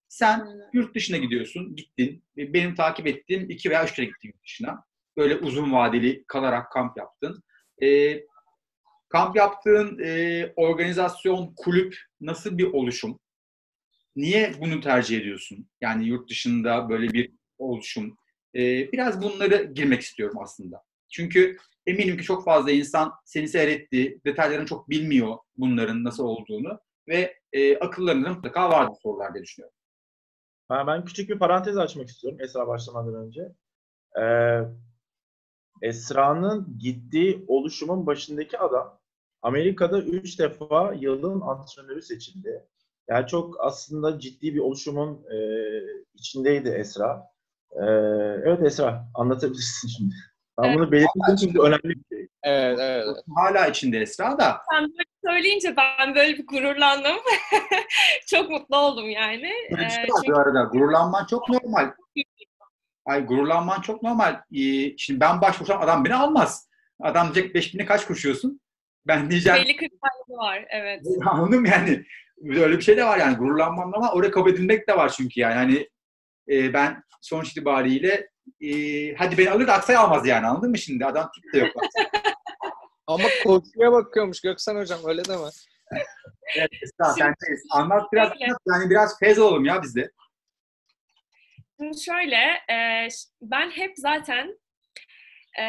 Sen 0.09 0.49
yurt 0.73 0.95
dışına 0.95 1.17
gidiyorsun, 1.17 1.77
gittin. 1.77 2.25
Benim 2.37 2.75
takip 2.75 3.07
ettiğim 3.07 3.51
iki 3.51 3.71
veya 3.71 3.85
üç 3.85 3.93
kere 3.93 4.07
gittim 4.07 4.31
yurt 4.35 4.45
dışına. 4.45 4.85
Böyle 5.17 5.37
uzun 5.37 5.73
vadeli 5.73 6.25
kalarak 6.29 6.73
kamp 6.73 6.97
yaptın. 6.97 7.43
E, 7.83 8.21
kamp 9.09 9.37
yaptığın 9.37 9.99
e, 10.05 10.53
organizasyon, 10.57 11.55
kulüp 11.57 11.97
nasıl 12.21 12.59
bir 12.59 12.65
oluşum? 12.65 13.19
Niye 14.17 14.53
bunu 14.61 14.81
tercih 14.81 15.21
ediyorsun? 15.21 15.69
Yani 15.81 16.05
yurt 16.05 16.31
dışında 16.31 16.89
böyle 16.89 17.13
bir 17.13 17.33
oluşum. 17.59 18.17
Ee, 18.55 18.93
biraz 18.93 19.23
bunları 19.23 19.73
girmek 19.75 20.01
istiyorum 20.01 20.39
aslında. 20.43 20.83
Çünkü 21.09 21.57
eminim 21.87 22.17
ki 22.17 22.25
çok 22.25 22.45
fazla 22.45 22.71
insan 22.71 23.13
seni 23.25 23.49
seyretti, 23.49 24.21
detaylarını 24.27 24.67
çok 24.67 24.91
bilmiyor 24.91 25.37
bunların 25.57 26.05
nasıl 26.05 26.25
olduğunu 26.25 26.81
ve 27.09 27.35
e, 27.53 27.79
akıllarında 27.79 28.33
mutlaka 28.33 28.71
vardır 28.71 28.97
sorular 29.03 29.35
diye 29.35 29.45
düşünüyorum. 29.45 29.77
Ben 30.71 31.05
küçük 31.05 31.31
bir 31.31 31.39
parantez 31.39 31.79
açmak 31.79 32.09
istiyorum 32.09 32.39
Esra 32.41 32.67
başlamadan 32.67 33.15
önce. 33.15 33.43
Ee, 34.21 34.61
Esra'nın 35.83 36.79
gittiği 36.79 37.45
oluşumun 37.49 38.07
başındaki 38.07 38.59
adam 38.59 38.99
Amerika'da 39.43 40.01
3 40.01 40.39
defa 40.39 40.93
yılın 41.01 41.41
antrenörü 41.41 42.03
seçildi. 42.03 42.67
Yani 43.09 43.27
çok 43.27 43.61
aslında 43.61 44.19
ciddi 44.21 44.55
bir 44.55 44.61
oluşumun 44.61 45.25
e, 45.33 45.37
içindeydi 46.15 46.69
Esra. 46.69 47.23
E, 47.73 47.85
evet 48.45 48.63
Esra 48.63 49.05
anlatabilirsin 49.15 49.89
şimdi. 49.99 50.15
Ben 50.59 50.65
Evet. 50.69 50.79
bunu 50.79 50.93
belirttim 50.93 51.37
çünkü 51.41 51.59
önemli 51.61 51.83
bir 51.85 52.17
şey. 52.17 52.29
Evet, 52.43 52.79
evet. 52.81 53.07
Hala 53.37 53.67
içinde 53.67 54.01
Esra 54.01 54.39
da 54.39 54.57
Sen 54.73 54.83
böyle 54.83 55.05
söyleyince 55.25 55.75
ben 55.77 56.15
böyle 56.15 56.39
bir 56.39 56.47
gururlandım. 56.47 57.17
çok 58.27 58.51
mutlu 58.51 58.77
oldum 58.77 59.11
yani. 59.11 59.47
Ee, 59.71 59.89
çünkü 59.91 60.33
bu 60.33 60.39
arada. 60.39 60.63
Gururlanman 60.63 61.27
çok 61.27 61.49
normal. 61.49 61.91
Ay 63.05 63.27
gururlanman 63.27 63.81
çok 63.81 64.03
normal. 64.03 64.41
Ee, 64.57 64.97
şimdi 64.97 65.21
ben 65.21 65.41
başvursam 65.41 65.83
adam 65.83 66.05
beni 66.05 66.15
almaz. 66.15 66.69
Adam 67.01 67.35
diyecek 67.35 67.55
5000'e 67.55 67.85
kaç 67.85 68.07
koşuyorsun? 68.07 68.61
Ben 69.07 69.31
diyeceğim 69.31 69.59
belli 69.59 69.77
kriterleri 69.77 70.39
var. 70.39 70.67
Evet. 70.71 71.03
anladım 71.27 71.65
yani. 71.65 72.05
Öyle 72.45 72.77
bir 72.77 72.83
şey 72.83 72.97
de 72.97 73.05
var 73.05 73.19
yani 73.19 73.37
gururlanmam 73.37 73.95
ama 73.95 74.13
oraya 74.13 74.31
kabul 74.31 74.51
edilmek 74.51 74.89
de 74.89 74.97
var 74.97 75.13
çünkü 75.17 75.41
yani. 75.41 75.55
Hani 75.55 75.89
e, 76.49 76.73
ben 76.73 77.03
sonuç 77.21 77.51
itibariyle 77.51 78.31
e, 78.61 78.71
hadi 79.15 79.39
beni 79.39 79.51
alır 79.51 79.67
da 79.67 79.73
Aksay 79.73 79.97
almaz 79.97 80.27
yani 80.27 80.47
anladın 80.47 80.71
mı 80.71 80.79
şimdi? 80.79 81.07
Adam 81.07 81.31
tip 81.35 81.55
de 81.55 81.59
yok. 81.59 81.71
Ama 83.07 83.25
koşuya 83.45 83.93
bakıyormuş 83.93 84.41
Göksan 84.41 84.77
hocam 84.77 85.01
öyle 85.05 85.25
deme. 85.25 85.49
evet, 86.57 86.71
sendeyiz. 86.99 87.67
Anlat 87.71 88.13
biraz, 88.13 88.33
yani 88.67 88.91
biraz 88.91 89.19
fez 89.19 89.39
olalım 89.39 89.65
ya 89.65 89.83
bizde. 89.83 90.11
Şimdi 91.81 92.01
şöyle, 92.01 92.37
e, 92.71 93.09
ben 93.43 93.71
hep 93.71 93.93
zaten 93.97 94.59
e, 95.61 95.65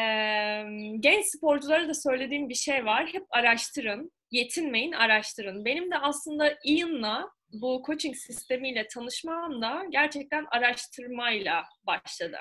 genç 1.00 1.26
sporculara 1.26 1.88
da 1.88 1.94
söylediğim 1.94 2.48
bir 2.48 2.54
şey 2.54 2.84
var. 2.84 3.08
Hep 3.12 3.22
araştırın, 3.30 4.12
yetinmeyin, 4.30 4.92
araştırın. 4.92 5.64
Benim 5.64 5.90
de 5.90 5.98
aslında 5.98 6.58
Ian'la 6.64 7.30
bu 7.52 7.82
coaching 7.86 8.16
sistemiyle 8.16 8.88
tanışmam 8.88 9.62
da 9.62 9.82
gerçekten 9.90 10.46
araştırmayla 10.50 11.64
başladı. 11.86 12.38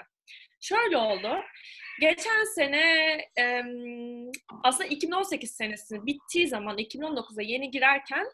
Şöyle 0.61 0.97
oldu. 0.97 1.30
Geçen 2.01 2.43
sene 2.55 2.82
e, 3.39 3.61
aslında 4.63 4.89
2018 4.89 5.51
senesi 5.51 6.05
bittiği 6.05 6.47
zaman 6.47 6.78
2019'a 6.78 7.41
yeni 7.41 7.72
girerken 7.72 8.28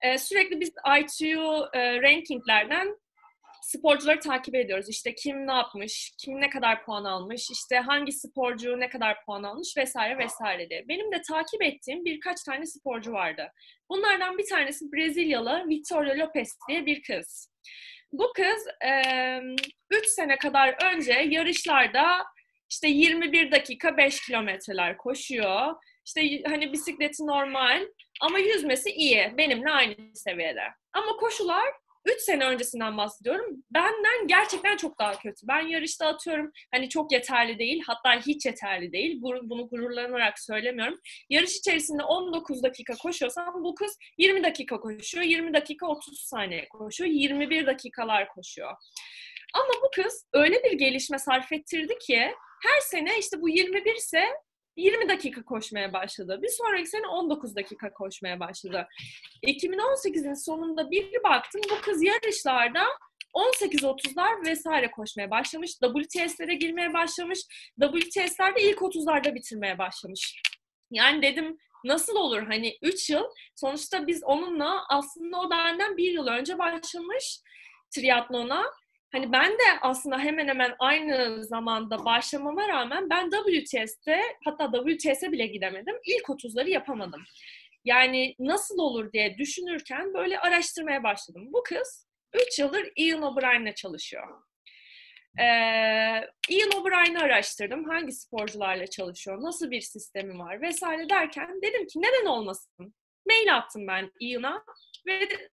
e, 0.00 0.18
sürekli 0.18 0.60
biz 0.60 0.68
ITU 0.68 1.68
e, 1.74 2.02
rankinglerden 2.02 2.96
sporcuları 3.66 4.20
takip 4.20 4.54
ediyoruz. 4.54 4.88
İşte 4.88 5.14
kim 5.14 5.46
ne 5.46 5.52
yapmış, 5.52 6.12
kim 6.18 6.40
ne 6.40 6.50
kadar 6.50 6.84
puan 6.84 7.04
almış, 7.04 7.50
işte 7.50 7.76
hangi 7.76 8.12
sporcu 8.12 8.80
ne 8.80 8.88
kadar 8.88 9.24
puan 9.24 9.42
almış 9.42 9.76
vesaire 9.76 10.18
vesaire 10.18 10.70
diye. 10.70 10.88
Benim 10.88 11.12
de 11.12 11.22
takip 11.22 11.62
ettiğim 11.62 12.04
birkaç 12.04 12.42
tane 12.42 12.66
sporcu 12.66 13.12
vardı. 13.12 13.52
Bunlardan 13.90 14.38
bir 14.38 14.48
tanesi 14.48 14.92
Brezilyalı 14.92 15.64
Victoria 15.68 16.18
Lopez 16.18 16.58
diye 16.68 16.86
bir 16.86 17.02
kız. 17.02 17.52
Bu 18.12 18.32
kız 18.36 18.66
3 19.90 20.06
sene 20.06 20.38
kadar 20.38 20.94
önce 20.94 21.12
yarışlarda 21.12 22.24
işte 22.70 22.88
21 22.88 23.50
dakika 23.50 23.96
5 23.96 24.26
kilometreler 24.26 24.96
koşuyor. 24.96 25.74
İşte 26.06 26.42
hani 26.46 26.72
bisikleti 26.72 27.26
normal 27.26 27.86
ama 28.20 28.38
yüzmesi 28.38 28.90
iyi. 28.90 29.34
Benimle 29.38 29.70
aynı 29.70 29.94
seviyede. 30.14 30.64
Ama 30.92 31.16
koşular 31.16 31.64
3 32.06 32.20
sene 32.20 32.44
öncesinden 32.44 32.96
bahsediyorum. 32.96 33.64
Benden 33.70 34.26
gerçekten 34.26 34.76
çok 34.76 34.98
daha 34.98 35.18
kötü. 35.18 35.46
Ben 35.48 35.66
yarışta 35.66 36.06
atıyorum 36.06 36.50
hani 36.74 36.88
çok 36.88 37.12
yeterli 37.12 37.58
değil. 37.58 37.82
Hatta 37.86 38.20
hiç 38.20 38.46
yeterli 38.46 38.92
değil. 38.92 39.18
Bunu 39.22 39.68
gururlanarak 39.68 40.38
söylemiyorum. 40.38 41.00
Yarış 41.30 41.56
içerisinde 41.56 42.02
19 42.02 42.62
dakika 42.62 42.94
koşuyorsam 42.94 43.64
bu 43.64 43.74
kız 43.74 43.98
20 44.18 44.44
dakika 44.44 44.80
koşuyor. 44.80 45.24
20 45.24 45.54
dakika 45.54 45.86
30 45.86 46.20
saniye 46.20 46.68
koşuyor. 46.68 47.10
21 47.10 47.66
dakikalar 47.66 48.28
koşuyor. 48.28 48.72
Ama 49.54 49.72
bu 49.82 50.02
kız 50.02 50.26
öyle 50.32 50.64
bir 50.64 50.72
gelişme 50.72 51.18
sarf 51.18 51.52
ettirdi 51.52 51.98
ki 51.98 52.32
her 52.62 52.80
sene 52.80 53.18
işte 53.18 53.40
bu 53.40 53.48
21 53.48 53.94
ise 53.94 54.24
20 54.76 55.08
dakika 55.08 55.44
koşmaya 55.44 55.92
başladı. 55.92 56.38
Bir 56.42 56.48
sonraki 56.48 56.86
sene 56.86 57.06
19 57.06 57.56
dakika 57.56 57.92
koşmaya 57.92 58.40
başladı. 58.40 58.88
2018'in 59.46 60.34
sonunda 60.34 60.90
bir 60.90 61.22
baktım 61.24 61.60
bu 61.70 61.80
kız 61.80 62.02
yarışlarda 62.02 62.84
18-30'lar 63.34 64.46
vesaire 64.46 64.90
koşmaya 64.90 65.30
başlamış. 65.30 65.70
WTS'lere 65.70 66.54
girmeye 66.54 66.94
başlamış. 66.94 67.40
WTS'lerde 67.80 68.62
ilk 68.62 68.78
30'larda 68.78 69.34
bitirmeye 69.34 69.78
başlamış. 69.78 70.40
Yani 70.90 71.22
dedim 71.22 71.58
nasıl 71.84 72.16
olur 72.16 72.42
hani 72.42 72.78
3 72.82 73.10
yıl 73.10 73.24
sonuçta 73.54 74.06
biz 74.06 74.24
onunla 74.24 74.84
aslında 74.88 75.40
o 75.40 75.50
benden 75.50 75.96
bir 75.96 76.12
yıl 76.12 76.26
önce 76.26 76.58
başlamış 76.58 77.40
triatlona. 77.90 78.64
Hani 79.12 79.32
ben 79.32 79.52
de 79.52 79.62
aslında 79.82 80.18
hemen 80.18 80.48
hemen 80.48 80.74
aynı 80.78 81.44
zamanda 81.44 82.04
başlamama 82.04 82.68
rağmen 82.68 83.10
ben 83.10 83.30
WTS'te 83.30 84.20
hatta 84.44 84.72
WTS'e 84.86 85.32
bile 85.32 85.46
gidemedim. 85.46 85.96
İlk 86.04 86.24
30'ları 86.28 86.70
yapamadım. 86.70 87.22
Yani 87.84 88.34
nasıl 88.38 88.78
olur 88.78 89.12
diye 89.12 89.38
düşünürken 89.38 90.14
böyle 90.14 90.38
araştırmaya 90.38 91.02
başladım. 91.02 91.48
Bu 91.52 91.62
kız 91.62 92.08
3 92.34 92.58
yıldır 92.58 92.92
Ian 92.96 93.22
O'Brien'le 93.22 93.74
çalışıyor. 93.74 94.42
Ee, 95.38 95.44
Ian 96.48 96.70
O'Brien'i 96.76 97.18
araştırdım. 97.18 97.84
Hangi 97.84 98.12
sporcularla 98.12 98.86
çalışıyor, 98.86 99.42
nasıl 99.42 99.70
bir 99.70 99.80
sistemi 99.80 100.38
var 100.38 100.62
vesaire 100.62 101.08
derken 101.08 101.62
dedim 101.62 101.86
ki 101.86 102.02
neden 102.02 102.26
olmasın? 102.26 102.94
Mail 103.26 103.56
attım 103.56 103.86
ben 103.86 104.10
Ian'a 104.20 104.64
ve 105.06 105.20
de- 105.20 105.50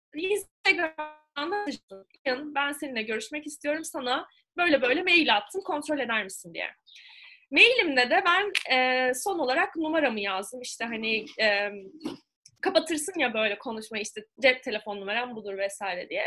Yazdım. 1.39 2.07
Ian 2.27 2.55
ben 2.55 2.73
seninle 2.73 3.03
görüşmek 3.03 3.47
istiyorum 3.47 3.85
sana 3.85 4.29
böyle 4.57 4.83
böyle 4.83 5.03
mail 5.03 5.37
attım 5.37 5.63
kontrol 5.63 5.99
eder 5.99 6.25
misin 6.25 6.55
diye. 6.55 6.71
Mailimde 7.51 8.11
de 8.11 8.23
ben 8.27 8.75
e, 8.77 9.13
son 9.15 9.39
olarak 9.39 9.77
numaramı 9.77 10.21
yazdım. 10.21 10.63
İşte 10.63 10.85
hani 10.85 11.25
e, 11.41 11.71
kapatırsın 12.61 13.19
ya 13.19 13.35
böyle 13.35 13.59
konuşmayı 13.59 14.03
işte 14.03 14.25
cep 14.43 14.63
telefon 14.63 15.01
numaram 15.01 15.37
budur 15.37 15.59
vesaire 15.59 16.09
diye. 16.09 16.27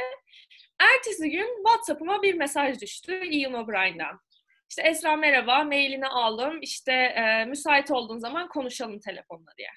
Ertesi 0.79 1.29
gün 1.29 1.63
WhatsApp'ıma 1.65 2.21
bir 2.21 2.33
mesaj 2.33 2.81
düştü 2.81 3.25
Ian 3.25 3.53
O'Brien'den. 3.53 4.17
İşte 4.69 4.81
Esra 4.81 5.15
merhaba, 5.15 5.63
mailini 5.63 6.07
aldım. 6.07 6.59
İşte 6.61 6.91
e, 6.93 7.45
müsait 7.45 7.91
olduğun 7.91 8.17
zaman 8.19 8.47
konuşalım 8.47 8.99
telefonla 8.99 9.51
diye. 9.57 9.69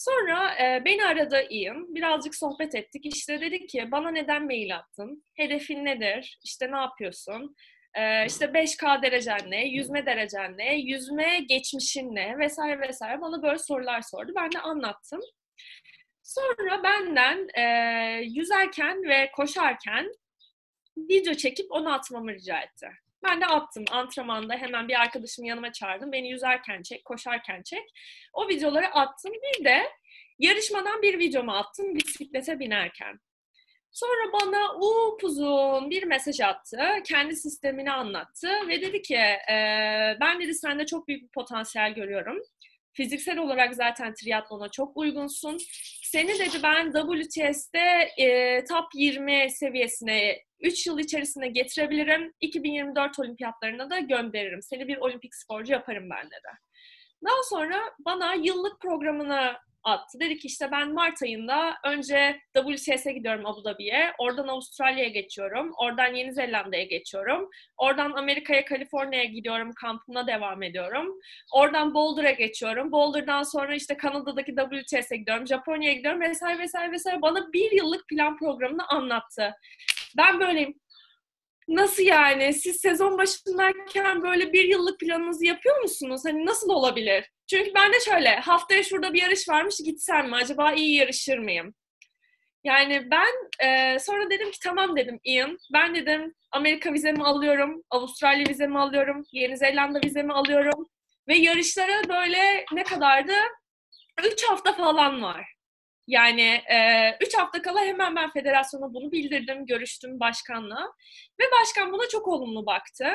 Sonra 0.00 0.54
e, 0.54 0.84
beni 0.84 1.04
aradı 1.04 1.46
Ian. 1.50 1.94
Birazcık 1.94 2.34
sohbet 2.34 2.74
ettik. 2.74 3.06
İşte 3.06 3.40
dedi 3.40 3.66
ki 3.66 3.88
bana 3.92 4.10
neden 4.10 4.46
mail 4.46 4.76
attın? 4.76 5.24
Hedefin 5.34 5.84
nedir? 5.84 6.38
İşte 6.44 6.72
ne 6.72 6.76
yapıyorsun? 6.76 7.56
E, 7.94 8.26
işte 8.26 8.44
5K 8.44 9.02
derecen 9.02 9.40
ne? 9.46 9.66
Yüzme 9.66 10.06
derecen 10.06 10.58
ne? 10.58 10.76
Yüzme 10.76 11.40
geçmişin 11.48 12.14
ne? 12.14 12.38
Vesaire 12.38 12.80
vesaire. 12.80 13.20
Bana 13.20 13.42
böyle 13.42 13.58
sorular 13.58 14.02
sordu. 14.02 14.32
Ben 14.36 14.52
de 14.52 14.58
anlattım. 14.58 15.20
Sonra 16.22 16.82
benden 16.82 17.48
e, 17.54 17.64
yüzerken 18.24 19.02
ve 19.02 19.30
koşarken 19.32 20.12
video 20.96 21.34
çekip 21.34 21.72
onu 21.72 21.92
atmamı 21.92 22.32
rica 22.32 22.58
etti. 22.58 22.88
Ben 23.24 23.40
de 23.40 23.46
attım 23.46 23.84
antrenmanda 23.90 24.54
hemen 24.54 24.88
bir 24.88 25.00
arkadaşımı 25.00 25.48
yanıma 25.48 25.72
çağırdım. 25.72 26.12
Beni 26.12 26.30
yüzerken 26.30 26.82
çek, 26.82 27.04
koşarken 27.04 27.62
çek. 27.62 27.92
O 28.32 28.48
videoları 28.48 28.86
attım. 28.86 29.32
Bir 29.32 29.64
de 29.64 29.90
yarışmadan 30.38 31.02
bir 31.02 31.18
videomu 31.18 31.52
attım 31.52 31.94
bisiklete 31.94 32.58
binerken. 32.58 33.20
Sonra 33.92 34.32
bana 34.32 34.74
upuzun 34.74 35.90
bir 35.90 36.02
mesaj 36.02 36.40
attı. 36.40 36.78
Kendi 37.04 37.36
sistemini 37.36 37.92
anlattı 37.92 38.48
ve 38.68 38.82
dedi 38.82 39.02
ki 39.02 39.16
e, 39.50 39.56
ben 40.20 40.40
dedi 40.40 40.54
sende 40.54 40.86
çok 40.86 41.08
büyük 41.08 41.22
bir 41.22 41.28
potansiyel 41.28 41.94
görüyorum. 41.94 42.38
Fiziksel 43.00 43.38
olarak 43.38 43.74
zaten 43.74 44.14
triatlona 44.14 44.68
çok 44.68 44.96
uygunsun. 44.96 45.58
Seni 46.02 46.38
dedi 46.38 46.62
ben 46.62 46.92
WTS'de 46.92 48.08
e, 48.16 48.64
top 48.64 48.84
20 48.94 49.50
seviyesine 49.50 50.38
3 50.60 50.86
yıl 50.86 50.98
içerisinde 50.98 51.46
getirebilirim. 51.48 52.32
2024 52.40 53.18
olimpiyatlarına 53.18 53.90
da 53.90 53.98
gönderirim. 53.98 54.62
Seni 54.62 54.88
bir 54.88 54.96
olimpik 54.96 55.34
sporcu 55.34 55.72
yaparım 55.72 56.10
ben 56.10 56.26
dedi. 56.26 56.58
Daha 57.24 57.42
sonra 57.50 57.80
bana 58.04 58.34
yıllık 58.34 58.80
programını 58.80 59.52
attı. 59.84 60.20
Dedi 60.20 60.38
ki 60.38 60.46
işte 60.46 60.70
ben 60.72 60.92
Mart 60.92 61.22
ayında 61.22 61.76
önce 61.84 62.40
WCS'e 62.56 63.12
gidiyorum 63.12 63.46
Abu 63.46 63.64
Dhabi'ye. 63.64 64.12
Oradan 64.18 64.48
Avustralya'ya 64.48 65.08
geçiyorum. 65.08 65.72
Oradan 65.78 66.14
Yeni 66.14 66.32
Zelanda'ya 66.32 66.84
geçiyorum. 66.84 67.50
Oradan 67.76 68.12
Amerika'ya, 68.12 68.64
Kaliforniya'ya 68.64 69.24
gidiyorum. 69.24 69.72
Kampına 69.80 70.26
devam 70.26 70.62
ediyorum. 70.62 71.18
Oradan 71.52 71.94
Boulder'a 71.94 72.30
geçiyorum. 72.30 72.92
Boulder'dan 72.92 73.42
sonra 73.42 73.74
işte 73.74 73.96
Kanada'daki 73.96 74.54
WCS'e 74.70 75.16
gidiyorum. 75.16 75.46
Japonya'ya 75.46 75.94
gidiyorum 75.94 76.20
vesaire 76.20 76.58
vesaire 76.58 76.92
vesaire. 76.92 77.22
Bana 77.22 77.52
bir 77.52 77.72
yıllık 77.72 78.08
plan 78.08 78.38
programını 78.38 78.88
anlattı. 78.88 79.54
Ben 80.16 80.40
böyleyim. 80.40 80.80
Nasıl 81.70 82.02
yani? 82.02 82.54
Siz 82.54 82.80
sezon 82.80 83.18
başındayken 83.18 84.22
böyle 84.22 84.52
bir 84.52 84.64
yıllık 84.64 85.00
planınızı 85.00 85.46
yapıyor 85.46 85.80
musunuz? 85.80 86.22
Hani 86.26 86.46
nasıl 86.46 86.68
olabilir? 86.70 87.30
Çünkü 87.50 87.74
ben 87.74 87.92
de 87.92 88.00
şöyle, 88.00 88.36
haftaya 88.36 88.82
şurada 88.82 89.12
bir 89.12 89.22
yarış 89.22 89.48
varmış, 89.48 89.76
gitsem 89.84 90.28
mi? 90.28 90.36
Acaba 90.36 90.72
iyi 90.72 90.96
yarışır 90.96 91.38
mıyım? 91.38 91.74
Yani 92.64 93.10
ben 93.10 93.66
e, 93.66 93.98
sonra 93.98 94.30
dedim 94.30 94.50
ki 94.50 94.58
tamam 94.62 94.96
dedim 94.96 95.20
Ian. 95.24 95.58
Ben 95.72 95.94
dedim 95.94 96.34
Amerika 96.50 96.92
vizemi 96.92 97.24
alıyorum, 97.24 97.82
Avustralya 97.90 98.46
vizemi 98.48 98.78
alıyorum, 98.78 99.22
Yeni 99.32 99.56
Zelanda 99.56 100.00
vizemi 100.04 100.32
alıyorum. 100.32 100.88
Ve 101.28 101.36
yarışlara 101.36 102.08
böyle 102.08 102.64
ne 102.72 102.82
kadardı? 102.82 103.32
Üç 104.32 104.44
hafta 104.44 104.72
falan 104.72 105.22
var. 105.22 105.59
Yani 106.10 106.62
e, 106.70 106.78
üç 107.20 107.38
hafta 107.38 107.62
kala 107.62 107.80
hemen 107.80 108.16
ben 108.16 108.30
federasyona 108.30 108.94
bunu 108.94 109.12
bildirdim, 109.12 109.66
görüştüm 109.66 110.20
başkanla. 110.20 110.92
Ve 111.40 111.44
başkan 111.60 111.92
buna 111.92 112.08
çok 112.08 112.28
olumlu 112.28 112.66
baktı. 112.66 113.06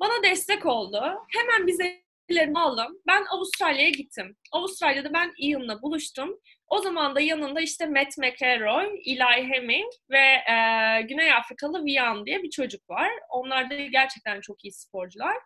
Bana 0.00 0.22
destek 0.22 0.66
oldu. 0.66 1.02
Hemen 1.36 1.66
vizelerimi 1.66 2.58
aldım. 2.58 2.98
Ben 3.06 3.24
Avustralya'ya 3.24 3.90
gittim. 3.90 4.36
Avustralya'da 4.52 5.12
ben 5.12 5.32
Ian'la 5.38 5.82
buluştum. 5.82 6.38
O 6.66 6.78
zaman 6.78 7.14
da 7.14 7.20
yanında 7.20 7.60
işte 7.60 7.86
Matt 7.86 8.18
McElroy, 8.18 8.86
Eli 9.06 9.48
Hemming 9.54 9.92
ve 10.10 10.26
e, 10.52 11.02
Güney 11.02 11.32
Afrikalı 11.32 11.84
Vian 11.84 12.26
diye 12.26 12.42
bir 12.42 12.50
çocuk 12.50 12.90
var. 12.90 13.10
Onlar 13.30 13.70
da 13.70 13.74
gerçekten 13.74 14.40
çok 14.40 14.64
iyi 14.64 14.72
sporcular. 14.72 15.36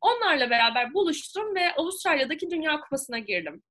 Onlarla 0.00 0.50
beraber 0.50 0.94
buluştum 0.94 1.54
ve 1.54 1.74
Avustralya'daki 1.74 2.50
Dünya 2.50 2.80
Kupası'na 2.80 3.18
girdim. 3.18 3.62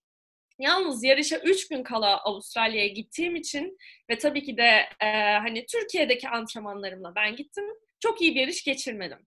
Yalnız 0.61 1.03
yarışa 1.03 1.37
3 1.37 1.67
gün 1.67 1.83
kala 1.83 2.23
Avustralya'ya 2.23 2.87
gittiğim 2.87 3.35
için 3.35 3.77
ve 4.09 4.17
tabii 4.17 4.43
ki 4.43 4.57
de 4.57 4.89
e, 5.01 5.07
hani 5.37 5.65
Türkiye'deki 5.65 6.29
antrenmanlarımla 6.29 7.15
ben 7.15 7.35
gittim. 7.35 7.65
Çok 7.99 8.21
iyi 8.21 8.35
bir 8.35 8.39
yarış 8.39 8.63
geçirmedim. 8.63 9.19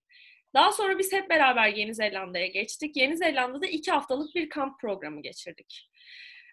Daha 0.55 0.73
sonra 0.73 0.99
biz 0.99 1.13
hep 1.13 1.31
beraber 1.31 1.69
Yeni 1.69 1.95
Zelanda'ya 1.95 2.47
geçtik. 2.47 2.97
Yeni 2.97 3.17
Zelanda'da 3.17 3.67
iki 3.67 3.91
haftalık 3.91 4.35
bir 4.35 4.49
kamp 4.49 4.81
programı 4.81 5.23
geçirdik. 5.23 5.91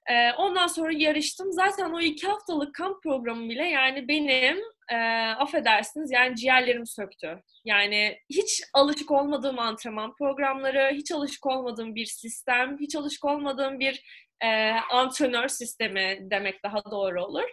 E, 0.09 0.31
ondan 0.31 0.67
sonra 0.67 0.91
yarıştım. 0.93 1.51
Zaten 1.51 1.91
o 1.91 2.01
iki 2.01 2.27
haftalık 2.27 2.75
kamp 2.75 3.03
programı 3.03 3.49
bile 3.49 3.67
yani 3.67 4.07
benim 4.07 4.57
e, 4.89 4.95
affedersiniz 5.37 6.11
yani 6.11 6.35
ciğerlerim 6.35 6.85
söktü. 6.85 7.43
Yani 7.65 8.17
hiç 8.29 8.63
alışık 8.73 9.11
olmadığım 9.11 9.59
antrenman 9.59 10.15
programları, 10.15 10.91
hiç 10.93 11.11
alışık 11.11 11.45
olmadığım 11.45 11.95
bir 11.95 12.05
sistem, 12.05 12.77
hiç 12.79 12.95
alışık 12.95 13.25
olmadığım 13.25 13.79
bir 13.79 14.03
e, 14.43 14.71
antrenör 14.91 15.47
sistemi 15.47 16.17
demek 16.21 16.63
daha 16.63 16.91
doğru 16.91 17.23
olur. 17.23 17.49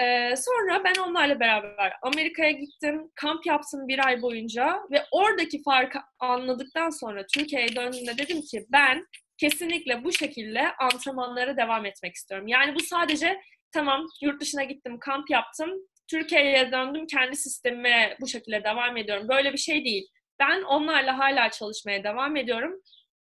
E, 0.00 0.36
sonra 0.36 0.84
ben 0.84 0.94
onlarla 1.02 1.40
beraber 1.40 1.92
Amerika'ya 2.02 2.50
gittim, 2.50 3.10
kamp 3.14 3.46
yaptım 3.46 3.88
bir 3.88 4.06
ay 4.06 4.22
boyunca 4.22 4.80
ve 4.90 5.04
oradaki 5.10 5.62
farkı 5.62 5.98
anladıktan 6.18 6.90
sonra 6.90 7.26
Türkiye'ye 7.34 7.76
döndüğümde 7.76 8.18
dedim 8.18 8.40
ki 8.50 8.66
ben 8.68 9.06
kesinlikle 9.38 10.04
bu 10.04 10.12
şekilde 10.12 10.72
antrenmanlara 10.80 11.56
devam 11.56 11.86
etmek 11.86 12.14
istiyorum. 12.14 12.48
Yani 12.48 12.74
bu 12.74 12.80
sadece 12.80 13.40
tamam 13.72 14.06
yurt 14.20 14.40
dışına 14.40 14.64
gittim, 14.64 14.98
kamp 15.00 15.30
yaptım, 15.30 15.70
Türkiye'ye 16.10 16.72
döndüm, 16.72 17.06
kendi 17.06 17.36
sistemime 17.36 18.16
bu 18.20 18.26
şekilde 18.26 18.64
devam 18.64 18.96
ediyorum. 18.96 19.28
Böyle 19.28 19.52
bir 19.52 19.58
şey 19.58 19.84
değil. 19.84 20.08
Ben 20.38 20.62
onlarla 20.62 21.18
hala 21.18 21.50
çalışmaya 21.50 22.04
devam 22.04 22.36
ediyorum 22.36 22.80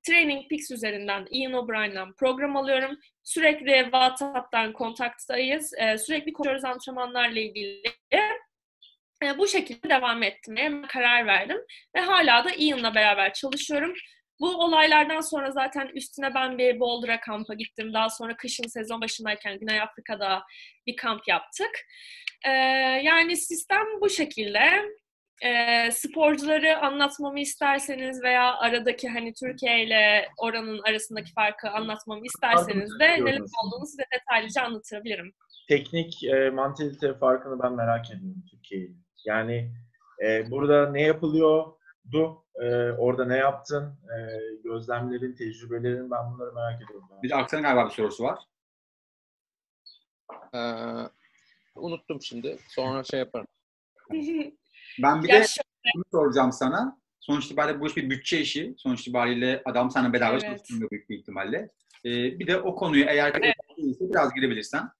Training 0.06 0.48
Peaks 0.50 0.70
üzerinden 0.70 1.26
Ian 1.30 1.52
O'Brien'den 1.52 2.12
program 2.12 2.56
alıyorum. 2.56 2.98
Sürekli 3.22 3.82
WhatsApp'tan 3.82 4.72
kontaktayız. 4.72 5.72
Ee, 5.78 5.98
sürekli 5.98 6.32
konuşuyoruz 6.32 6.64
antrenmanlarla 6.64 7.40
ilgili. 7.40 7.82
Ee, 9.22 9.38
bu 9.38 9.46
şekilde 9.46 9.90
devam 9.90 10.22
etmeye 10.22 10.82
karar 10.88 11.26
verdim. 11.26 11.58
Ve 11.96 12.00
hala 12.00 12.44
da 12.44 12.50
Ian'la 12.50 12.94
beraber 12.94 13.32
çalışıyorum. 13.32 13.94
Bu 14.40 14.64
olaylardan 14.64 15.20
sonra 15.20 15.50
zaten 15.50 15.86
üstüne 15.94 16.34
ben 16.34 16.58
bir 16.58 16.80
Boulder'a 16.80 17.20
kampa 17.20 17.54
gittim. 17.54 17.94
Daha 17.94 18.10
sonra 18.10 18.36
kışın 18.36 18.66
sezon 18.66 19.00
başındayken 19.00 19.58
Güney 19.58 19.80
Afrika'da 19.80 20.42
bir 20.86 20.96
kamp 20.96 21.28
yaptık. 21.28 21.70
Ee, 22.46 22.50
yani 23.04 23.36
sistem 23.36 23.84
bu 24.00 24.10
şekilde 24.10 24.84
e, 25.44 25.90
sporcuları 25.90 26.78
anlatmamı 26.78 27.40
isterseniz 27.40 28.22
veya 28.22 28.56
aradaki 28.56 29.08
hani 29.08 29.34
Türkiye 29.34 29.84
ile 29.84 30.28
oranın 30.38 30.80
arasındaki 30.88 31.32
farkı 31.32 31.70
anlatmamı 31.70 32.26
isterseniz 32.26 33.00
de 33.00 33.24
neler 33.24 33.40
olduğunu 33.40 33.86
size 33.86 34.04
detaylıca 34.12 34.62
anlatabilirim. 34.62 35.32
Teknik 35.68 36.24
e, 36.24 36.50
mantalite 36.50 37.14
farkını 37.14 37.62
ben 37.62 37.72
merak 37.72 38.10
ediyorum 38.10 38.44
Türkiye'yi. 38.50 38.96
Yani 39.24 39.72
e, 40.26 40.50
burada 40.50 40.90
ne 40.90 41.02
yapılıyordu, 41.02 42.44
e, 42.62 42.90
orada 42.90 43.24
ne 43.24 43.36
yaptın, 43.36 43.98
e, 44.04 44.18
gözlemlerin, 44.64 45.34
tecrübelerin 45.34 46.10
ben 46.10 46.32
bunları 46.32 46.52
merak 46.54 46.82
ediyorum. 46.82 47.08
Bir 47.22 47.28
de 47.28 47.34
Aksan'ın 47.34 47.62
galiba 47.62 47.86
bir 47.86 47.94
sorusu 47.94 48.24
var. 48.24 48.38
Ee, 50.54 50.58
unuttum 51.74 52.22
şimdi. 52.22 52.58
Sonra 52.68 53.04
şey 53.04 53.18
yaparım. 53.18 53.46
Ben 55.02 55.22
bir 55.22 55.28
ya 55.28 55.34
de 55.34 55.46
şöyle. 55.46 55.92
şunu 55.92 56.04
soracağım 56.10 56.52
sana. 56.52 56.98
Sonuç 57.20 57.46
itibariyle 57.46 57.80
bu 57.80 57.86
iş 57.86 57.96
bir 57.96 58.10
bütçe 58.10 58.40
işi. 58.40 58.74
Sonuç 58.78 59.00
itibariyle 59.00 59.62
adam 59.64 59.90
sana 59.90 60.12
bedava 60.12 60.32
evet. 60.32 60.42
çalıştırmıyor 60.42 60.90
büyük 60.90 61.10
bir 61.10 61.18
ihtimalle. 61.18 61.70
Ee, 62.04 62.38
bir 62.38 62.46
de 62.46 62.60
o 62.60 62.74
konuyu 62.74 63.04
eğer 63.04 63.32
evet. 63.42 63.54
değilse 63.78 64.10
biraz 64.10 64.34
girebilirsen. 64.34 64.90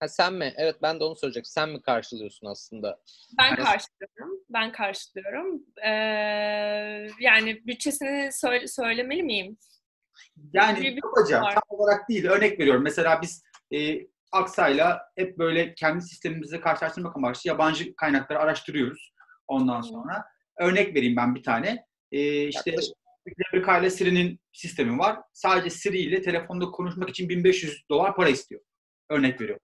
Ha, 0.00 0.08
sen 0.08 0.34
mi? 0.34 0.54
Evet 0.56 0.76
ben 0.82 1.00
de 1.00 1.04
onu 1.04 1.16
soracaktım. 1.16 1.50
Sen 1.50 1.68
mi 1.68 1.82
karşılıyorsun 1.82 2.46
aslında? 2.46 3.00
Ben 3.38 3.44
yani... 3.44 3.56
karşılıyorum. 3.56 4.44
Ben 4.50 4.72
karşılıyorum. 4.72 5.62
Ee, 5.84 5.90
yani 7.20 7.66
bütçesini 7.66 8.32
söyle, 8.32 8.66
söylemeli 8.66 9.22
miyim? 9.22 9.58
Yani 10.52 11.00
kabaca 11.00 11.40
tam 11.40 11.62
olarak 11.68 12.08
değil. 12.08 12.26
Örnek 12.26 12.60
veriyorum. 12.60 12.82
Mesela 12.82 13.22
biz 13.22 13.42
e, 13.74 14.06
Aksa'yla 14.36 15.02
hep 15.16 15.38
böyle 15.38 15.74
kendi 15.74 16.02
sistemimizi 16.02 16.60
karşılaştırmak 16.60 17.16
amaçlı 17.16 17.48
yabancı 17.48 17.96
kaynakları 17.96 18.38
araştırıyoruz 18.38 19.12
ondan 19.46 19.80
sonra. 19.80 20.24
Örnek 20.60 20.94
vereyim 20.94 21.16
ben 21.16 21.34
bir 21.34 21.42
tane. 21.42 21.86
Ee, 22.12 22.48
işte 22.48 22.76
Replika 23.28 23.78
ile 23.78 23.90
Siri'nin 23.90 24.40
sistemi 24.52 24.98
var. 24.98 25.18
Sadece 25.32 25.70
Siri 25.70 25.98
ile 25.98 26.22
telefonda 26.22 26.70
konuşmak 26.70 27.08
için 27.08 27.28
1500 27.28 27.82
dolar 27.90 28.16
para 28.16 28.28
istiyor. 28.28 28.60
Örnek 29.10 29.40
veriyorum. 29.40 29.62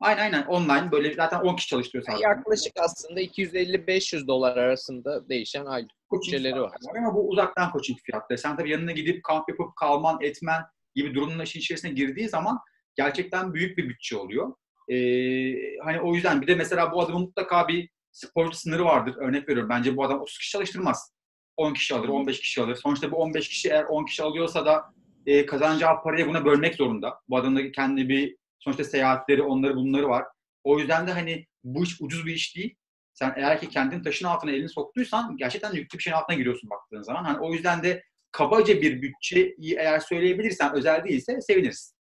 Aynen 0.00 0.22
aynen 0.22 0.46
online 0.46 0.92
böyle 0.92 1.14
zaten 1.14 1.40
10 1.40 1.56
kişi 1.56 1.68
çalıştırıyor 1.68 2.04
sadece. 2.04 2.22
Yaklaşık 2.22 2.72
aslında 2.80 3.20
250-500 3.20 4.26
dolar 4.26 4.56
arasında 4.56 5.28
değişen 5.28 5.66
aylık 5.66 5.90
bütçeleri 6.12 6.60
var. 6.60 6.60
var. 6.60 6.96
Ama 6.98 7.14
bu 7.14 7.28
uzaktan 7.28 7.72
coaching 7.72 7.98
fiyatları. 8.00 8.38
Sen 8.38 8.56
tabii 8.56 8.70
yanına 8.70 8.92
gidip 8.92 9.24
kamp 9.24 9.48
yapıp 9.48 9.76
kalman, 9.76 10.18
etmen 10.20 10.62
gibi 10.94 11.14
durumlar 11.14 11.44
işin 11.44 11.60
içerisine 11.60 11.90
girdiği 11.90 12.28
zaman 12.28 12.58
gerçekten 12.96 13.54
büyük 13.54 13.78
bir 13.78 13.88
bütçe 13.88 14.16
oluyor. 14.16 14.54
Ee, 14.88 15.78
hani 15.84 16.00
o 16.00 16.14
yüzden 16.14 16.42
bir 16.42 16.46
de 16.46 16.54
mesela 16.54 16.92
bu 16.92 17.02
adamın 17.02 17.20
mutlaka 17.20 17.68
bir 17.68 17.90
sporcu 18.12 18.56
sınırı 18.56 18.84
vardır. 18.84 19.14
Örnek 19.16 19.48
veriyorum. 19.48 19.70
Bence 19.70 19.96
bu 19.96 20.04
adam 20.04 20.20
30 20.20 20.38
kişi 20.38 20.50
çalıştırmaz. 20.50 21.14
10 21.56 21.74
kişi 21.74 21.94
alır, 21.94 22.08
15 22.08 22.40
kişi 22.40 22.62
alır. 22.62 22.76
Sonuçta 22.76 23.10
bu 23.10 23.16
15 23.16 23.48
kişi 23.48 23.68
eğer 23.68 23.84
10 23.84 24.04
kişi 24.04 24.22
alıyorsa 24.22 24.66
da 24.66 24.84
e, 25.26 25.46
kazanacağı 25.46 26.02
parayı 26.02 26.28
buna 26.28 26.44
bölmek 26.44 26.74
zorunda. 26.74 27.20
Bu 27.28 27.36
adamın 27.36 27.56
da 27.56 27.72
kendi 27.72 28.08
bir 28.08 28.36
sonuçta 28.58 28.84
seyahatleri, 28.84 29.42
onları 29.42 29.76
bunları 29.76 30.08
var. 30.08 30.24
O 30.64 30.78
yüzden 30.78 31.06
de 31.06 31.12
hani 31.12 31.46
bu 31.64 31.84
iş 31.84 32.00
ucuz 32.00 32.26
bir 32.26 32.34
iş 32.34 32.56
değil. 32.56 32.74
Sen 33.14 33.32
eğer 33.36 33.60
ki 33.60 33.68
kendin 33.68 34.02
taşın 34.02 34.26
altına 34.26 34.50
elini 34.50 34.68
soktuysan 34.68 35.36
gerçekten 35.36 35.72
yüklü 35.72 35.98
bir 35.98 36.02
şeyin 36.02 36.16
altına 36.16 36.36
giriyorsun 36.36 36.70
baktığın 36.70 37.02
zaman. 37.02 37.24
Hani 37.24 37.38
o 37.38 37.52
yüzden 37.52 37.82
de 37.82 38.04
kabaca 38.32 38.82
bir 38.82 39.02
bütçeyi 39.02 39.76
eğer 39.78 40.00
söyleyebilirsen 40.00 40.74
özel 40.74 41.04
değilse 41.04 41.40
seviniriz. 41.40 41.94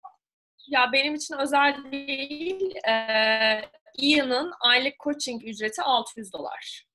Ya 0.72 0.91
benim 0.93 1.15
için 1.15 1.36
özel 1.38 1.76
değil. 1.91 2.74
Ee, 2.89 3.61
Ian'ın 3.97 4.51
aylık 4.59 4.93
coaching 5.03 5.43
ücreti 5.47 5.82
600 5.82 6.34
dolar. 6.34 6.86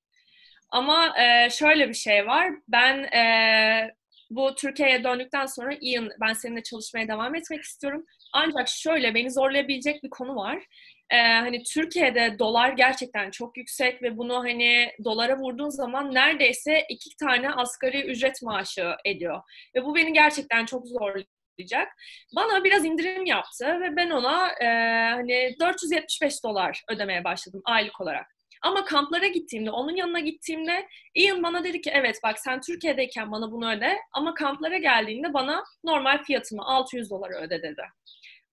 Ama 0.69 1.13
e, 1.19 1.49
şöyle 1.49 1.89
bir 1.89 1.93
şey 1.93 2.27
var. 2.27 2.53
Ben 2.67 2.97
e, 3.03 3.91
bu 4.29 4.55
Türkiye'ye 4.55 5.03
döndükten 5.03 5.45
sonra 5.45 5.73
Ian 5.81 6.09
ben 6.21 6.33
seninle 6.33 6.63
çalışmaya 6.63 7.07
devam 7.07 7.35
etmek 7.35 7.61
istiyorum. 7.63 8.05
Ancak 8.33 8.67
şöyle 8.69 9.15
beni 9.15 9.31
zorlayabilecek 9.31 10.03
bir 10.03 10.09
konu 10.09 10.35
var. 10.35 10.63
Ee, 11.09 11.17
hani 11.17 11.63
Türkiye'de 11.63 12.39
dolar 12.39 12.69
gerçekten 12.73 13.31
çok 13.31 13.57
yüksek 13.57 14.03
ve 14.03 14.17
bunu 14.17 14.35
hani 14.39 14.91
dolara 15.05 15.37
vurduğun 15.39 15.69
zaman 15.69 16.13
neredeyse 16.13 16.85
iki 16.89 17.09
tane 17.17 17.51
asgari 17.51 18.01
ücret 18.03 18.41
maaşı 18.43 18.95
ediyor. 19.05 19.41
Ve 19.75 19.85
bu 19.85 19.95
beni 19.95 20.13
gerçekten 20.13 20.65
çok 20.65 20.87
zorluyor 20.87 21.25
başlayacak. 21.57 21.93
Bana 22.35 22.63
biraz 22.63 22.85
indirim 22.85 23.25
yaptı 23.25 23.65
ve 23.65 23.95
ben 23.95 24.09
ona 24.09 24.47
e, 24.51 24.65
hani 25.09 25.55
475 25.59 26.43
dolar 26.43 26.83
ödemeye 26.89 27.23
başladım 27.23 27.61
aylık 27.65 28.01
olarak. 28.01 28.27
Ama 28.61 28.85
kamplara 28.85 29.27
gittiğimde, 29.27 29.71
onun 29.71 29.95
yanına 29.95 30.19
gittiğimde 30.19 30.87
Ian 31.15 31.43
bana 31.43 31.63
dedi 31.63 31.81
ki 31.81 31.91
evet 31.93 32.19
bak 32.23 32.39
sen 32.39 32.61
Türkiye'deyken 32.61 33.31
bana 33.31 33.51
bunu 33.51 33.71
öde 33.71 33.97
ama 34.13 34.33
kamplara 34.33 34.77
geldiğinde 34.77 35.33
bana 35.33 35.63
normal 35.83 36.23
fiyatımı 36.23 36.63
600 36.65 37.09
dolara 37.09 37.41
öde 37.41 37.61
dedi. 37.61 37.81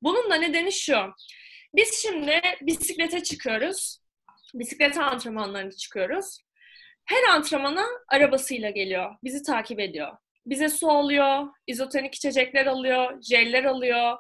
Bunun 0.02 0.30
da 0.30 0.34
nedeni 0.34 0.72
şu. 0.72 0.96
Biz 1.74 2.02
şimdi 2.02 2.40
bisiklete 2.62 3.22
çıkıyoruz. 3.22 3.98
Bisiklet 4.54 4.98
antrenmanlarına 4.98 5.70
çıkıyoruz. 5.70 6.38
Her 7.04 7.34
antrenmana 7.34 7.86
arabasıyla 8.08 8.70
geliyor. 8.70 9.16
Bizi 9.24 9.42
takip 9.42 9.80
ediyor. 9.80 10.16
Bize 10.46 10.68
su 10.68 10.88
alıyor, 10.90 11.46
izotonik 11.66 12.14
içecekler 12.14 12.66
alıyor, 12.66 13.22
jeller 13.22 13.64
alıyor. 13.64 14.18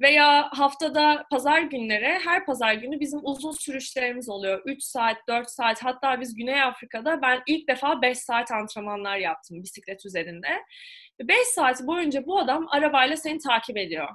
Veya 0.00 0.48
haftada 0.52 1.26
pazar 1.30 1.60
günleri, 1.60 2.18
her 2.24 2.46
pazar 2.46 2.74
günü 2.74 3.00
bizim 3.00 3.20
uzun 3.22 3.52
sürüşlerimiz 3.52 4.28
oluyor. 4.28 4.62
3 4.66 4.82
saat, 4.82 5.16
4 5.28 5.50
saat, 5.50 5.84
hatta 5.84 6.20
biz 6.20 6.36
Güney 6.36 6.62
Afrika'da 6.62 7.22
ben 7.22 7.42
ilk 7.46 7.68
defa 7.68 8.02
5 8.02 8.18
saat 8.18 8.52
antrenmanlar 8.52 9.16
yaptım 9.16 9.62
bisiklet 9.62 10.06
üzerinde. 10.06 10.48
5 11.20 11.38
saat 11.38 11.86
boyunca 11.86 12.26
bu 12.26 12.38
adam 12.38 12.66
arabayla 12.70 13.16
seni 13.16 13.38
takip 13.38 13.76
ediyor. 13.76 14.08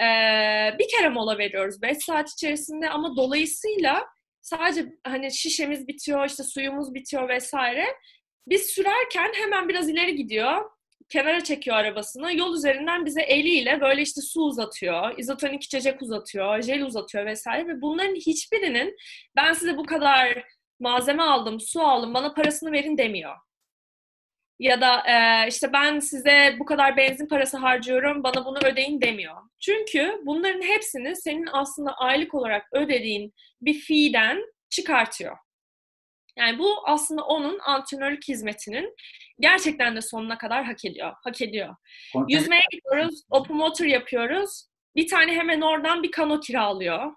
Ee, 0.00 0.74
bir 0.78 0.88
kere 0.88 1.08
mola 1.08 1.38
veriyoruz 1.38 1.82
5 1.82 1.98
saat 1.98 2.30
içerisinde 2.30 2.90
ama 2.90 3.16
dolayısıyla 3.16 4.06
sadece 4.40 4.86
hani 5.04 5.32
şişemiz 5.34 5.88
bitiyor, 5.88 6.26
işte 6.26 6.42
suyumuz 6.42 6.94
bitiyor 6.94 7.28
vesaire. 7.28 7.86
Biz 8.50 8.62
sürerken 8.62 9.32
hemen 9.34 9.68
biraz 9.68 9.88
ileri 9.88 10.16
gidiyor. 10.16 10.70
Kenara 11.08 11.44
çekiyor 11.44 11.76
arabasını. 11.76 12.36
Yol 12.36 12.54
üzerinden 12.54 13.06
bize 13.06 13.22
eliyle 13.22 13.80
böyle 13.80 14.02
işte 14.02 14.20
su 14.20 14.40
uzatıyor, 14.40 15.18
izotonik 15.18 15.64
içecek 15.64 16.02
uzatıyor, 16.02 16.62
jel 16.62 16.82
uzatıyor 16.82 17.26
vesaire 17.26 17.68
ve 17.68 17.80
bunların 17.82 18.14
hiçbirinin 18.14 18.96
ben 19.36 19.52
size 19.52 19.76
bu 19.76 19.86
kadar 19.86 20.44
malzeme 20.80 21.22
aldım, 21.22 21.60
su 21.60 21.80
aldım, 21.80 22.14
bana 22.14 22.34
parasını 22.34 22.72
verin 22.72 22.98
demiyor. 22.98 23.36
Ya 24.58 24.80
da 24.80 25.02
e, 25.06 25.48
işte 25.48 25.72
ben 25.72 25.98
size 25.98 26.56
bu 26.58 26.64
kadar 26.64 26.96
benzin 26.96 27.28
parası 27.28 27.56
harcıyorum, 27.56 28.22
bana 28.22 28.44
bunu 28.44 28.58
ödeyin 28.58 29.00
demiyor. 29.00 29.36
Çünkü 29.60 30.20
bunların 30.26 30.62
hepsini 30.62 31.16
senin 31.16 31.48
aslında 31.52 31.92
aylık 31.92 32.34
olarak 32.34 32.66
ödediğin 32.72 33.32
bir 33.60 33.80
fee'den 33.80 34.44
çıkartıyor. 34.70 35.36
Yani 36.38 36.58
bu 36.58 36.88
aslında 36.88 37.22
onun 37.24 37.58
antrenörlük 37.58 38.28
hizmetinin 38.28 38.94
gerçekten 39.40 39.96
de 39.96 40.00
sonuna 40.00 40.38
kadar 40.38 40.64
hak 40.64 40.84
ediyor. 40.84 41.12
Hak 41.24 41.42
ediyor. 41.42 41.76
Yüzmeye 42.28 42.62
gidiyoruz, 42.72 43.22
open 43.30 43.58
water 43.58 43.86
yapıyoruz. 43.86 44.66
Bir 44.96 45.08
tane 45.08 45.32
hemen 45.32 45.60
oradan 45.60 46.02
bir 46.02 46.10
kano 46.10 46.40
kiralıyor. 46.40 47.12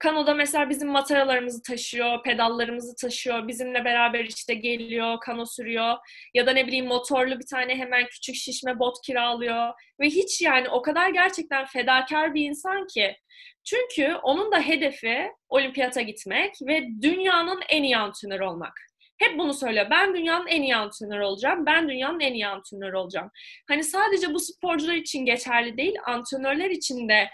Kano'da 0.00 0.34
mesela 0.34 0.70
bizim 0.70 0.88
mataralarımızı 0.88 1.62
taşıyor, 1.62 2.22
pedallarımızı 2.22 2.96
taşıyor, 2.96 3.48
bizimle 3.48 3.84
beraber 3.84 4.24
işte 4.24 4.54
geliyor, 4.54 5.20
kano 5.20 5.46
sürüyor 5.46 5.96
ya 6.34 6.46
da 6.46 6.52
ne 6.52 6.66
bileyim 6.66 6.86
motorlu 6.86 7.38
bir 7.38 7.46
tane 7.46 7.76
hemen 7.76 8.06
küçük 8.06 8.34
şişme 8.34 8.78
bot 8.78 8.96
kiralıyor 9.06 9.72
ve 10.00 10.06
hiç 10.06 10.40
yani 10.42 10.68
o 10.68 10.82
kadar 10.82 11.10
gerçekten 11.10 11.64
fedakar 11.64 12.34
bir 12.34 12.48
insan 12.48 12.86
ki 12.86 13.16
çünkü 13.64 14.14
onun 14.14 14.52
da 14.52 14.60
hedefi 14.60 15.30
olimpiyata 15.48 16.00
gitmek 16.00 16.54
ve 16.62 16.86
dünyanın 17.02 17.60
en 17.68 17.82
iyi 17.82 17.96
antrenörü 17.96 18.44
olmak. 18.44 18.72
Hep 19.18 19.38
bunu 19.38 19.54
söylüyor. 19.54 19.86
Ben 19.90 20.14
dünyanın 20.14 20.46
en 20.46 20.62
iyi 20.62 20.76
antrenörü 20.76 21.22
olacağım. 21.22 21.66
Ben 21.66 21.88
dünyanın 21.88 22.20
en 22.20 22.34
iyi 22.34 22.46
antrenörü 22.46 22.96
olacağım. 22.96 23.30
Hani 23.68 23.84
sadece 23.84 24.34
bu 24.34 24.40
sporcular 24.40 24.94
için 24.94 25.24
geçerli 25.24 25.76
değil, 25.76 25.94
antrenörler 26.06 26.70
için 26.70 27.08
de 27.08 27.28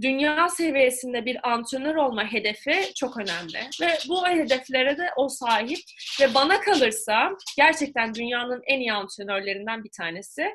dünya 0.00 0.48
seviyesinde 0.48 1.24
bir 1.24 1.50
antrenör 1.50 1.94
olma 1.94 2.32
hedefi 2.32 2.94
çok 2.94 3.16
önemli. 3.16 3.58
Ve 3.80 3.88
bu 4.08 4.28
hedeflere 4.28 4.98
de 4.98 5.10
o 5.16 5.28
sahip. 5.28 5.78
Ve 6.20 6.34
bana 6.34 6.60
kalırsa 6.60 7.30
gerçekten 7.56 8.14
dünyanın 8.14 8.62
en 8.66 8.80
iyi 8.80 8.92
antrenörlerinden 8.92 9.84
bir 9.84 9.90
tanesi. 9.98 10.48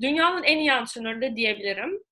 Dünyanın 0.00 0.42
en 0.42 0.58
iyi 0.58 0.72
antrenörü 0.72 1.20
de 1.20 1.36
diyebilirim. 1.36 2.02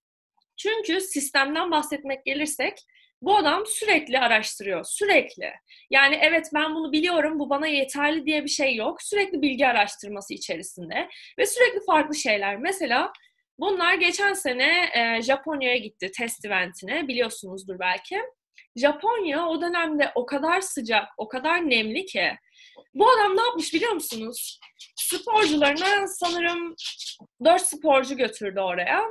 Çünkü 0.57 1.01
sistemden 1.01 1.71
bahsetmek 1.71 2.25
gelirsek 2.25 2.79
bu 3.23 3.37
adam 3.37 3.67
sürekli 3.67 4.19
araştırıyor, 4.19 4.85
sürekli. 4.85 5.53
Yani 5.91 6.19
evet 6.23 6.51
ben 6.55 6.75
bunu 6.75 6.93
biliyorum, 6.93 7.39
bu 7.39 7.51
bana 7.51 7.67
yeterli 7.67 8.27
diye 8.27 8.45
bir 8.45 8.49
şey 8.51 8.77
yok. 8.77 9.03
Sürekli 9.03 9.43
bilgi 9.43 9.67
araştırması 9.67 10.35
içerisinde 10.35 11.09
ve 11.39 11.47
sürekli 11.47 11.85
farklı 11.87 12.15
şeyler. 12.15 12.57
Mesela 12.57 13.13
bunlar 13.59 13.95
geçen 13.95 14.33
sene 14.33 14.91
e, 14.95 15.23
Japonya'ya 15.23 15.77
gitti 15.77 16.11
test 16.19 16.45
eventine, 16.45 17.09
biliyorsunuzdur 17.09 17.79
belki. 17.79 18.21
Japonya 18.77 19.47
o 19.47 19.61
dönemde 19.61 20.13
o 20.15 20.27
kadar 20.27 20.61
sıcak, 20.61 21.09
o 21.17 21.29
kadar 21.29 21.71
nemli 21.71 22.07
ki. 22.07 22.33
Bu 22.95 23.11
adam 23.11 23.37
ne 23.37 23.43
yapmış 23.43 23.75
biliyor 23.75 23.93
musunuz? 23.93 24.61
Sporcularına 24.97 26.07
sanırım 26.09 26.75
dört 27.45 27.63
sporcu 27.63 28.17
götürdü 28.17 28.61
oraya 28.61 29.05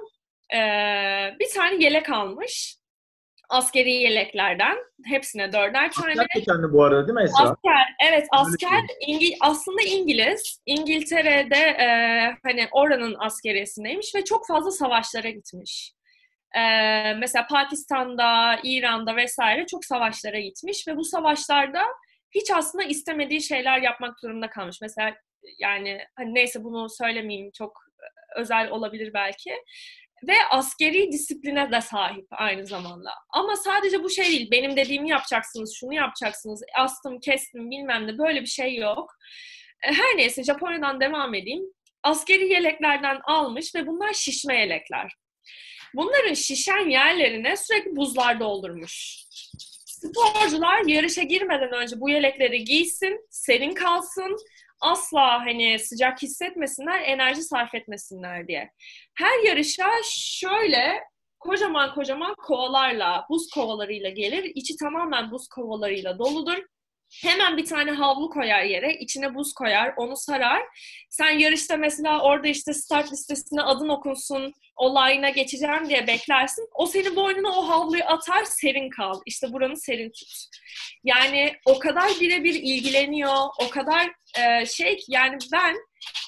ee, 0.54 1.36
bir 1.40 1.50
tane 1.54 1.84
yelek 1.84 2.10
almış. 2.10 2.78
Askeri 3.54 3.92
yeleklerden. 3.92 4.78
Hepsine 5.06 5.54
dörder 5.54 5.92
tane. 5.92 6.12
Asker 6.12 6.74
bu 6.74 6.84
arada 6.84 7.08
değil 7.08 7.16
mi 7.16 7.24
Esra? 7.24 7.44
Asker, 7.44 7.96
evet 8.10 8.28
asker. 8.32 8.80
İngi, 9.08 9.36
aslında 9.42 9.82
İngiliz. 9.82 10.62
İngiltere'de 10.66 11.56
e, 11.56 11.88
hani 12.44 12.68
oranın 12.72 13.16
askeriyesindeymiş 13.20 14.16
ve 14.16 14.24
çok 14.24 14.48
fazla 14.48 14.72
savaşlara 14.72 15.30
gitmiş. 15.30 15.94
Ee, 16.56 17.14
mesela 17.14 17.48
Pakistan'da, 17.48 18.60
İran'da 18.64 19.16
vesaire 19.16 19.66
çok 19.66 19.86
savaşlara 19.86 20.40
gitmiş 20.40 20.88
ve 20.88 20.98
bu 20.98 21.04
savaşlarda 21.04 21.82
hiç 22.32 22.52
aslında 22.52 22.84
istemediği 22.84 23.42
şeyler 23.42 23.82
yapmak 23.82 24.24
durumunda 24.24 24.50
kalmış. 24.50 24.78
Mesela 24.82 25.16
yani 25.60 26.00
hani 26.16 26.34
neyse 26.34 26.64
bunu 26.64 26.90
söylemeyeyim 26.90 27.52
çok 27.58 27.80
özel 28.36 28.70
olabilir 28.70 29.14
belki 29.14 29.52
ve 30.28 30.46
askeri 30.52 31.12
disipline 31.12 31.72
de 31.72 31.82
sahip 31.82 32.28
aynı 32.32 32.66
zamanda. 32.66 33.10
Ama 33.30 33.56
sadece 33.56 34.04
bu 34.04 34.10
şey 34.10 34.26
değil. 34.26 34.52
Benim 34.52 34.76
dediğimi 34.76 35.10
yapacaksınız, 35.10 35.76
şunu 35.80 35.94
yapacaksınız, 35.94 36.62
astım, 36.78 37.20
kestim 37.20 37.72
bilmem 37.72 38.08
ne 38.08 38.18
böyle 38.18 38.42
bir 38.42 38.48
şey 38.48 38.76
yok. 38.76 39.12
E, 39.84 39.94
her 39.94 40.18
neyse 40.18 40.44
Japonya'dan 40.44 41.00
devam 41.02 41.34
edeyim. 41.34 41.64
Askeri 42.04 42.54
yeleklerden 42.54 43.20
almış 43.24 43.76
ve 43.76 43.88
bunlar 43.88 44.14
şişme 44.14 44.60
yelekler. 44.60 45.14
Bunların 45.96 46.34
şişen 46.34 46.90
yerlerine 46.90 47.58
sürekli 47.58 47.96
buzlar 47.96 48.40
doldurmuş. 48.40 49.24
Sporcular 49.86 50.86
yarışa 50.88 51.22
girmeden 51.24 51.72
önce 51.74 52.00
bu 52.00 52.10
yelekleri 52.10 52.64
giysin, 52.64 53.28
serin 53.30 53.74
kalsın 53.74 54.38
asla 54.84 55.46
hani 55.46 55.80
sıcak 55.80 56.22
hissetmesinler, 56.22 57.02
enerji 57.02 57.42
sarf 57.42 57.76
etmesinler 57.76 58.48
diye. 58.48 58.72
Her 59.16 59.44
yarışa 59.48 59.90
şöyle 60.04 61.04
kocaman 61.40 61.94
kocaman 61.94 62.36
kovalarla, 62.36 63.26
buz 63.30 63.50
kovalarıyla 63.50 64.10
gelir. 64.10 64.52
İçi 64.56 64.76
tamamen 64.78 65.32
buz 65.32 65.48
kovalarıyla 65.48 66.20
doludur. 66.20 66.64
Hemen 67.22 67.58
bir 67.58 67.66
tane 67.66 67.92
havlu 67.92 68.30
koyar 68.30 68.64
yere, 68.64 68.94
içine 68.94 69.36
buz 69.36 69.54
koyar, 69.54 69.94
onu 69.98 70.18
sarar. 70.18 70.62
Sen 71.10 71.30
yarışta 71.30 71.78
mesela 71.78 72.22
orada 72.22 72.48
işte 72.48 72.74
start 72.74 73.12
listesine 73.12 73.62
adın 73.62 73.90
okunsun, 73.90 74.54
o 74.76 74.96
line'a 74.96 75.30
geçeceğim 75.30 75.90
diye 75.90 76.08
beklersin. 76.08 76.70
O 76.74 76.86
senin 76.86 77.16
boynuna 77.16 77.60
o 77.60 77.68
havluyu 77.68 78.04
atar, 78.04 78.44
serin 78.44 78.90
kal. 78.90 79.22
İşte 79.26 79.54
buranı 79.54 79.78
serin 79.78 80.10
tut. 80.10 80.30
Yani 81.04 81.54
o 81.66 81.80
kadar 81.80 82.10
birebir 82.22 82.54
ilgileniyor, 82.54 83.38
o 83.60 83.70
kadar 83.70 84.12
e, 84.40 84.66
şey 84.66 84.98
yani 85.08 85.38
ben 85.54 85.76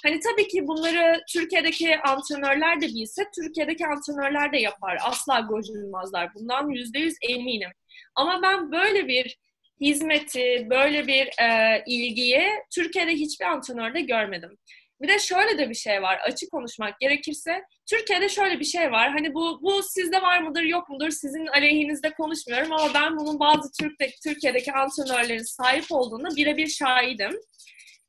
hani 0.04 0.20
tabii 0.20 0.48
ki 0.48 0.68
bunları 0.68 1.22
Türkiye'deki 1.34 2.00
antrenörler 2.00 2.82
de 2.82 2.88
bilse 2.88 3.24
Türkiye'deki 3.36 3.86
antrenörler 3.86 4.54
de 4.54 4.58
yapar. 4.58 4.98
Asla 5.02 5.40
gocunmazlar. 5.40 6.34
Bundan 6.36 6.70
yüzde 6.70 7.00
yüz 7.00 7.16
eminim. 7.22 7.72
Ama 8.16 8.42
ben 8.42 8.72
böyle 8.72 9.08
bir 9.08 9.38
hizmeti, 9.82 10.68
böyle 10.70 11.08
bir 11.08 11.28
e, 11.42 11.84
ilgiyi 11.88 12.48
Türkiye'de 12.76 13.12
hiçbir 13.12 13.46
antrenörde 13.46 14.02
görmedim. 14.02 14.58
Bir 15.02 15.08
de 15.08 15.20
şöyle 15.20 15.58
de 15.58 15.70
bir 15.70 15.76
şey 15.76 16.02
var. 16.02 16.20
Açık 16.24 16.52
konuşmak 16.52 17.00
gerekirse 17.00 17.64
Türkiye'de 17.90 18.30
şöyle 18.30 18.60
bir 18.60 18.66
şey 18.66 18.92
var. 18.92 19.12
Hani 19.12 19.34
bu 19.34 19.60
bu 19.62 19.84
sizde 19.84 20.22
var 20.22 20.40
mıdır 20.40 20.64
yok 20.64 20.90
mudur? 20.90 21.10
Sizin 21.10 21.48
aleyhinizde 21.48 22.14
konuşmuyorum 22.14 22.74
ama 22.74 22.94
ben 22.94 23.18
bunun 23.18 23.40
bazı 23.40 23.72
Türk'te, 23.80 24.10
Türkiye'deki 24.24 24.74
antrenörlerin 24.74 25.44
sahip 25.44 25.86
olduğunu 25.90 26.36
birebir 26.36 26.68
şahidim. 26.68 27.40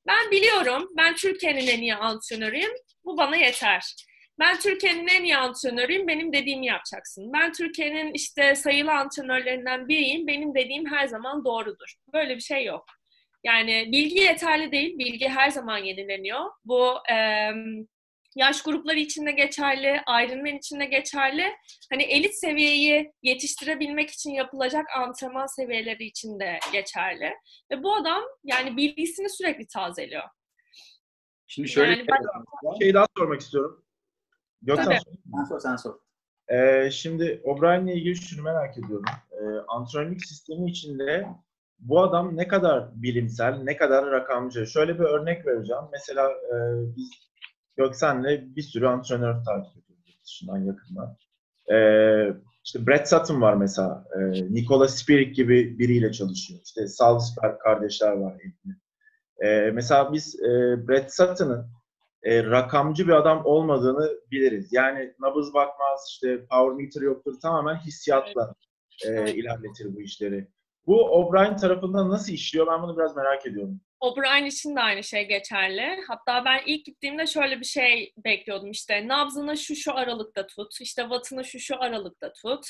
Ben 0.07 0.31
biliyorum. 0.31 0.89
Ben 0.97 1.15
Türkiye'nin 1.15 1.67
en 1.67 1.81
iyi 1.81 1.95
antrenörüyüm. 1.95 2.73
Bu 3.05 3.17
bana 3.17 3.37
yeter. 3.37 3.95
Ben 4.39 4.59
Türkiye'nin 4.59 5.07
en 5.07 5.25
iyi 5.25 5.37
antrenörüyüm, 5.37 6.09
benim 6.09 6.33
dediğimi 6.33 6.67
yapacaksın. 6.67 7.33
Ben 7.33 7.53
Türkiye'nin 7.53 8.13
işte 8.15 8.55
sayılı 8.55 8.93
antrenörlerinden 8.93 9.89
biriyim, 9.89 10.27
benim 10.27 10.55
dediğim 10.55 10.87
her 10.87 11.07
zaman 11.07 11.45
doğrudur. 11.45 11.95
Böyle 12.13 12.37
bir 12.37 12.41
şey 12.41 12.65
yok. 12.65 12.85
Yani 13.45 13.89
bilgi 13.93 14.21
yeterli 14.21 14.73
değil, 14.73 14.99
bilgi 14.99 15.29
her 15.29 15.51
zaman 15.51 15.79
yenileniyor. 15.79 16.51
Bu 16.65 16.95
e, 17.13 17.17
yaş 18.37 18.63
grupları 18.63 18.99
için 18.99 19.27
de 19.27 19.33
geçerli, 19.33 20.01
Ironman 20.09 20.57
için 20.57 20.81
de 20.81 20.85
geçerli. 20.85 21.57
Hani 21.91 22.03
elit 22.03 22.35
seviyeyi 22.35 23.13
yetiştirebilmek 23.23 24.11
için 24.11 24.31
yapılacak 24.31 24.87
antrenman 24.97 25.47
seviyeleri 25.47 26.05
için 26.05 26.41
de 26.41 26.59
geçerli. 26.73 27.35
Ve 27.71 27.83
bu 27.83 27.95
adam 27.95 28.23
yani 28.45 28.77
bilgisini 28.77 29.31
sürekli 29.31 29.67
tazeliyor. 29.67 30.25
Şimdi 31.47 31.69
şöyle 31.69 31.91
Yani 31.91 32.07
bir 32.79 32.85
şey 32.85 32.95
daha 32.95 33.07
sormak 33.19 33.41
istiyorum. 33.41 33.86
Gökhan 34.63 34.85
sen 34.85 35.45
sor, 35.49 35.61
sen 35.61 35.77
sor. 35.77 35.95
Ee, 36.49 36.91
şimdi 36.91 37.41
O'Brien'le 37.45 37.87
ilgili 37.87 38.17
şunu 38.17 38.43
merak 38.43 38.79
ediyorum. 38.79 39.05
Ee, 39.33 39.45
antrenörlük 39.69 40.27
sistemi 40.27 40.71
içinde 40.71 41.27
bu 41.79 42.03
adam 42.03 42.37
ne 42.37 42.49
kadar 42.49 43.03
bilimsel, 43.03 43.55
ne 43.63 43.77
kadar 43.77 44.11
rakamcı? 44.11 44.67
Şöyle 44.67 44.95
bir 44.95 45.05
örnek 45.05 45.47
vereceğim. 45.47 45.83
Mesela 45.93 46.31
e, 46.31 46.57
biz 46.97 47.11
Göksen'le 47.77 48.57
bir 48.57 48.63
sürü 48.63 48.87
antrenör 48.87 49.45
takip 49.45 49.85
ediyoruz 49.91 50.23
dışından 50.25 50.59
yakından. 50.59 51.17
Ee, 51.73 52.33
işte 52.65 52.87
Brett 52.87 53.09
Sutton 53.09 53.41
var 53.41 53.55
mesela. 53.55 54.05
Ee, 54.17 54.55
Nikola 54.55 54.89
Spirik 54.89 55.37
gibi 55.37 55.79
biriyle 55.79 56.13
çalışıyor. 56.13 56.61
İşte 56.65 56.87
Salzberg 56.87 57.59
kardeşler 57.59 58.13
var. 58.13 58.43
Ee, 59.45 59.71
mesela 59.75 60.13
biz 60.13 60.41
e, 60.41 60.49
Brett 60.89 61.15
Sutton'ın 61.15 61.67
e, 62.27 62.45
rakamcı 62.45 63.09
bir 63.09 63.13
adam 63.13 63.43
olmadığını 63.45 64.11
biliriz. 64.31 64.73
Yani 64.73 65.15
nabız 65.21 65.55
bakmaz, 65.55 66.07
işte 66.11 66.47
power 66.47 66.85
meter 66.85 67.01
yoktur. 67.03 67.41
Tamamen 67.43 67.77
hissiyatla 67.77 68.55
e, 69.05 69.33
ilerletir 69.33 69.97
bu 69.97 70.01
işleri. 70.01 70.49
Bu 70.87 71.05
O'Brien 71.05 71.57
tarafından 71.57 72.11
nasıl 72.11 72.33
işliyor? 72.33 72.67
Ben 72.67 72.83
bunu 72.83 72.97
biraz 72.97 73.17
merak 73.17 73.47
ediyorum. 73.47 73.81
O'Brien 74.01 74.45
için 74.45 74.77
de 74.77 74.81
aynı 74.81 75.05
şey 75.05 75.29
geçerli. 75.29 76.01
Hatta 76.09 76.45
ben 76.45 76.61
ilk 76.67 76.85
gittiğimde 76.85 77.27
şöyle 77.27 77.61
bir 77.61 77.65
şey 77.65 78.13
bekliyordum 78.25 78.71
işte 78.71 79.09
nabzını 79.09 79.57
şu 79.57 79.77
şu 79.77 79.95
aralıkta 79.95 80.47
tut, 80.47 80.81
işte 80.81 81.03
wattını 81.03 81.45
şu 81.45 81.59
şu 81.59 81.83
aralıkta 81.83 82.33
tut, 82.33 82.67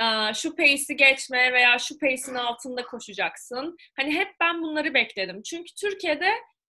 Aa, 0.00 0.34
şu 0.34 0.56
pace'i 0.56 0.96
geçme 0.96 1.52
veya 1.52 1.78
şu 1.78 1.98
pace'in 1.98 2.34
altında 2.34 2.84
koşacaksın. 2.84 3.76
Hani 3.96 4.14
hep 4.14 4.28
ben 4.40 4.62
bunları 4.62 4.94
bekledim. 4.94 5.42
Çünkü 5.42 5.74
Türkiye'de 5.80 6.30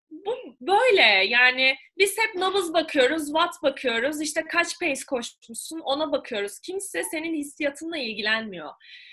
bu 0.10 0.36
böyle 0.62 1.02
yani 1.28 1.76
biz 1.98 2.18
hep 2.18 2.36
nabız 2.36 2.74
bakıyoruz, 2.74 3.26
watt 3.26 3.64
bakıyoruz, 3.64 4.22
işte 4.22 4.44
kaç 4.52 4.80
pace 4.80 5.02
koşmuşsun 5.08 5.80
ona 5.80 6.12
bakıyoruz. 6.12 6.60
Kimse 6.60 7.04
senin 7.04 7.36
hissiyatınla 7.36 7.98
ilgilenmiyor. 7.98 8.70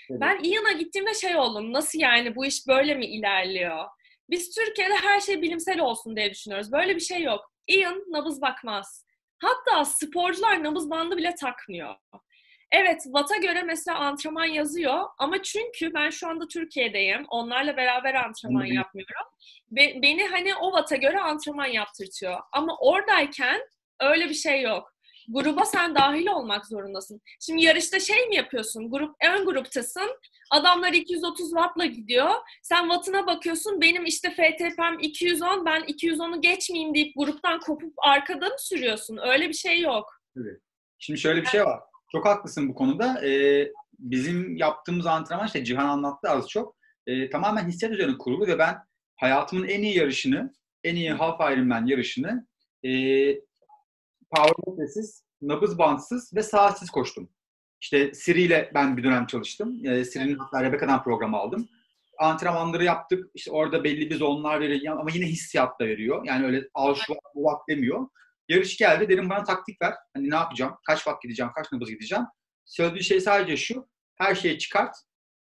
Evet. 0.09 0.21
Ben 0.21 0.39
Ian'a 0.43 0.71
gittiğimde 0.71 1.13
şey 1.13 1.35
oldum, 1.35 1.73
nasıl 1.73 1.99
yani 1.99 2.35
bu 2.35 2.45
iş 2.45 2.67
böyle 2.67 2.95
mi 2.95 3.05
ilerliyor? 3.05 3.85
Biz 4.29 4.55
Türkiye'de 4.55 4.93
her 4.93 5.19
şey 5.19 5.41
bilimsel 5.41 5.79
olsun 5.79 6.15
diye 6.15 6.31
düşünüyoruz. 6.31 6.71
Böyle 6.71 6.95
bir 6.95 7.01
şey 7.01 7.21
yok. 7.21 7.51
Ian 7.67 8.03
nabız 8.07 8.41
bakmaz. 8.41 9.05
Hatta 9.39 9.85
sporcular 9.85 10.63
nabız 10.63 10.89
bandı 10.89 11.17
bile 11.17 11.35
takmıyor. 11.35 11.95
Evet, 12.73 13.01
Watt'a 13.03 13.37
göre 13.37 13.63
mesela 13.63 13.97
antrenman 13.99 14.45
yazıyor 14.45 14.99
ama 15.17 15.41
çünkü 15.43 15.93
ben 15.93 16.09
şu 16.09 16.27
anda 16.27 16.47
Türkiye'deyim. 16.47 17.25
Onlarla 17.29 17.77
beraber 17.77 18.13
antrenman 18.13 18.65
Hı. 18.65 18.73
yapmıyorum. 18.73 19.25
Be- 19.71 19.99
beni 20.01 20.27
hani 20.27 20.55
o 20.55 20.71
Watt'a 20.71 20.95
göre 20.95 21.19
antrenman 21.19 21.65
yaptırtıyor. 21.65 22.39
Ama 22.51 22.77
oradayken 22.79 23.61
öyle 23.99 24.29
bir 24.29 24.33
şey 24.33 24.61
yok. 24.61 24.93
Gruba 25.29 25.65
sen 25.65 25.95
dahil 25.95 26.27
olmak 26.27 26.65
zorundasın. 26.65 27.21
Şimdi 27.39 27.63
yarışta 27.65 27.99
şey 27.99 28.27
mi 28.27 28.35
yapıyorsun? 28.35 28.91
Grup 28.91 29.15
ön 29.25 29.45
gruptasın. 29.45 30.19
Adamlar 30.51 30.93
230 30.93 31.49
wattla 31.49 31.85
gidiyor. 31.85 32.31
Sen 32.63 32.81
wattına 32.89 33.27
bakıyorsun. 33.27 33.81
Benim 33.81 34.05
işte 34.05 34.29
FTP'm 34.29 34.99
210. 34.99 35.65
Ben 35.65 35.81
210'u 35.81 36.41
geçmeyeyim 36.41 36.95
deyip 36.95 37.13
gruptan 37.17 37.59
kopup 37.59 37.93
arkada 37.97 38.49
mı 38.49 38.55
sürüyorsun? 38.59 39.19
Öyle 39.23 39.49
bir 39.49 39.53
şey 39.53 39.79
yok. 39.79 40.21
Şimdi 40.99 41.19
şöyle 41.19 41.41
bir 41.41 41.47
şey 41.47 41.65
var. 41.65 41.79
Çok 42.15 42.25
haklısın 42.25 42.69
bu 42.69 42.75
konuda. 42.75 43.25
Ee, 43.27 43.71
bizim 43.99 44.55
yaptığımız 44.55 45.05
antrenman 45.05 45.45
işte 45.45 45.63
Cihan 45.63 45.89
anlattı 45.89 46.29
az 46.29 46.49
çok. 46.49 46.75
Ee, 47.07 47.29
tamamen 47.29 47.67
hissiyat 47.67 47.93
üzerine 47.93 48.17
kurulu 48.17 48.47
ve 48.47 48.59
ben 48.59 48.77
hayatımın 49.15 49.67
en 49.67 49.81
iyi 49.83 49.97
yarışını, 49.97 50.53
en 50.83 50.95
iyi 50.95 51.11
half 51.11 51.39
Ironman 51.53 51.85
yarışını 51.85 52.47
e, 52.83 52.89
power 54.31 54.67
metresiz, 54.67 55.23
nabız 55.41 55.77
bantsız 55.77 56.35
ve 56.35 56.43
saatsiz 56.43 56.89
koştum. 56.89 57.29
İşte 57.81 58.13
Siri 58.13 58.41
ile 58.41 58.71
ben 58.73 58.97
bir 58.97 59.03
dönem 59.03 59.27
çalıştım. 59.27 59.85
Ee, 59.85 60.05
Siri'nin 60.05 60.37
hatta 60.37 60.63
Rebecca'dan 60.63 61.03
programı 61.03 61.37
aldım. 61.37 61.69
Antrenmanları 62.19 62.83
yaptık. 62.83 63.31
İşte 63.33 63.51
orada 63.51 63.83
belli 63.83 64.09
bir 64.09 64.15
zonlar 64.15 64.61
veriyor 64.61 64.97
ama 64.97 65.09
yine 65.13 65.25
hissiyat 65.25 65.79
da 65.79 65.85
veriyor. 65.85 66.25
Yani 66.25 66.45
öyle 66.45 66.69
al 66.73 66.95
şu 66.95 67.13
demiyor. 67.69 68.07
Yarış 68.49 68.77
geldi. 68.77 69.09
Dedim 69.09 69.29
bana 69.29 69.43
taktik 69.43 69.81
ver. 69.81 69.93
Hani 70.15 70.29
ne 70.29 70.35
yapacağım? 70.35 70.73
Kaç 70.87 71.07
vak 71.07 71.21
gideceğim? 71.21 71.51
Kaç 71.55 71.71
nabız 71.71 71.89
gideceğim? 71.89 72.25
Söylediği 72.65 73.03
şey 73.03 73.21
sadece 73.21 73.57
şu. 73.57 73.87
Her 74.15 74.35
şeyi 74.35 74.59
çıkart. 74.59 74.95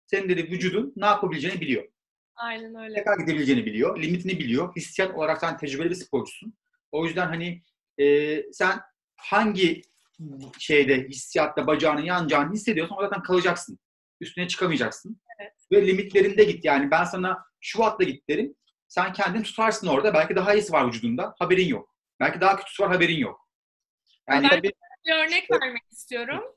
Senin 0.05 0.29
dedi 0.29 0.43
vücudun 0.43 0.93
ne 0.95 1.05
yapabileceğini 1.05 1.61
biliyor. 1.61 1.87
Aynen 2.35 2.75
öyle. 2.75 2.93
Ne 2.93 3.03
kadar 3.03 3.17
gidebileceğini 3.17 3.65
biliyor. 3.65 4.01
Limitini 4.01 4.39
biliyor. 4.39 4.75
Hissiyat 4.75 5.15
olarak 5.15 5.39
sen 5.39 5.57
tecrübeli 5.57 5.89
bir 5.89 5.95
sporcusun. 5.95 6.53
O 6.91 7.05
yüzden 7.05 7.27
hani 7.27 7.61
e, 7.97 8.37
sen 8.53 8.79
hangi 9.15 9.81
şeyde 10.59 11.07
hissiyatta 11.07 11.67
bacağının 11.67 12.01
yanacağını 12.01 12.53
hissediyorsan 12.53 12.97
o 12.97 13.01
zaten 13.01 13.21
kalacaksın. 13.21 13.79
Üstüne 14.21 14.47
çıkamayacaksın. 14.47 15.21
Evet. 15.39 15.53
Ve 15.71 15.87
limitlerinde 15.87 16.43
git. 16.43 16.65
Yani 16.65 16.91
ben 16.91 17.03
sana 17.03 17.45
şu 17.59 17.77
wattla 17.77 18.03
git 18.03 18.29
derim. 18.29 18.55
Sen 18.87 19.13
kendini 19.13 19.43
tutarsın 19.43 19.87
orada. 19.87 20.13
Belki 20.13 20.35
daha 20.35 20.53
iyisi 20.53 20.73
var 20.73 20.87
vücudunda. 20.87 21.35
Haberin 21.39 21.67
yok. 21.67 21.90
Belki 22.21 22.41
daha 22.41 22.55
kötüsü 22.55 22.83
var 22.83 22.91
haberin 22.91 23.17
yok. 23.17 23.49
Yani 24.29 24.43
Ben- 24.43 24.49
tabii 24.49 24.71
bir 25.05 25.13
örnek 25.13 25.51
vermek 25.51 25.83
istiyorum. 25.91 26.55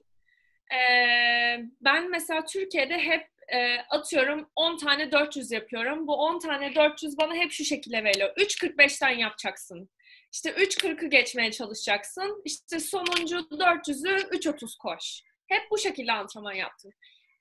Ee, 0.73 1.65
ben 1.81 2.11
mesela 2.11 2.45
Türkiye'de 2.45 2.99
hep 2.99 3.29
e, 3.49 3.77
atıyorum 3.81 4.51
10 4.57 4.77
tane 4.77 5.13
400 5.13 5.53
yapıyorum. 5.53 6.07
Bu 6.07 6.15
10 6.15 6.39
tane 6.39 6.75
400 6.75 7.19
bana 7.19 7.35
hep 7.35 7.53
şu 7.53 7.65
şekilde 7.65 8.05
veriliyor. 8.05 8.37
3.45'ten 8.37 9.11
yapacaksın. 9.11 9.91
İşte 10.33 10.51
3.40'ı 10.51 11.11
geçmeye 11.11 11.53
çalışacaksın. 11.53 12.43
İşte 12.45 12.81
sonuncu 12.81 13.37
400'ü 13.37 14.29
3.30 14.31 14.79
koş. 14.79 15.21
Hep 15.47 15.71
bu 15.71 15.79
şekilde 15.79 16.13
antrenman 16.13 16.53
yaptım. 16.53 16.91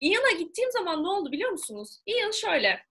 Ian'a 0.02 0.32
gittiğim 0.32 0.72
zaman 0.72 1.04
ne 1.04 1.08
oldu 1.08 1.32
biliyor 1.32 1.52
musunuz? 1.52 2.00
Ian 2.06 2.32
şöyle. 2.32 2.86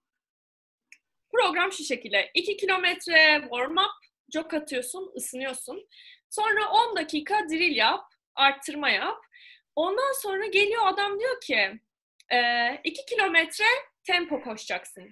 Program 1.31 1.71
şu 1.71 1.83
şekilde. 1.83 2.31
2 2.33 2.57
kilometre 2.57 3.39
warm 3.41 3.77
up, 3.77 4.12
jog 4.33 4.53
atıyorsun, 4.53 5.13
ısınıyorsun. 5.17 5.87
Sonra 6.29 6.69
10 6.69 6.95
dakika 6.95 7.49
drill 7.49 7.75
yap, 7.75 8.05
arttırma 8.35 8.89
yap. 8.89 9.23
Ondan 9.75 10.21
sonra 10.21 10.45
geliyor 10.45 10.87
adam 10.87 11.19
diyor 11.19 11.41
ki 11.41 11.79
2 12.83 13.05
kilometre 13.05 13.65
tempo 14.03 14.41
koşacaksın. 14.41 15.11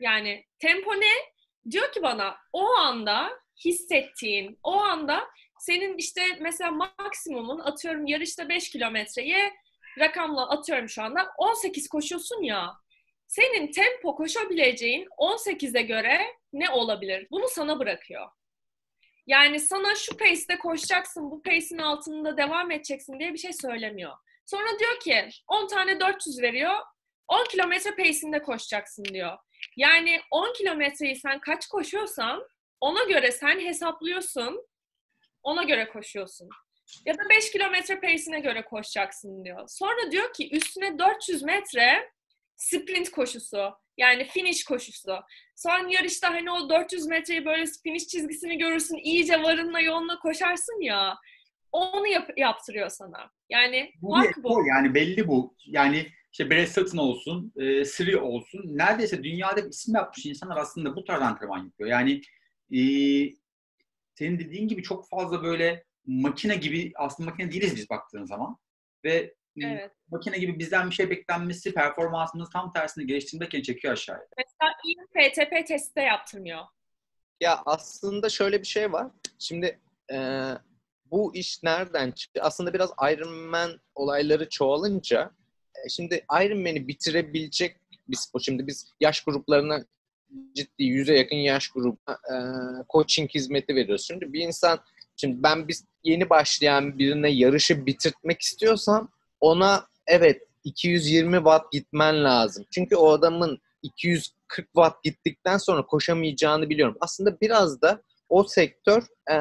Yani 0.00 0.46
tempo 0.58 0.94
ne? 0.94 1.32
Diyor 1.70 1.92
ki 1.92 2.02
bana 2.02 2.36
o 2.52 2.66
anda 2.66 3.30
hissettiğin, 3.64 4.58
o 4.62 4.72
anda 4.72 5.28
senin 5.58 5.98
işte 5.98 6.22
mesela 6.40 6.70
maksimumun 6.70 7.58
atıyorum 7.58 8.06
yarışta 8.06 8.48
5 8.48 8.70
kilometreye 8.70 9.52
rakamla 9.98 10.50
atıyorum 10.50 10.88
şu 10.88 11.02
anda 11.02 11.32
18 11.38 11.88
koşuyorsun 11.88 12.42
ya. 12.42 12.72
Senin 13.26 13.72
tempo 13.72 14.14
koşabileceğin 14.16 15.08
18'e 15.18 15.82
göre 15.82 16.20
ne 16.52 16.70
olabilir? 16.70 17.26
Bunu 17.30 17.48
sana 17.48 17.78
bırakıyor. 17.78 18.28
Yani 19.26 19.60
sana 19.60 19.94
şu 19.94 20.16
pace'de 20.16 20.58
koşacaksın, 20.58 21.30
bu 21.30 21.42
pace'in 21.42 21.78
altında 21.78 22.36
devam 22.36 22.70
edeceksin 22.70 23.18
diye 23.18 23.32
bir 23.32 23.38
şey 23.38 23.52
söylemiyor. 23.52 24.12
Sonra 24.46 24.78
diyor 24.78 25.00
ki 25.00 25.28
10 25.48 25.66
tane 25.66 26.00
400 26.00 26.42
veriyor, 26.42 26.74
10 27.28 27.44
kilometre 27.44 27.96
pace'inde 27.96 28.42
koşacaksın 28.42 29.04
diyor. 29.04 29.38
Yani 29.76 30.20
10 30.30 30.52
kilometreyi 30.52 31.16
sen 31.16 31.40
kaç 31.40 31.66
koşuyorsan 31.66 32.46
ona 32.80 33.04
göre 33.04 33.32
sen 33.32 33.60
hesaplıyorsun, 33.60 34.66
ona 35.42 35.62
göre 35.62 35.88
koşuyorsun. 35.88 36.48
Ya 37.06 37.14
da 37.14 37.28
5 37.30 37.52
kilometre 37.52 38.00
pace'ine 38.00 38.40
göre 38.40 38.64
koşacaksın 38.64 39.44
diyor. 39.44 39.64
Sonra 39.68 40.10
diyor 40.10 40.32
ki 40.32 40.56
üstüne 40.56 40.98
400 40.98 41.42
metre 41.42 42.12
sprint 42.56 43.10
koşusu. 43.10 43.74
Yani 43.98 44.24
finish 44.24 44.64
koşusu. 44.64 45.16
Son 45.56 45.88
yarışta 45.88 46.30
hani 46.30 46.50
o 46.50 46.68
400 46.68 47.06
metreyi 47.06 47.44
böyle 47.44 47.64
finish 47.82 48.06
çizgisini 48.06 48.58
görürsün. 48.58 48.96
iyice 48.96 49.42
varınla 49.42 49.80
yoğunla 49.80 50.18
koşarsın 50.18 50.80
ya. 50.80 51.16
Onu 51.72 52.06
yap- 52.06 52.38
yaptırıyor 52.38 52.88
sana. 52.88 53.30
Yani 53.50 53.92
Bu 54.02 54.10
fark 54.14 54.36
bu. 54.44 54.66
yani 54.68 54.94
belli 54.94 55.28
bu. 55.28 55.56
Yani 55.66 56.06
işte 56.32 56.50
Brett 56.50 56.68
Sutton 56.68 56.98
olsun, 56.98 57.52
e, 57.56 57.84
Siri 57.84 58.16
olsun. 58.18 58.62
Neredeyse 58.64 59.24
dünyada 59.24 59.64
bir 59.64 59.70
isim 59.70 59.94
yapmış 59.94 60.26
insanlar 60.26 60.56
aslında 60.56 60.96
bu 60.96 61.04
tarz 61.04 61.22
antrenman 61.22 61.64
yapıyor. 61.64 61.90
Yani 61.90 62.20
e, 62.70 62.80
senin 64.14 64.38
dediğin 64.38 64.68
gibi 64.68 64.82
çok 64.82 65.08
fazla 65.08 65.42
böyle 65.42 65.84
makine 66.06 66.54
gibi 66.56 66.92
aslında 66.96 67.30
makine 67.30 67.52
değiliz 67.52 67.76
biz 67.76 67.90
baktığın 67.90 68.24
zaman. 68.24 68.56
Ve 69.04 69.34
Evet. 69.60 69.90
makine 70.10 70.38
gibi 70.38 70.58
bizden 70.58 70.90
bir 70.90 70.94
şey 70.94 71.10
beklenmesi 71.10 71.74
performansımızı 71.74 72.50
tam 72.50 72.72
tersine 72.72 73.04
geliştirmekten 73.04 73.62
çekiyor 73.62 73.92
aşağıya. 73.92 74.26
Mesela 74.38 74.72
iyi 74.84 74.96
PTP 74.96 75.66
testi 75.66 75.96
de 75.96 76.00
yaptırmıyor. 76.00 76.64
Ya 77.40 77.62
aslında 77.66 78.28
şöyle 78.28 78.60
bir 78.60 78.66
şey 78.66 78.92
var. 78.92 79.06
Şimdi 79.38 79.80
e, 80.12 80.48
bu 81.10 81.34
iş 81.34 81.62
nereden 81.62 82.10
çıktı? 82.10 82.40
Aslında 82.42 82.74
biraz 82.74 82.90
Iron 83.12 83.34
Man 83.34 83.80
olayları 83.94 84.48
çoğalınca 84.48 85.30
e, 85.74 85.88
şimdi 85.88 86.24
Iron 86.42 86.58
Man'i 86.58 86.88
bitirebilecek 86.88 87.76
bir 88.08 88.16
spor. 88.16 88.40
Şimdi 88.40 88.66
biz 88.66 88.92
yaş 89.00 89.24
gruplarına 89.24 89.84
ciddi 90.54 90.84
yüze 90.84 91.18
yakın 91.18 91.36
yaş 91.36 91.68
grubuna 91.68 92.18
e, 92.30 92.36
coaching 92.92 93.30
hizmeti 93.30 93.74
veriyoruz. 93.74 94.06
Şimdi 94.06 94.32
bir 94.32 94.40
insan 94.40 94.80
şimdi 95.16 95.42
ben 95.42 95.68
biz 95.68 95.84
yeni 96.04 96.30
başlayan 96.30 96.98
birine 96.98 97.30
yarışı 97.30 97.86
bitirtmek 97.86 98.40
istiyorsam 98.40 99.08
ona 99.42 99.86
evet 100.06 100.42
220 100.64 101.36
watt 101.36 101.72
gitmen 101.72 102.24
lazım. 102.24 102.64
Çünkü 102.70 102.96
o 102.96 103.10
adamın 103.10 103.58
240 103.82 104.66
watt 104.66 105.02
gittikten 105.02 105.58
sonra 105.58 105.86
koşamayacağını 105.86 106.70
biliyorum. 106.70 106.96
Aslında 107.00 107.40
biraz 107.40 107.82
da 107.82 108.02
o 108.28 108.44
sektör 108.44 109.02
e, 109.30 109.34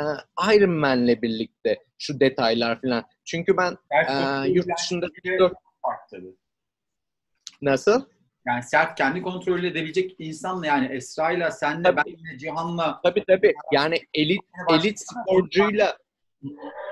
Iron 0.55 0.71
Man'le 0.71 1.21
birlikte 1.21 1.77
şu 1.97 2.19
detaylar 2.19 2.81
falan. 2.81 3.03
Çünkü 3.25 3.57
ben 3.57 3.77
e, 3.91 4.47
yurt 4.49 4.67
dışında 4.77 5.07
farklı. 5.81 6.35
Nasıl? 7.61 8.05
Yani 8.47 8.63
sert 8.63 8.97
kendi 8.97 9.21
kontrol 9.21 9.63
edebilecek 9.63 10.15
insanla 10.19 10.67
yani 10.67 10.95
Esra'yla 10.95 11.51
senle 11.51 11.83
Tabii. 11.83 12.01
benle 12.05 12.37
Cihan'la 12.37 13.01
Tabii 13.03 13.23
tabii. 13.27 13.53
Yani 13.71 13.99
elit 14.13 14.41
elit 14.69 14.99
sporcuyla 14.99 15.97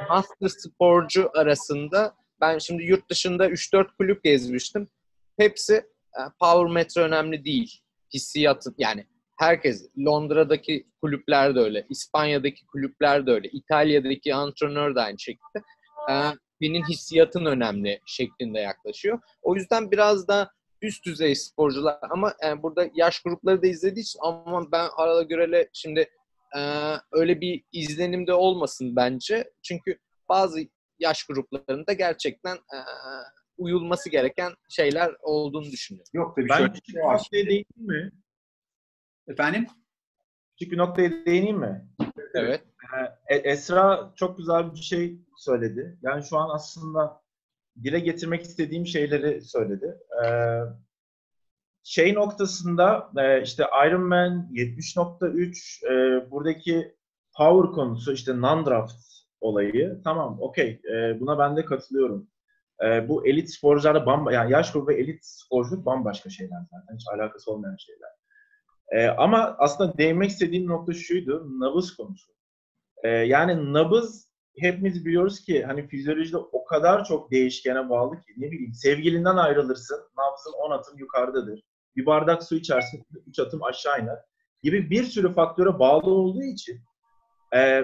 master 0.10 0.47
sporcu 0.47 1.30
arasında 1.36 2.16
ben 2.42 2.58
şimdi 2.58 2.84
yurt 2.84 3.10
dışında 3.10 3.48
3-4 3.50 3.88
kulüp 3.98 4.24
gezmiştim. 4.24 4.88
Hepsi 5.38 5.74
e, 5.74 6.22
power 6.40 6.74
metre 6.74 7.02
önemli 7.02 7.46
değil. 7.46 7.82
Hissiyatı 8.14 8.74
yani 8.78 9.06
herkes 9.38 9.90
Londra'daki 10.00 10.88
kulüpler 11.02 11.56
de 11.56 11.60
öyle, 11.60 11.86
İspanya'daki 11.90 12.66
kulüpler 12.66 13.26
de 13.28 13.32
öyle, 13.32 13.48
İtalya'daki 13.48 14.36
antrenör 14.36 14.96
de 14.96 15.02
aynı 15.02 15.20
şekilde. 15.20 15.64
E, 16.10 16.14
senin 16.62 16.84
hissiyatın 16.84 17.46
önemli 17.46 18.00
şeklinde 18.06 18.60
yaklaşıyor. 18.60 19.20
O 19.42 19.56
yüzden 19.56 19.92
biraz 19.92 20.28
da 20.28 20.52
üst 20.82 21.06
düzey 21.06 21.36
sporcular 21.36 21.98
ama 22.10 22.34
yani 22.44 22.64
burada 22.64 22.90
yaş 22.94 23.20
grupları 23.20 23.62
da 23.62 23.68
izlediği 23.68 24.04
için 24.04 24.20
ama 24.24 24.72
ben 24.72 24.90
Arada 24.98 25.24
Görel'e 25.24 25.70
şimdi 25.74 26.10
e, 26.58 26.60
öyle 27.12 27.42
bir 27.42 27.64
izlenim 27.72 28.28
de 28.28 28.34
olmasın 28.34 28.96
bence. 28.96 29.52
Çünkü 29.64 29.98
bazı 30.30 30.60
yaş 31.00 31.24
gruplarında 31.24 31.93
gerçekten 31.93 32.56
e, 32.56 32.78
uyulması 33.58 34.10
gereken 34.10 34.54
şeyler 34.70 35.16
olduğunu 35.22 35.66
düşünüyorum. 35.72 36.10
yok 36.14 36.36
tabii 36.36 36.50
Ben 36.50 36.58
şöyle 36.58 36.70
bir 36.70 36.74
küçük 36.80 36.93
şey 36.95 37.02
bir 37.02 37.08
var. 37.08 37.14
noktaya 37.14 37.45
değineyim 37.45 37.66
mi? 37.78 38.12
Efendim? 39.28 39.68
Küçük 40.58 40.72
bir 40.72 40.78
noktaya 40.78 41.26
değineyim 41.26 41.58
mi? 41.60 41.88
Evet. 42.34 42.64
E, 43.28 43.36
Esra 43.36 44.14
çok 44.16 44.38
güzel 44.38 44.72
bir 44.74 44.78
şey 44.78 45.20
söyledi. 45.38 45.97
Yani 46.02 46.24
şu 46.24 46.38
an 46.38 46.50
aslında 46.50 47.22
dile 47.84 48.00
getirmek 48.00 48.41
istediğim 48.41 48.88
şeyleri 48.88 49.41
söyledi. 49.41 49.97
Ee, 50.26 50.60
şey 51.84 52.14
noktasında 52.14 53.12
işte 53.43 53.64
Iron 53.88 54.02
Man 54.02 54.50
70.3 54.52 55.86
e, 55.86 56.32
buradaki 56.32 56.95
power 57.38 57.72
konusu 57.72 58.14
işte 58.14 58.32
non-draft 58.32 59.18
olayı 59.42 60.02
tamam 60.04 60.38
okey 60.42 60.82
e, 60.94 61.20
buna 61.20 61.40
ben 61.40 61.58
de 61.58 61.66
katılıyorum. 61.66 62.28
E, 62.84 63.10
bu 63.10 63.28
elit 63.28 63.50
sporcularda 63.54 64.06
bamba 64.06 64.34
yani 64.34 64.52
yaş 64.52 64.72
grubu 64.72 64.88
ve 64.88 64.96
elit 64.96 65.26
sporculuk 65.26 65.86
bambaşka 65.86 66.30
şeyler 66.30 66.60
zaten 66.72 66.96
hiç 66.96 67.04
alakası 67.14 67.52
olmayan 67.52 67.76
şeyler. 67.76 68.10
E, 68.92 69.08
ama 69.08 69.56
aslında 69.60 69.98
değinmek 69.98 70.30
istediğim 70.30 70.68
nokta 70.68 70.94
şuydu 70.94 71.48
nabız 71.60 71.96
konusu. 71.96 72.32
E, 73.04 73.10
yani 73.10 73.74
nabız 73.74 74.30
hepimiz 74.58 75.06
biliyoruz 75.06 75.42
ki 75.42 75.64
hani 75.64 75.88
fizyolojide 75.88 76.38
o 76.38 76.66
kadar 76.66 77.06
çok 77.06 77.32
değişkene 77.32 77.90
bağlı 77.90 78.16
ki 78.16 78.34
ne 78.38 78.52
bileyim 78.52 78.74
sevgilinden 78.74 79.38
ayrılırsın 79.38 80.00
nabzın 80.18 80.54
10 80.66 80.72
atım 80.72 80.98
yukarıdadır. 80.98 81.64
Bir 81.96 82.06
bardak 82.06 82.44
su 82.44 82.56
içersin 82.56 83.06
3 83.28 83.40
atım 83.40 83.64
aşağı 83.64 84.02
iner 84.02 84.20
gibi 84.64 84.90
bir 84.90 85.04
sürü 85.04 85.34
faktöre 85.34 85.80
bağlı 85.80 86.12
olduğu 86.12 86.44
için 86.44 86.80
e, 87.56 87.84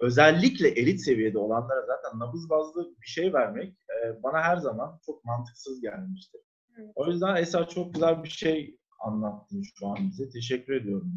özellikle 0.00 0.68
elit 0.68 1.00
seviyede 1.00 1.38
olanlara 1.38 1.86
zaten 1.86 2.18
nabız 2.18 2.50
bazlı 2.50 2.94
bir 3.02 3.06
şey 3.06 3.32
vermek 3.32 3.72
e, 3.72 4.22
bana 4.22 4.42
her 4.42 4.56
zaman 4.56 5.00
çok 5.06 5.24
mantıksız 5.24 5.80
gelmiştir. 5.80 6.40
Evet. 6.78 6.92
O 6.94 7.06
yüzden 7.06 7.36
Esra 7.36 7.68
çok 7.68 7.94
güzel 7.94 8.24
bir 8.24 8.28
şey 8.28 8.78
anlattın 9.00 9.62
şu 9.78 9.86
an 9.86 9.96
bize. 10.10 10.28
Teşekkür 10.28 10.72
ediyorum. 10.74 11.12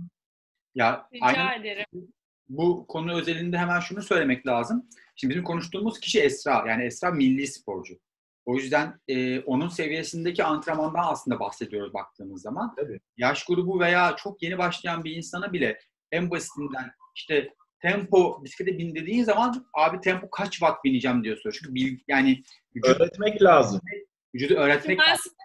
Ya 0.76 1.08
Rica 1.14 1.26
aynen 1.26 1.62
ederim. 1.62 1.86
bu 2.50 2.88
konu 2.88 3.14
özelinde 3.14 3.58
hemen 3.58 3.80
şunu 3.80 4.02
söylemek 4.02 4.48
lazım. 4.48 4.90
Şimdi 5.16 5.32
bizim 5.34 5.44
konuştuğumuz 5.44 6.00
kişi 6.00 6.22
Esra. 6.22 6.66
Yani 6.68 6.84
Esra 6.84 7.12
milli 7.12 7.48
sporcu. 7.48 8.00
O 8.46 8.56
yüzden 8.56 9.00
e, 9.08 9.40
onun 9.40 9.68
seviyesindeki 9.68 10.44
antrenmandan 10.44 11.04
aslında 11.08 11.40
bahsediyoruz 11.40 11.94
baktığımız 11.94 12.42
zaman. 12.42 12.76
Tabii. 12.76 13.00
Yaş 13.18 13.46
grubu 13.46 13.80
veya 13.80 14.16
çok 14.16 14.44
yeni 14.44 14.58
başlayan 14.58 15.04
bir 15.04 15.16
insana 15.16 15.54
bile 15.54 15.80
en 16.12 16.32
basitinden 16.32 16.92
işte 17.16 17.54
tempo 17.82 18.44
bisiklete 18.44 18.78
bin 18.78 18.96
dediğin 18.96 19.24
zaman 19.24 19.66
abi 19.74 20.00
tempo 20.02 20.30
kaç 20.30 20.52
watt 20.52 20.84
bineceğim 20.84 21.24
diyor 21.24 21.38
soruyor. 21.38 21.60
Çünkü 21.62 21.76
bil, 21.76 22.00
yani 22.08 22.44
vücut, 22.76 23.02
Öğretmek 23.02 23.42
lazım. 23.42 23.82
vücudu 24.36 24.54
öğretmek 24.54 25.00
Ben 25.00 25.06
lazım. 25.12 25.22
size 25.24 25.36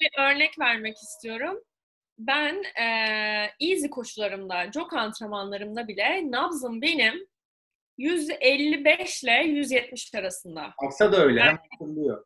bir 0.00 0.10
örnek 0.22 0.58
vermek 0.58 0.96
istiyorum. 0.96 1.58
Ben 2.18 2.62
eee 2.78 3.54
easy 3.70 3.86
koşularımda, 3.88 4.72
jog 4.72 4.92
antrenmanlarımda 4.94 5.88
bile 5.88 6.30
nabzım 6.30 6.82
benim 6.82 7.26
155 7.98 9.22
ile 9.24 9.32
170 9.46 10.14
arasında. 10.14 10.74
Aksa 10.86 11.12
da 11.12 11.16
öyle. 11.24 11.40
Hatırlıyor. 11.40 12.24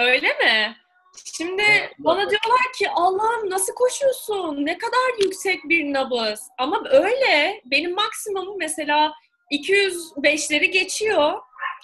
Öyle 0.00 0.28
mi? 0.28 0.76
Şimdi 1.24 1.62
bana 1.98 2.20
diyorlar 2.30 2.72
ki 2.78 2.90
Allah'ım 2.90 3.50
nasıl 3.50 3.74
koşuyorsun? 3.74 4.66
Ne 4.66 4.78
kadar 4.78 5.24
yüksek 5.24 5.64
bir 5.68 5.92
nabız. 5.92 6.40
Ama 6.58 6.82
öyle. 6.90 7.60
Benim 7.64 7.94
maksimumum 7.94 8.58
mesela 8.58 9.12
205'leri 9.50 10.64
geçiyor. 10.66 11.32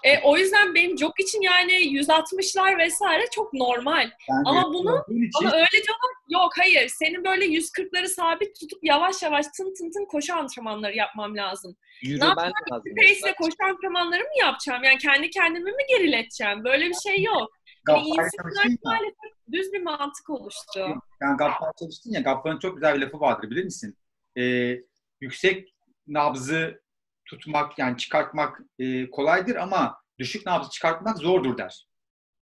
E, 0.05 0.19
o 0.23 0.37
yüzden 0.37 0.75
benim 0.75 0.99
jog 0.99 1.21
için 1.21 1.41
yani 1.43 1.73
160'lar 1.73 2.79
vesaire 2.79 3.25
çok 3.35 3.53
normal. 3.55 4.11
Yani 4.29 4.43
Ama 4.47 4.73
bunu- 4.75 5.05
için 5.09 5.47
Ama 5.47 5.57
öyle 5.57 5.71
diyorlar 5.73 6.11
yok 6.29 6.53
hayır 6.59 6.89
senin 6.89 7.25
böyle 7.25 7.45
140'ları 7.47 8.09
sabit 8.09 8.61
tutup 8.61 8.79
yavaş 8.85 9.23
yavaş 9.23 9.47
tın 9.57 9.75
tın 9.75 9.91
tın 9.91 10.05
koşu 10.07 10.35
antrenmanları 10.37 10.97
yapmam 10.97 11.37
lazım. 11.37 11.77
Ne 12.03 12.09
Yürümen 12.09 12.29
yapacağım? 12.29 12.83
Pace'le 12.97 13.35
koşu 13.41 13.57
antrenmanları 13.71 14.21
mı 14.23 14.39
yapacağım? 14.41 14.85
Yani 14.85 14.99
kendi 14.99 15.31
kendimi 15.31 15.71
mi 15.73 15.83
gerileteceğim? 15.89 16.65
Böyle 16.65 16.89
bir 16.89 16.95
şey 17.09 17.23
yok. 17.23 17.58
Yani 17.89 18.09
Gaffar 18.09 18.25
insanlar 18.25 18.51
çalıştın 18.53 18.71
ya. 18.71 18.77
maalesef 18.85 19.53
düz 19.53 19.73
bir 19.73 19.83
mantık 19.83 20.31
oluştu. 20.31 20.81
Yani 21.21 21.37
Gaffar 21.37 21.73
çalıştın 21.79 22.11
ya. 22.11 22.21
Gaffar'ın 22.21 22.59
çok 22.59 22.77
güzel 22.77 22.97
bir 22.97 23.01
lafı 23.01 23.21
vardır 23.21 23.51
bilir 23.51 23.65
misin? 23.65 23.99
Ee, 24.39 24.77
yüksek 25.21 25.75
nabzı 26.07 26.83
tutmak 27.27 27.79
yani 27.79 27.97
çıkartmak 27.97 28.61
e, 28.79 29.11
kolaydır 29.11 29.57
ama 29.57 29.97
düşük 30.19 30.47
nabzı 30.47 30.71
çıkartmak 30.71 31.19
zordur 31.19 31.59
der. 31.59 31.89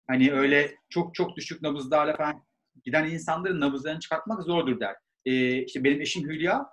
Hani 0.06 0.32
öyle 0.32 0.76
çok 0.88 1.14
çok 1.14 1.36
düşük 1.36 1.62
nabızlarla 1.62 2.16
falan 2.16 2.44
giden 2.84 3.06
insanların 3.06 3.60
nabızlarını 3.60 4.00
çıkartmak 4.00 4.42
zordur 4.42 4.80
der. 4.80 4.96
Ee, 5.24 5.64
işte 5.64 5.84
benim 5.84 6.00
eşim 6.00 6.28
Hülya 6.28 6.66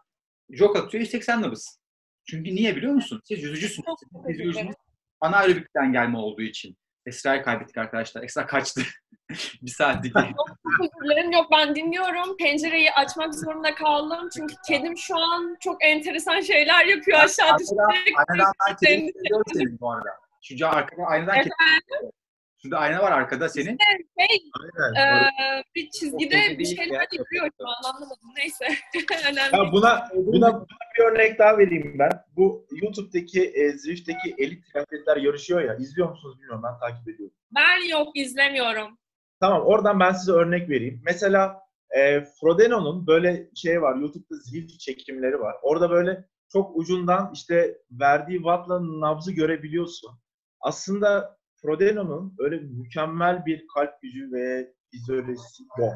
jog 0.50 0.78
atıyor 0.78 1.02
180 1.02 1.42
nabız. 1.42 1.80
Çünkü 2.26 2.56
niye 2.56 2.76
biliyor 2.76 2.94
musun? 2.94 3.22
Siz 3.24 3.44
yüzücüsünüz. 3.44 3.86
Siz 4.28 4.40
ederim. 4.40 4.74
anaerobikten 5.22 5.92
gelme 5.94 6.18
olduğu 6.18 6.42
için. 6.42 6.78
Esra'yı 7.06 7.44
kaybettik 7.44 7.78
arkadaşlar. 7.78 8.24
Esra 8.24 8.46
kaçtı. 8.46 8.82
bir 9.62 9.72
saatlik. 9.72 10.14
Çok 10.14 10.50
özür 10.82 11.06
dilerim. 11.06 11.32
Yok 11.32 11.48
ben 11.52 11.76
dinliyorum. 11.76 12.38
Pencereyi 12.38 12.92
açmak 12.92 13.36
zorunda 13.36 13.76
kaldım. 13.76 14.30
Çünkü 14.34 14.56
kedim 14.68 14.98
şu 14.98 15.16
an 15.18 15.58
çok 15.60 15.86
enteresan 15.86 16.42
şeyler 16.42 16.86
yapıyor 16.86 17.20
aşağı 17.20 17.58
düşerek. 17.58 18.16
aynadan 18.18 18.54
ben 18.70 18.76
kedini 18.76 19.12
seviyorum 19.14 19.46
senin 19.54 19.80
bu 19.80 19.92
arada. 19.92 20.10
Şu 20.42 20.68
arkada 20.68 21.04
aynadan 21.04 21.36
kedi. 21.36 21.50
Şurada 22.66 22.80
ayna 22.80 23.02
var 23.02 23.12
arkada 23.12 23.50
senin. 23.50 23.78
Şey, 24.20 24.52
Aynen. 24.96 25.24
e, 25.24 25.64
bir 25.76 25.90
çizgide 25.90 26.36
bir 26.50 26.58
değil 26.58 26.78
şeyler 26.78 26.94
ya. 26.94 27.08
yapıyor 27.14 27.50
şu 27.62 27.68
an 27.68 27.94
anlamadım. 27.94 28.30
Neyse. 28.38 28.66
Önemli 29.32 29.56
Ya 29.56 29.72
buna, 29.72 30.10
buna, 30.14 30.54
buna 30.54 30.66
bir 30.98 31.04
örnek 31.04 31.40
daha 31.40 31.58
vereyim 31.58 31.96
ben. 32.00 32.12
Bu 32.38 32.68
YouTube'daki 32.72 33.44
e, 33.44 33.72
Zwift'teki 33.72 34.36
elit 34.38 34.66
triatletler 34.66 35.18
yarışıyor 35.18 35.62
ya. 35.62 35.76
İzliyor 35.76 36.10
musunuz 36.10 36.38
bilmiyorum 36.38 36.62
ben 36.64 36.80
takip 36.80 37.08
ediyorum. 37.10 37.36
Ben 37.56 37.90
yok 37.90 38.18
izlemiyorum. 38.18 38.98
Tamam 39.40 39.62
oradan 39.66 40.00
ben 40.00 40.12
size 40.12 40.32
örnek 40.32 40.70
vereyim. 40.70 41.02
Mesela 41.06 41.60
e, 41.90 42.22
Frodeno'nun 42.42 43.08
böyle 43.08 43.50
şey 43.56 43.82
var. 43.82 43.96
YouTube'da 43.96 44.36
Zwift 44.36 44.80
çekimleri 44.80 45.40
var. 45.40 45.56
Orada 45.62 45.90
böyle 45.90 46.26
çok 46.52 46.78
ucundan 46.78 47.32
işte 47.34 47.78
verdiği 47.92 48.38
wattla 48.38 48.80
nabzı 48.82 49.32
görebiliyorsun. 49.32 50.20
Aslında 50.62 51.38
Frodeno'nun 51.66 52.36
öyle 52.40 52.58
mükemmel 52.58 53.46
bir 53.46 53.66
kalp 53.76 54.02
gücü 54.02 54.32
ve 54.32 54.74
fizyolojisi 54.92 55.64
yok. 55.80 55.94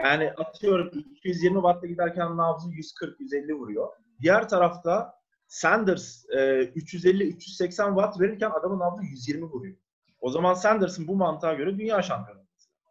Yani 0.00 0.32
atıyorum 0.32 0.90
220 1.10 1.54
wattla 1.54 1.86
giderken 1.86 2.36
nabzı 2.36 2.68
140-150 2.68 3.54
vuruyor. 3.54 3.88
Diğer 4.20 4.48
tarafta 4.48 5.14
Sanders 5.48 6.24
e, 6.30 6.36
350-380 6.36 7.70
watt 7.70 8.20
verirken 8.20 8.50
adamın 8.50 8.78
nabzı 8.78 9.04
120 9.04 9.44
vuruyor. 9.44 9.76
O 10.20 10.30
zaman 10.30 10.54
Sanders'ın 10.54 11.08
bu 11.08 11.16
mantığa 11.16 11.54
göre 11.54 11.78
dünya 11.78 12.02
şampiyonu. 12.02 12.46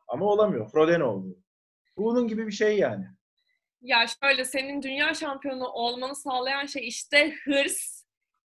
Ama 0.08 0.26
olamıyor. 0.26 0.72
Frodeno 0.72 1.08
oluyor. 1.08 1.36
Bunun 1.98 2.28
gibi 2.28 2.48
bir 2.48 2.52
şey 2.52 2.78
yani. 2.78 3.06
Ya 3.82 4.06
şöyle 4.24 4.46
senin 4.46 4.82
dünya 4.82 5.14
şampiyonu 5.14 5.68
olmanı 5.68 6.16
sağlayan 6.16 6.66
şey 6.66 6.88
işte 6.88 7.34
hırs, 7.46 7.99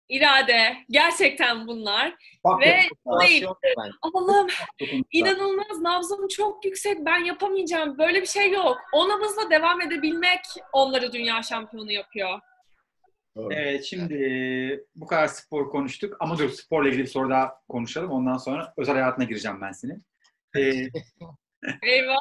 irade. 0.09 0.77
Gerçekten 0.89 1.67
bunlar. 1.67 2.15
Bak, 2.43 2.61
Ve 2.61 2.79
değil. 3.21 3.45
Allah'ım 4.01 4.47
inanılmaz 5.11 5.81
nabzım 5.81 6.27
çok 6.27 6.65
yüksek 6.65 7.05
ben 7.05 7.25
yapamayacağım. 7.25 7.97
Böyle 7.97 8.21
bir 8.21 8.27
şey 8.27 8.51
yok. 8.51 8.77
O 8.93 9.09
nabızla 9.09 9.49
devam 9.49 9.81
edebilmek 9.81 10.39
onları 10.73 11.13
dünya 11.13 11.43
şampiyonu 11.43 11.91
yapıyor. 11.91 12.39
Evet 13.51 13.83
şimdi 13.83 14.85
bu 14.95 15.07
kadar 15.07 15.27
spor 15.27 15.69
konuştuk 15.69 16.17
ama 16.19 16.37
dur 16.37 16.49
sporla 16.49 16.87
ilgili 16.89 17.03
bir 17.03 17.07
soru 17.07 17.29
daha 17.29 17.61
konuşalım. 17.69 18.11
Ondan 18.11 18.37
sonra 18.37 18.73
özel 18.77 18.95
hayatına 18.95 19.25
gireceğim 19.25 19.61
ben 19.61 19.71
senin. 19.71 20.05
Ee, 20.57 20.61
Eyvah. 21.83 22.19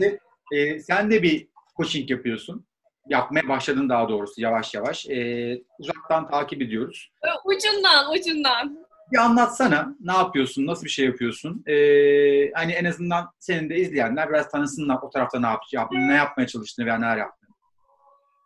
e, 0.52 0.80
sen 0.80 1.10
de 1.10 1.22
bir 1.22 1.48
coaching 1.76 2.10
yapıyorsun. 2.10 2.67
Yapmaya 3.08 3.48
başladın 3.48 3.88
daha 3.88 4.08
doğrusu 4.08 4.40
yavaş 4.40 4.74
yavaş. 4.74 5.06
Ee, 5.08 5.58
uzaktan 5.78 6.30
takip 6.30 6.62
ediyoruz. 6.62 7.12
Ucundan 7.44 8.12
ucundan. 8.12 8.88
Bir 9.12 9.18
anlatsana 9.18 9.94
ne 10.00 10.12
yapıyorsun, 10.12 10.66
nasıl 10.66 10.84
bir 10.84 10.90
şey 10.90 11.06
yapıyorsun? 11.06 11.64
Ee, 11.66 12.50
hani 12.54 12.72
en 12.72 12.84
azından 12.84 13.30
senin 13.38 13.70
de 13.70 13.76
izleyenler 13.76 14.28
biraz 14.28 14.50
tanısınlar 14.50 14.98
o 15.02 15.10
tarafta 15.10 15.40
ne 15.40 15.46
yapacağım, 15.46 15.88
ne 15.92 16.14
yapmaya 16.14 16.46
çalıştığını 16.46 16.86
veya 16.86 16.98
neler 16.98 17.16
yaptığını. 17.16 17.48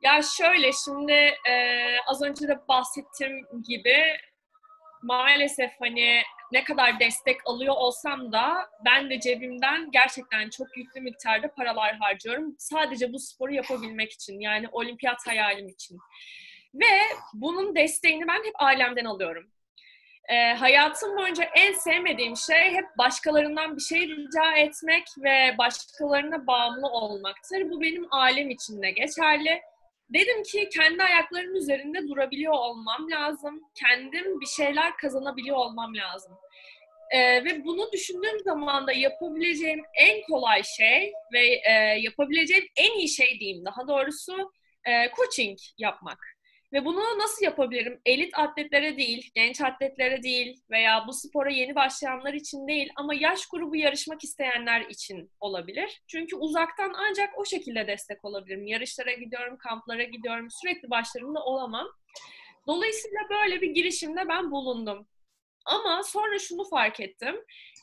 Ya 0.03 0.21
şöyle 0.23 0.71
şimdi 0.85 1.13
e, 1.51 1.55
az 2.07 2.23
önce 2.23 2.49
de 2.49 2.61
bahsettiğim 2.69 3.47
gibi 3.69 3.97
maalesef 5.03 5.71
hani 5.81 6.23
ne 6.53 6.65
kadar 6.65 7.01
destek 7.01 7.37
alıyor 7.45 7.75
olsam 7.77 8.33
da 8.33 8.71
ben 8.85 9.11
de 9.11 9.21
cebimden 9.21 9.91
gerçekten 9.91 10.51
çok 10.51 10.77
yüklü 10.77 11.01
miktarda 11.01 11.55
paralar 11.55 11.97
harcıyorum. 11.97 12.55
Sadece 12.59 13.13
bu 13.13 13.19
sporu 13.19 13.55
yapabilmek 13.55 14.13
için 14.13 14.41
yani 14.41 14.69
olimpiyat 14.73 15.27
hayalim 15.27 15.69
için. 15.69 15.99
Ve 16.75 17.01
bunun 17.35 17.75
desteğini 17.75 18.29
ben 18.29 18.45
hep 18.45 18.55
ailemden 18.63 19.05
alıyorum. 19.05 19.51
E, 20.29 20.53
hayatım 20.53 21.17
boyunca 21.17 21.45
en 21.45 21.73
sevmediğim 21.73 22.37
şey 22.37 22.73
hep 22.73 22.85
başkalarından 22.99 23.77
bir 23.77 23.83
şey 23.83 24.09
rica 24.09 24.53
etmek 24.57 25.05
ve 25.19 25.55
başkalarına 25.59 26.47
bağımlı 26.47 26.87
olmaktır. 26.87 27.71
Bu 27.71 27.81
benim 27.81 28.07
ailem 28.11 28.51
için 28.51 28.83
de 28.83 28.91
geçerli. 28.91 29.63
Dedim 30.15 30.43
ki 30.43 30.69
kendi 30.69 31.03
ayaklarımın 31.03 31.55
üzerinde 31.55 32.09
durabiliyor 32.09 32.53
olmam 32.53 33.11
lazım. 33.11 33.63
Kendim 33.75 34.41
bir 34.41 34.47
şeyler 34.47 34.97
kazanabiliyor 34.97 35.57
olmam 35.57 35.97
lazım. 35.97 36.33
Ee, 37.11 37.45
ve 37.45 37.65
bunu 37.65 37.93
düşündüğüm 37.93 38.41
zaman 38.45 38.87
da 38.87 38.93
yapabileceğim 38.93 39.83
en 39.95 40.23
kolay 40.23 40.63
şey 40.63 41.13
ve 41.33 41.61
e, 41.71 41.73
yapabileceğim 42.01 42.65
en 42.77 42.99
iyi 42.99 43.09
şey 43.09 43.41
diyeyim 43.41 43.65
daha 43.65 43.89
doğrusu 43.89 44.53
e, 44.85 45.11
coaching 45.17 45.59
yapmak. 45.79 46.32
Ve 46.73 46.85
bunu 46.85 47.19
nasıl 47.19 47.45
yapabilirim? 47.45 48.01
Elit 48.07 48.39
atletlere 48.39 48.97
değil, 48.97 49.31
genç 49.35 49.61
atletlere 49.61 50.23
değil 50.23 50.63
veya 50.71 51.05
bu 51.07 51.13
spora 51.13 51.51
yeni 51.51 51.75
başlayanlar 51.75 52.35
için 52.35 52.69
değil 52.69 52.93
ama 52.97 53.15
yaş 53.15 53.47
grubu 53.47 53.77
yarışmak 53.77 54.25
isteyenler 54.25 54.81
için 54.81 55.31
olabilir. 55.41 56.03
Çünkü 56.09 56.37
uzaktan 56.37 56.93
ancak 56.97 57.39
o 57.39 57.45
şekilde 57.45 57.87
destek 57.87 58.25
olabilirim. 58.25 58.67
Yarışlara 58.67 59.13
gidiyorum, 59.13 59.57
kamplara 59.59 60.03
gidiyorum, 60.03 60.49
sürekli 60.51 60.91
başlarında 60.91 61.45
olamam. 61.45 61.89
Dolayısıyla 62.67 63.21
böyle 63.31 63.61
bir 63.61 63.71
girişimde 63.71 64.29
ben 64.29 64.51
bulundum. 64.51 65.07
Ama 65.65 66.03
sonra 66.03 66.39
şunu 66.39 66.65
fark 66.65 67.01
ettim. 67.01 67.37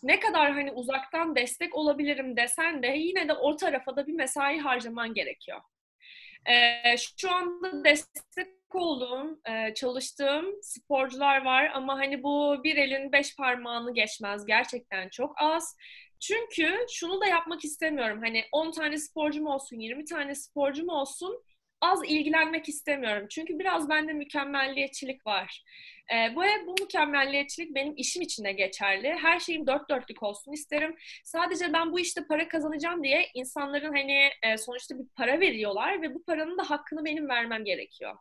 Ne 0.03 0.19
kadar 0.19 0.51
hani 0.51 0.71
uzaktan 0.71 1.35
destek 1.35 1.75
olabilirim 1.75 2.37
desen 2.37 2.83
de 2.83 2.87
yine 2.87 3.27
de 3.27 3.33
o 3.33 3.55
tarafa 3.55 3.95
da 3.95 4.07
bir 4.07 4.13
mesai 4.13 4.59
harcaman 4.59 5.13
gerekiyor. 5.13 5.61
Ee, 6.49 6.95
şu 7.17 7.31
anda 7.31 7.83
destek 7.83 8.59
olduğum, 8.76 9.41
e, 9.49 9.74
çalıştığım 9.74 10.45
sporcular 10.61 11.45
var 11.45 11.72
ama 11.74 11.97
hani 11.97 12.24
bu 12.24 12.63
bir 12.63 12.76
elin 12.78 13.11
beş 13.11 13.36
parmağını 13.36 13.93
geçmez. 13.93 14.45
Gerçekten 14.45 15.09
çok 15.09 15.36
az. 15.41 15.78
Çünkü 16.20 16.78
şunu 16.91 17.22
da 17.22 17.26
yapmak 17.26 17.65
istemiyorum. 17.65 18.20
Hani 18.24 18.43
10 18.51 18.72
tane 18.72 18.97
sporcum 18.97 19.45
olsun, 19.47 19.80
20 19.80 20.05
tane 20.05 20.36
sporcum 20.36 20.89
olsun 20.89 21.43
az 21.82 21.99
ilgilenmek 22.05 22.70
istemiyorum. 22.70 23.28
Çünkü 23.30 23.59
biraz 23.59 23.89
bende 23.89 24.13
mükemmelliyetçilik 24.13 25.28
var. 25.28 25.63
Ee, 26.13 26.36
bu 26.36 26.41
bu 26.67 26.76
mükemmelliyetçilik 26.82 27.76
benim 27.76 27.93
işim 27.97 28.22
için 28.22 28.43
de 28.43 28.51
geçerli. 28.51 29.15
Her 29.22 29.39
şeyim 29.39 29.67
dört 29.67 29.89
dörtlük 29.89 30.24
olsun 30.24 30.51
isterim. 30.51 30.95
Sadece 31.24 31.74
ben 31.74 31.91
bu 31.91 31.99
işte 31.99 32.22
para 32.30 32.47
kazanacağım 32.47 33.03
diye 33.03 33.30
insanların 33.34 33.93
hani 33.93 34.30
e, 34.43 34.57
sonuçta 34.57 34.99
bir 34.99 35.05
para 35.15 35.39
veriyorlar 35.39 36.01
ve 36.01 36.13
bu 36.15 36.24
paranın 36.24 36.57
da 36.57 36.70
hakkını 36.70 37.05
benim 37.05 37.30
vermem 37.30 37.65
gerekiyor. 37.65 38.15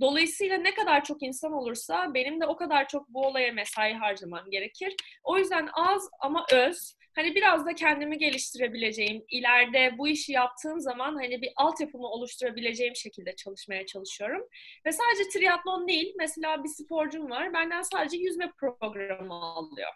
Dolayısıyla 0.00 0.58
ne 0.58 0.74
kadar 0.74 1.04
çok 1.04 1.22
insan 1.22 1.52
olursa 1.52 2.14
benim 2.14 2.40
de 2.40 2.46
o 2.46 2.56
kadar 2.56 2.88
çok 2.88 3.08
bu 3.08 3.26
olaya 3.26 3.52
mesai 3.52 3.92
harcamam 3.92 4.50
gerekir. 4.50 4.96
O 5.24 5.38
yüzden 5.38 5.68
az 5.72 6.08
ama 6.20 6.46
öz. 6.52 6.94
Hani 7.14 7.34
biraz 7.34 7.66
da 7.66 7.74
kendimi 7.74 8.18
geliştirebileceğim, 8.18 9.24
ileride 9.30 9.98
bu 9.98 10.08
işi 10.08 10.32
yaptığım 10.32 10.80
zaman 10.80 11.14
hani 11.14 11.42
bir 11.42 11.50
altyapımı 11.56 12.06
oluşturabileceğim 12.06 12.96
şekilde 12.96 13.36
çalışmaya 13.36 13.86
çalışıyorum. 13.86 14.48
Ve 14.86 14.92
sadece 14.92 15.38
triatlon 15.38 15.88
değil, 15.88 16.14
mesela 16.18 16.64
bir 16.64 16.68
sporcum 16.68 17.30
var, 17.30 17.52
benden 17.52 17.82
sadece 17.82 18.16
yüzme 18.16 18.52
programı 18.60 19.34
alıyor. 19.34 19.92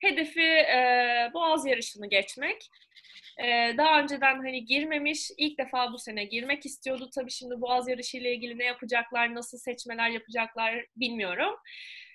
Hedefi 0.00 0.42
e, 0.42 1.30
boğaz 1.34 1.66
yarışını 1.66 2.08
geçmek. 2.08 2.70
E, 3.38 3.74
daha 3.78 4.00
önceden 4.02 4.34
hani 4.36 4.64
girmemiş, 4.64 5.30
ilk 5.38 5.58
defa 5.58 5.92
bu 5.92 5.98
sene 5.98 6.24
girmek 6.24 6.66
istiyordu. 6.66 7.10
Tabii 7.14 7.30
şimdi 7.30 7.60
boğaz 7.60 7.88
yarışı 7.88 8.16
ile 8.16 8.34
ilgili 8.34 8.58
ne 8.58 8.64
yapacaklar, 8.64 9.34
nasıl 9.34 9.58
seçmeler 9.58 10.08
yapacaklar 10.10 10.86
bilmiyorum. 10.96 11.56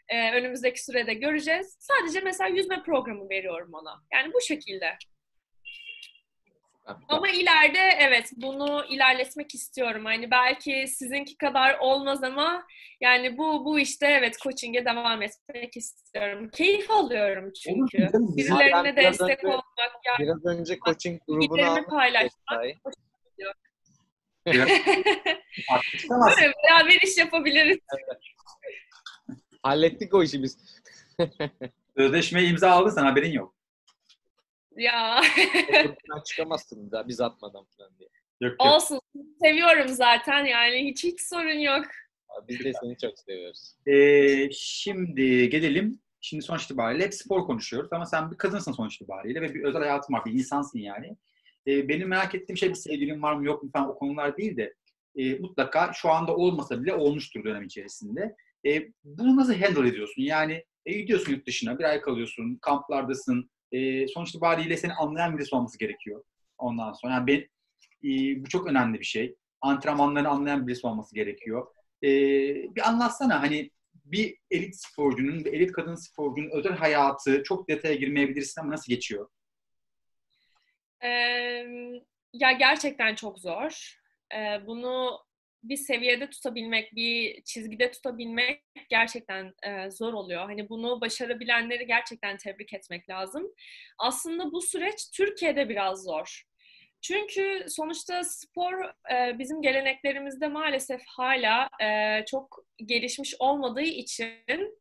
Ee, 0.10 0.32
önümüzdeki 0.32 0.84
sürede 0.84 1.14
göreceğiz. 1.14 1.78
Sadece 1.80 2.20
mesela 2.20 2.48
yüzme 2.48 2.84
programı 2.84 3.30
veriyorum 3.30 3.70
ona. 3.74 4.02
Yani 4.14 4.34
bu 4.34 4.42
şekilde. 4.42 4.98
Ama 7.10 7.30
ileride 7.30 7.80
evet 8.00 8.32
bunu 8.38 8.86
ilerletmek 8.90 9.56
istiyorum. 9.56 10.06
Hani 10.06 10.32
belki 10.32 10.88
sizinki 10.88 11.38
kadar 11.38 11.78
olmaz 11.80 12.24
ama 12.24 12.66
yani 13.02 13.38
bu 13.38 13.66
bu 13.66 13.80
işte 13.80 14.08
evet 14.08 14.38
coaching'e 14.44 14.86
devam 14.86 15.22
etmek 15.22 15.78
istiyorum. 15.78 16.50
Keyif 16.50 16.92
alıyorum 16.92 17.54
çünkü. 17.64 17.98
Olur, 18.14 18.38
Birilerine 18.38 18.96
destek 18.96 19.44
önce- 19.44 19.48
olmak 19.48 19.92
yani 20.06 20.20
Biraz 20.20 20.46
önce 20.46 20.80
coaching 20.80 21.22
almıştık. 21.30 21.90
paylaşmak. 21.90 22.66
Beraber 26.64 26.98
iş 27.04 27.18
yapabiliriz. 27.18 27.78
Hallettik 29.64 30.14
o 30.14 30.24
işi 30.24 30.44
biz. 30.44 30.58
Sözleşmeyi 31.98 32.50
imza 32.50 32.72
aldın 32.72 32.90
sen 32.90 33.04
haberin 33.04 33.32
yok. 33.32 33.56
Ya 34.76 35.22
Sen 35.72 36.22
çıkamazsın 36.26 36.92
daha 36.92 37.08
biz 37.08 37.22
atmadan 37.22 37.66
falan 37.78 37.98
diye. 38.00 38.10
Yok 38.42 38.52
yok. 38.52 38.62
olsun. 38.62 39.00
Seviyorum 39.42 39.88
zaten 39.88 40.46
yani 40.46 40.90
hiç 40.90 41.04
hiç 41.04 41.22
sorun 41.22 41.60
yok. 41.60 41.86
Biz 42.48 42.60
de 42.60 42.72
seni 42.82 42.98
çok 42.98 43.20
seviyoruz. 43.20 43.76
Ee, 43.88 44.50
şimdi 44.52 45.50
gelelim. 45.50 46.00
Şimdi 46.22 46.44
sonuç 46.44 46.64
itibariyle 46.64 47.04
hep 47.04 47.14
spor 47.14 47.46
konuşuyoruz 47.46 47.94
ama 47.94 48.06
sen 48.06 48.32
bir 48.32 48.38
kadınsın 48.38 48.72
sonuç 48.72 48.96
itibariyle 48.96 49.42
ve 49.42 49.54
bir 49.54 49.64
özel 49.64 49.82
hayatın 49.82 50.14
var, 50.14 50.26
bir 50.26 50.32
insansın 50.32 50.80
yani. 50.80 51.18
Ee, 51.68 51.88
benim 51.90 52.08
merak 52.08 52.36
ettiğim 52.36 52.58
şey 52.58 52.70
bir 52.70 52.76
sevgilin 52.76 53.22
var 53.22 53.34
mı 53.34 53.46
yok 53.46 53.64
mu 53.64 53.70
falan 53.74 53.90
o 53.90 53.96
konular 53.96 54.38
değil 54.38 54.58
de 54.58 54.74
e, 55.16 55.36
mutlaka 55.36 55.92
şu 55.94 56.10
anda 56.10 56.36
olmasa 56.36 56.84
bile 56.84 56.94
olmuştur 56.94 57.44
dönem 57.44 57.64
içerisinde. 57.64 58.36
E, 58.66 58.88
bunu 59.04 59.36
nasıl 59.36 59.54
handle 59.54 59.90
ediyorsun? 59.90 60.22
Yani 60.22 60.64
e, 60.86 60.94
gidiyorsun 60.94 61.32
yurt 61.32 61.48
dışına, 61.48 61.80
bir 61.80 61.84
ay 61.84 62.02
kalıyorsun, 62.02 62.58
kamplardasın. 62.62 63.50
E, 63.72 64.08
sonuç 64.08 64.30
itibariyle 64.30 64.78
seni 64.78 64.94
anlayan 64.94 65.38
birisi 65.38 65.56
olması 65.56 65.80
gerekiyor. 65.80 66.24
Ondan 66.58 66.94
sonra 66.94 67.14
yani 67.14 67.28
ben, 67.28 67.40
e, 68.10 68.44
bu 68.46 68.50
çok 68.50 68.68
önemli 68.68 69.00
bir 69.00 69.06
şey. 69.06 69.36
Antrenmanlarını 69.62 70.30
anlayan 70.30 70.68
birisi 70.68 70.88
olması 70.88 71.16
gerekiyor. 71.16 71.68
E, 72.04 72.10
bir 72.76 72.88
anlatsana 72.90 73.42
hani 73.42 73.72
bir 74.06 74.38
elit 74.52 74.76
sporcunun, 74.76 75.46
bir 75.46 75.54
elit 75.54 75.72
kadın 75.72 75.96
sporcunun 75.96 76.50
özel 76.50 76.78
hayatı 76.78 77.44
çok 77.44 77.70
detaya 77.70 77.96
girmeyebilirsin 77.96 78.62
ama 78.62 78.72
nasıl 78.72 78.94
geçiyor? 78.94 79.30
Ee, 81.04 81.10
ya 82.34 82.52
gerçekten 82.52 83.16
çok 83.16 83.40
zor. 83.40 84.00
Ee, 84.36 84.68
bunu 84.68 85.20
bir 85.70 85.78
seviyede 85.78 86.30
tutabilmek, 86.30 86.96
bir 86.96 87.44
çizgide 87.44 87.92
tutabilmek 87.92 88.64
gerçekten 88.90 89.54
e, 89.64 89.92
zor 89.92 90.14
oluyor. 90.14 90.42
Hani 90.46 90.70
bunu 90.70 91.02
başarabilenleri 91.02 91.88
gerçekten 91.88 92.38
tebrik 92.38 92.74
etmek 92.74 93.10
lazım. 93.10 93.44
Aslında 94.00 94.52
bu 94.52 94.62
süreç 94.62 95.12
Türkiye'de 95.14 95.70
biraz 95.70 96.04
zor. 96.04 96.44
Çünkü 97.02 97.66
sonuçta 97.68 98.24
spor 98.24 98.84
e, 99.12 99.40
bizim 99.40 99.62
geleneklerimizde 99.62 100.48
maalesef 100.48 101.02
hala 101.08 101.70
e, 101.82 102.26
çok 102.26 102.66
gelişmiş 102.78 103.36
olmadığı 103.40 103.82
için 103.82 104.80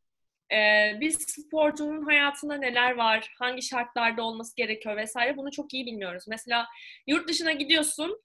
e, 0.53 0.93
biz 1.01 1.17
sporcunun 1.17 2.03
hayatında 2.03 2.57
neler 2.57 2.95
var, 2.95 3.35
hangi 3.39 3.63
şartlarda 3.63 4.23
olması 4.23 4.57
gerekiyor 4.57 4.97
vesaire 4.97 5.37
bunu 5.37 5.51
çok 5.51 5.75
iyi 5.75 5.87
bilmiyoruz. 5.87 6.25
Mesela 6.29 6.67
yurt 7.07 7.29
dışına 7.29 7.53
gidiyorsun. 7.53 8.23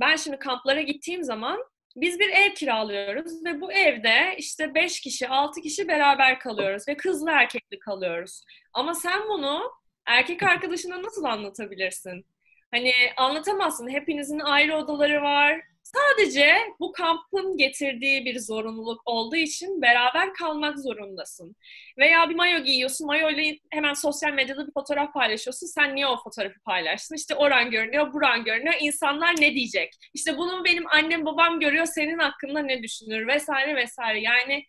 Ben 0.00 0.16
şimdi 0.16 0.38
kamplara 0.38 0.80
gittiğim 0.80 1.24
zaman 1.24 1.64
biz 1.96 2.18
bir 2.20 2.28
ev 2.28 2.54
kiralıyoruz 2.54 3.44
ve 3.44 3.60
bu 3.60 3.72
evde 3.72 4.34
işte 4.38 4.74
5 4.74 5.00
kişi, 5.00 5.28
6 5.28 5.60
kişi 5.60 5.88
beraber 5.88 6.38
kalıyoruz 6.38 6.88
ve 6.88 6.96
kızlı 6.96 7.30
erkekli 7.30 7.78
kalıyoruz. 7.78 8.42
Ama 8.72 8.94
sen 8.94 9.28
bunu 9.28 9.72
erkek 10.06 10.42
arkadaşına 10.42 11.02
nasıl 11.02 11.24
anlatabilirsin? 11.24 12.26
Hani 12.70 12.92
anlatamazsın. 13.16 13.88
Hepinizin 13.88 14.38
ayrı 14.38 14.76
odaları 14.76 15.22
var. 15.22 15.60
Sadece 15.82 16.56
bu 16.80 16.92
kampın 16.92 17.56
getirdiği 17.56 18.24
bir 18.24 18.38
zorunluluk 18.38 19.02
olduğu 19.04 19.36
için 19.36 19.82
beraber 19.82 20.34
kalmak 20.34 20.78
zorundasın. 20.78 21.56
Veya 21.98 22.28
bir 22.28 22.34
mayo 22.34 22.58
giyiyorsun, 22.58 23.06
mayo 23.06 23.30
ile 23.30 23.58
hemen 23.70 23.94
sosyal 23.94 24.32
medyada 24.32 24.66
bir 24.66 24.72
fotoğraf 24.72 25.12
paylaşıyorsun. 25.12 25.66
Sen 25.66 25.94
niye 25.94 26.06
o 26.06 26.22
fotoğrafı 26.24 26.60
paylaştın? 26.60 27.14
İşte 27.14 27.34
oran 27.34 27.70
görünüyor, 27.70 28.12
buran 28.12 28.44
görünüyor. 28.44 28.74
İnsanlar 28.80 29.34
ne 29.40 29.54
diyecek? 29.54 29.94
İşte 30.14 30.38
bunu 30.38 30.64
benim 30.64 30.86
annem 30.86 31.26
babam 31.26 31.60
görüyor, 31.60 31.86
senin 31.86 32.18
hakkında 32.18 32.60
ne 32.60 32.82
düşünür 32.82 33.26
vesaire 33.26 33.76
vesaire. 33.76 34.20
Yani 34.20 34.64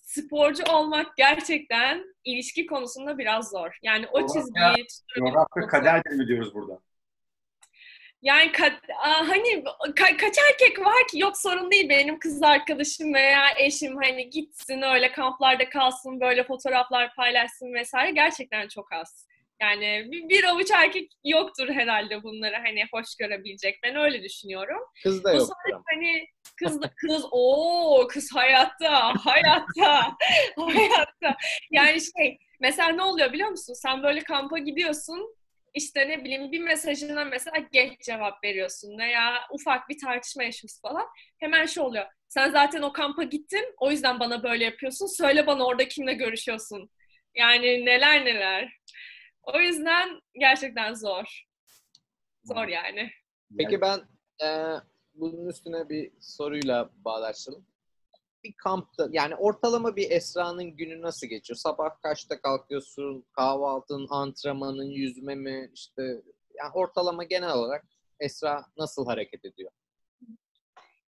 sporcu 0.00 0.64
olmak 0.72 1.16
gerçekten 1.16 2.04
ilişki 2.24 2.66
konusunda 2.66 3.18
biraz 3.18 3.50
zor. 3.50 3.78
Yani 3.82 4.06
o 4.12 4.20
çizgiyi... 4.20 4.86
Coğrafya 5.18 5.66
kaderdir 5.68 6.10
mi 6.10 6.26
diyoruz 6.26 6.54
burada? 6.54 6.80
Yani 8.24 8.52
ka- 8.52 8.92
hani 9.02 9.64
ka- 9.94 10.16
kaç 10.16 10.34
erkek 10.50 10.78
var 10.78 11.06
ki 11.10 11.18
yok 11.18 11.38
sorun 11.38 11.70
değil 11.70 11.88
benim 11.88 12.18
kız 12.18 12.42
arkadaşım 12.42 13.14
veya 13.14 13.42
eşim 13.58 13.96
hani 13.96 14.30
gitsin 14.30 14.82
öyle 14.82 15.12
kamplarda 15.12 15.68
kalsın 15.68 16.20
böyle 16.20 16.44
fotoğraflar 16.44 17.14
paylaşsın 17.14 17.74
vesaire 17.74 18.10
gerçekten 18.10 18.68
çok 18.68 18.92
az. 18.92 19.26
Yani 19.60 20.06
bir, 20.12 20.28
bir 20.28 20.44
avuç 20.44 20.70
erkek 20.70 21.12
yoktur 21.24 21.68
herhalde 21.68 22.22
bunları 22.22 22.56
hani 22.56 22.82
hoş 22.92 23.16
görebilecek. 23.18 23.78
Ben 23.82 23.96
öyle 23.96 24.22
düşünüyorum. 24.22 24.80
Kız 25.02 25.24
da 25.24 25.32
yok. 25.32 25.82
Hani 25.94 26.26
kız 26.56 26.80
kız 26.96 27.24
o 27.30 28.06
kız 28.10 28.30
hayatta 28.34 29.14
hayatta 29.24 30.16
hayatta. 30.56 31.36
Yani 31.70 31.98
şey 32.00 32.38
mesela 32.60 32.88
ne 32.88 33.02
oluyor 33.02 33.32
biliyor 33.32 33.48
musun? 33.48 33.74
Sen 33.74 34.02
böyle 34.02 34.20
kampa 34.20 34.58
gidiyorsun 34.58 35.36
işte 35.74 36.08
ne 36.08 36.24
bileyim 36.24 36.52
bir 36.52 36.60
mesajına 36.60 37.24
mesela 37.24 37.58
geç 37.72 38.00
cevap 38.00 38.44
veriyorsun 38.44 38.98
veya 38.98 39.40
ufak 39.52 39.88
bir 39.88 39.98
tartışma 39.98 40.42
yaşıyorsun 40.42 40.80
falan. 40.88 41.06
Hemen 41.38 41.66
şu 41.66 41.82
oluyor. 41.82 42.06
Sen 42.28 42.50
zaten 42.50 42.82
o 42.82 42.92
kampa 42.92 43.22
gittin. 43.22 43.74
O 43.78 43.90
yüzden 43.90 44.20
bana 44.20 44.42
böyle 44.42 44.64
yapıyorsun. 44.64 45.06
Söyle 45.06 45.46
bana 45.46 45.66
orada 45.66 45.88
kimle 45.88 46.14
görüşüyorsun. 46.14 46.90
Yani 47.34 47.86
neler 47.86 48.24
neler. 48.24 48.80
O 49.42 49.60
yüzden 49.60 50.20
gerçekten 50.40 50.94
zor. 50.94 51.44
Zor 52.44 52.68
yani. 52.68 53.10
Peki 53.58 53.80
ben 53.80 54.00
e, 54.44 54.48
bunun 55.14 55.48
üstüne 55.48 55.88
bir 55.88 56.12
soruyla 56.20 56.90
bağdaştalım 57.04 57.66
bir 58.44 58.52
kampta 58.52 59.08
yani 59.12 59.34
ortalama 59.36 59.96
bir 59.96 60.10
Esra'nın 60.10 60.76
günü 60.76 61.02
nasıl 61.02 61.26
geçiyor? 61.26 61.56
Sabah 61.56 62.02
kaçta 62.02 62.40
kalkıyorsun? 62.40 63.24
Kahvaltın, 63.32 64.06
antrenmanın, 64.10 64.90
yüzme 64.90 65.34
mi? 65.34 65.70
İşte 65.74 66.02
yani 66.58 66.72
ortalama 66.74 67.24
genel 67.24 67.52
olarak 67.52 67.84
Esra 68.20 68.66
nasıl 68.76 69.06
hareket 69.06 69.44
ediyor? 69.44 69.70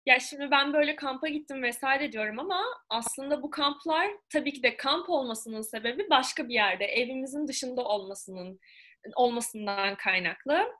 Ya 0.06 0.20
şimdi 0.20 0.50
ben 0.50 0.72
böyle 0.72 0.96
kampa 0.96 1.28
gittim 1.28 1.62
vesaire 1.62 2.12
diyorum 2.12 2.38
ama 2.38 2.62
aslında 2.88 3.42
bu 3.42 3.50
kamplar 3.50 4.10
tabii 4.32 4.52
ki 4.52 4.62
de 4.62 4.76
kamp 4.76 5.10
olmasının 5.10 5.62
sebebi 5.62 6.10
başka 6.10 6.48
bir 6.48 6.54
yerde, 6.54 6.84
evimizin 6.84 7.48
dışında 7.48 7.84
olmasının 7.84 8.60
olmasından 9.14 9.96
kaynaklı. 9.96 10.72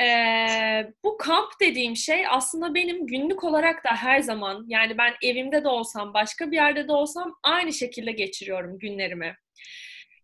Ee, 0.00 0.92
bu 1.04 1.16
kamp 1.16 1.48
dediğim 1.60 1.96
şey 1.96 2.26
aslında 2.28 2.74
benim 2.74 3.06
günlük 3.06 3.44
olarak 3.44 3.84
da 3.84 3.96
her 3.96 4.20
zaman 4.20 4.64
yani 4.68 4.98
ben 4.98 5.14
evimde 5.22 5.64
de 5.64 5.68
olsam 5.68 6.14
başka 6.14 6.50
bir 6.50 6.56
yerde 6.56 6.88
de 6.88 6.92
olsam 6.92 7.34
aynı 7.42 7.72
şekilde 7.72 8.12
geçiriyorum 8.12 8.78
günlerimi. 8.78 9.36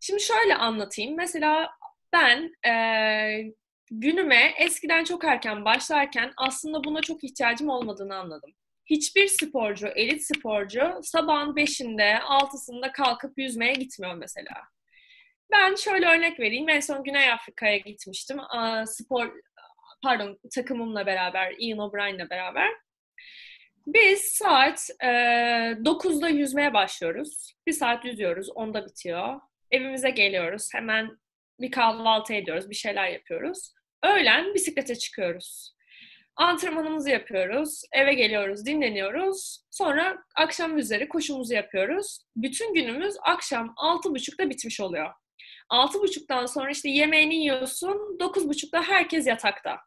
Şimdi 0.01 0.23
şöyle 0.23 0.55
anlatayım. 0.55 1.17
Mesela 1.17 1.71
ben 2.13 2.53
e, 2.69 2.75
günüme 3.91 4.55
eskiden 4.59 5.05
çok 5.05 5.25
erken 5.25 5.65
başlarken 5.65 6.33
aslında 6.37 6.85
buna 6.85 7.01
çok 7.01 7.25
ihtiyacım 7.25 7.69
olmadığını 7.69 8.17
anladım. 8.17 8.51
Hiçbir 8.87 9.29
sporcu, 9.29 9.87
elit 9.87 10.23
sporcu 10.27 11.01
sabahın 11.03 11.55
5'inde, 11.55 12.19
6'sında 12.19 12.93
kalkıp 12.93 13.39
yüzmeye 13.39 13.73
gitmiyor 13.73 14.15
mesela. 14.15 14.55
Ben 15.53 15.75
şöyle 15.75 16.07
örnek 16.07 16.41
vereyim. 16.41 16.69
En 16.69 16.81
son 16.81 17.05
Güney 17.05 17.33
Afrika'ya 17.33 17.77
gitmiştim. 17.77 18.41
Spor 18.87 19.33
pardon 20.03 20.39
takımımla 20.55 21.07
beraber, 21.07 21.55
Ian 21.59 21.79
O'Brien'le 21.79 22.31
beraber. 22.31 22.69
Biz 23.87 24.21
saat 24.21 24.91
e, 25.03 25.07
9'da 25.07 26.29
yüzmeye 26.29 26.75
başlıyoruz. 26.75 27.55
Bir 27.67 27.73
saat 27.73 28.05
yüzüyoruz, 28.05 28.49
10'da 28.49 28.87
bitiyor. 28.87 29.41
Evimize 29.71 30.11
geliyoruz, 30.11 30.69
hemen 30.75 31.19
bir 31.61 31.71
kahvaltı 31.71 32.35
ediyoruz, 32.35 32.71
bir 32.71 32.75
şeyler 32.75 33.09
yapıyoruz. 33.09 33.73
Öğlen 34.05 34.55
bisiklete 34.55 34.95
çıkıyoruz. 34.95 35.75
Antrenmanımızı 36.37 37.11
yapıyoruz, 37.11 37.83
eve 37.93 38.15
geliyoruz, 38.15 38.67
dinleniyoruz. 38.67 39.65
Sonra 39.71 40.19
akşam 40.37 40.79
üzeri 40.79 41.09
koşumuzu 41.09 41.55
yapıyoruz. 41.55 42.19
Bütün 42.37 42.75
günümüz 42.75 43.15
akşam 43.23 43.75
6.30'da 43.77 44.51
bitmiş 44.51 44.81
oluyor. 44.81 45.13
6.30'dan 45.73 46.47
sonra 46.47 46.71
işte 46.71 46.89
yemeğini 46.89 47.35
yiyorsun, 47.35 48.19
9.30'da 48.21 48.83
herkes 48.83 49.27
yatakta. 49.27 49.81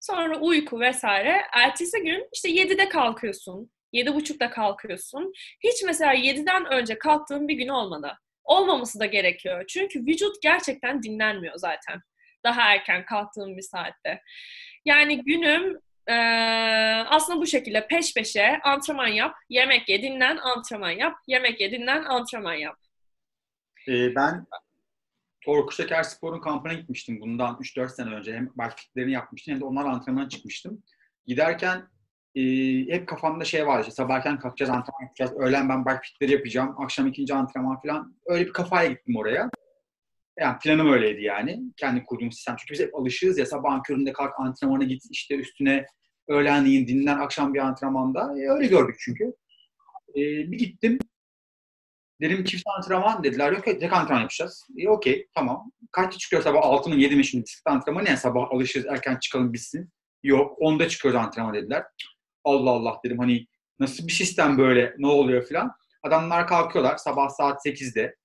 Sonra 0.00 0.38
uyku 0.38 0.80
vesaire. 0.80 1.42
Ertesi 1.52 2.02
gün 2.02 2.28
işte 2.32 2.48
7'de 2.48 2.88
kalkıyorsun. 2.88 3.70
7.30'da 3.94 4.50
kalkıyorsun. 4.50 5.32
Hiç 5.64 5.82
mesela 5.86 6.14
7'den 6.14 6.72
önce 6.72 6.98
kalktığın 6.98 7.48
bir 7.48 7.54
gün 7.54 7.68
olmadı. 7.68 8.18
Olmaması 8.44 9.00
da 9.00 9.06
gerekiyor. 9.06 9.64
Çünkü 9.68 10.00
vücut 10.00 10.42
gerçekten 10.42 11.02
dinlenmiyor 11.02 11.54
zaten. 11.56 12.00
Daha 12.44 12.72
erken 12.72 13.04
kalktığım 13.04 13.56
bir 13.56 13.62
saatte. 13.62 14.22
Yani 14.84 15.24
günüm 15.24 15.78
e, 16.06 16.14
aslında 17.06 17.40
bu 17.40 17.46
şekilde 17.46 17.86
peş 17.86 18.14
peşe 18.14 18.60
antrenman 18.64 19.08
yap, 19.08 19.34
yemek 19.48 19.88
ye, 19.88 20.02
dinlen, 20.02 20.36
antrenman 20.36 20.90
yap, 20.90 21.14
yemek 21.26 21.60
ye, 21.60 21.72
dinlen, 21.72 22.04
antrenman 22.04 22.54
yap. 22.54 22.76
Ee, 23.88 24.14
ben 24.14 24.46
Torku 25.44 25.74
Şeker 25.74 26.02
Spor'un 26.02 26.40
kampına 26.40 26.72
gitmiştim 26.72 27.20
bundan 27.20 27.56
3-4 27.56 27.88
sene 27.88 28.14
önce. 28.14 28.34
Hem 28.34 28.50
barfitlerini 28.54 29.12
yapmıştım 29.12 29.54
hem 29.54 29.60
de 29.60 29.64
onlar 29.64 29.84
antrenmana 29.84 30.28
çıkmıştım. 30.28 30.82
Giderken 31.26 31.88
e, 32.34 32.42
hep 32.88 33.08
kafamda 33.08 33.44
şey 33.44 33.66
var 33.66 33.80
işte 33.80 33.92
sabah 33.92 34.16
erken 34.16 34.38
kalkacağız 34.38 34.70
antrenman 34.70 35.02
yapacağız. 35.02 35.32
Öğlen 35.36 35.68
ben 35.68 35.84
barfitleri 35.84 36.32
yapacağım. 36.32 36.74
Akşam 36.78 37.06
ikinci 37.06 37.34
antrenman 37.34 37.80
falan. 37.80 38.16
Öyle 38.26 38.46
bir 38.46 38.52
kafaya 38.52 38.90
gittim 38.90 39.16
oraya. 39.16 39.50
Yani 40.38 40.58
planım 40.58 40.92
öyleydi 40.92 41.22
yani. 41.22 41.62
Kendi 41.76 42.04
kurduğum 42.04 42.32
sistem. 42.32 42.56
Çünkü 42.58 42.72
biz 42.72 42.80
hep 42.80 42.94
alışığız 42.94 43.38
ya 43.38 43.46
sabahın 43.46 43.82
köründe 43.82 44.12
kalk 44.12 44.32
antrenmana 44.38 44.84
git 44.84 45.02
işte 45.10 45.34
üstüne 45.34 45.86
öğlenleyin 46.28 46.86
dinlen 46.86 47.18
akşam 47.18 47.54
bir 47.54 47.58
antrenmanda. 47.58 48.20
E, 48.20 48.48
öyle 48.50 48.66
gördük 48.66 48.96
çünkü. 48.98 49.24
E, 50.10 50.20
bir 50.20 50.58
gittim 50.58 50.98
Dedim 52.20 52.44
çift 52.44 52.64
antrenman 52.76 53.24
dediler. 53.24 53.52
Yok 53.52 53.64
tek 53.64 53.92
antrenman 53.92 54.20
yapacağız. 54.20 54.66
E, 54.78 54.88
Okey 54.88 55.26
tamam. 55.34 55.70
Kaçta 55.92 56.18
çıkıyor 56.18 56.42
sabah 56.42 56.60
6 56.62 56.90
mı 56.90 56.96
7 56.96 57.16
mi 57.16 57.24
şimdi 57.24 57.44
bisiklet 57.44 57.72
antrenmanı 57.72 58.04
ne? 58.04 58.16
Sabah 58.16 58.50
alışırız 58.50 58.86
erken 58.86 59.16
çıkalım 59.16 59.52
bitsin. 59.52 59.90
Yok 60.22 60.58
10'da 60.58 60.88
çıkıyoruz 60.88 61.20
antrenman 61.20 61.54
dediler. 61.54 61.84
Allah 62.44 62.70
Allah 62.70 63.00
dedim 63.04 63.18
hani 63.18 63.46
nasıl 63.78 64.06
bir 64.06 64.12
sistem 64.12 64.58
böyle 64.58 64.94
ne 64.98 65.06
oluyor 65.06 65.44
filan. 65.46 65.72
Adamlar 66.02 66.46
kalkıyorlar 66.46 66.96
sabah 66.96 67.28
saat 67.28 67.66
8'de. 67.66 68.16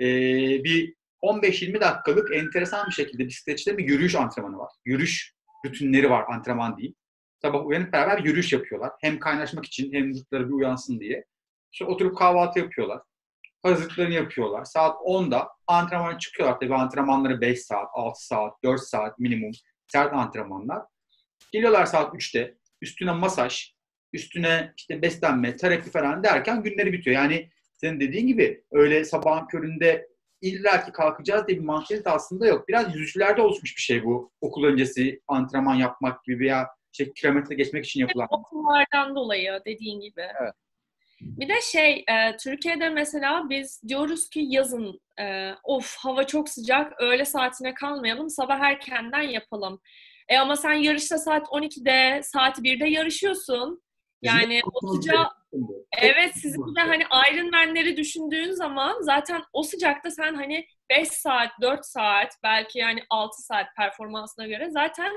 Ee, 0.00 0.64
bir 0.64 0.94
15-20 1.22 1.80
dakikalık 1.80 2.34
enteresan 2.34 2.86
bir 2.86 2.92
şekilde 2.92 3.26
bisikletçide 3.26 3.78
bir 3.78 3.88
yürüyüş 3.88 4.14
antrenmanı 4.14 4.58
var. 4.58 4.72
Yürüyüş 4.84 5.34
rutinleri 5.66 6.10
var 6.10 6.24
antrenman 6.28 6.78
değil. 6.78 6.94
Sabah 7.42 7.66
uyanıp 7.66 7.92
beraber 7.92 8.18
yürüyüş 8.24 8.52
yapıyorlar. 8.52 8.92
Hem 9.00 9.18
kaynaşmak 9.18 9.64
için 9.64 9.92
hem 9.92 10.08
vücutları 10.08 10.48
bir 10.48 10.52
uyansın 10.52 11.00
diye. 11.00 11.24
Sonra 11.72 11.90
oturup 11.90 12.16
kahvaltı 12.16 12.58
yapıyorlar 12.58 13.00
hazırlıklarını 13.66 14.14
yapıyorlar. 14.14 14.64
Saat 14.64 14.96
10'da 15.00 15.48
antrenmana 15.66 16.18
çıkıyorlar. 16.18 16.60
Tabii 16.60 16.74
antrenmanları 16.74 17.40
5 17.40 17.62
saat, 17.62 17.88
6 17.92 18.26
saat, 18.26 18.62
4 18.64 18.80
saat 18.80 19.18
minimum 19.18 19.52
sert 19.86 20.12
antrenmanlar. 20.12 20.82
Geliyorlar 21.52 21.86
saat 21.86 22.14
3'te. 22.14 22.54
Üstüne 22.82 23.12
masaj, 23.12 23.74
üstüne 24.12 24.72
işte 24.76 25.02
beslenme, 25.02 25.56
terapi 25.56 25.90
falan 25.90 26.24
derken 26.24 26.62
günleri 26.62 26.92
bitiyor. 26.92 27.16
Yani 27.16 27.50
senin 27.76 28.00
dediğin 28.00 28.26
gibi 28.26 28.64
öyle 28.70 29.04
sabahın 29.04 29.46
köründe 29.46 30.08
illa 30.40 30.84
ki 30.84 30.92
kalkacağız 30.92 31.46
diye 31.46 31.58
bir 31.58 31.64
manşet 31.64 32.06
aslında 32.06 32.46
yok. 32.46 32.68
Biraz 32.68 32.94
yüzücülerde 32.94 33.42
oluşmuş 33.42 33.76
bir 33.76 33.82
şey 33.82 34.04
bu. 34.04 34.32
Okul 34.40 34.64
öncesi 34.64 35.20
antrenman 35.28 35.74
yapmak 35.74 36.24
gibi 36.24 36.38
veya 36.38 36.68
şey 36.92 37.12
kilometre 37.12 37.54
geçmek 37.54 37.84
için 37.84 38.00
yapılan. 38.00 38.28
Okullardan 38.30 39.14
dolayı 39.14 39.60
dediğin 39.66 40.00
gibi. 40.00 40.22
Evet. 40.40 40.54
Bir 41.20 41.48
de 41.48 41.60
şey, 41.60 42.04
e, 42.08 42.36
Türkiye'de 42.36 42.88
mesela 42.88 43.50
biz 43.50 43.82
diyoruz 43.88 44.30
ki 44.30 44.44
yazın 44.48 45.00
e, 45.20 45.50
of 45.64 45.96
hava 45.96 46.26
çok 46.26 46.48
sıcak, 46.48 47.00
öğle 47.00 47.24
saatine 47.24 47.74
kalmayalım, 47.74 48.30
sabah 48.30 48.60
erkenden 48.60 49.22
yapalım. 49.22 49.80
E 50.28 50.38
ama 50.38 50.56
sen 50.56 50.72
yarışta 50.72 51.18
saat 51.18 51.46
12'de, 51.46 52.22
saat 52.22 52.58
1'de 52.58 52.88
yarışıyorsun. 52.88 53.82
Yani 54.22 54.60
o 54.72 54.94
sıcağı, 54.94 55.28
evet 55.98 56.32
sizin 56.34 56.74
de 56.76 56.80
hani 56.80 57.02
Ironman'leri 57.32 57.96
düşündüğün 57.96 58.52
zaman 58.52 58.96
zaten 59.00 59.42
o 59.52 59.62
sıcakta 59.62 60.10
sen 60.10 60.34
hani 60.34 60.66
5 60.90 61.08
saat, 61.08 61.50
4 61.60 61.86
saat, 61.86 62.32
belki 62.42 62.78
yani 62.78 63.02
6 63.10 63.42
saat 63.42 63.66
performansına 63.76 64.46
göre 64.46 64.70
zaten 64.70 65.12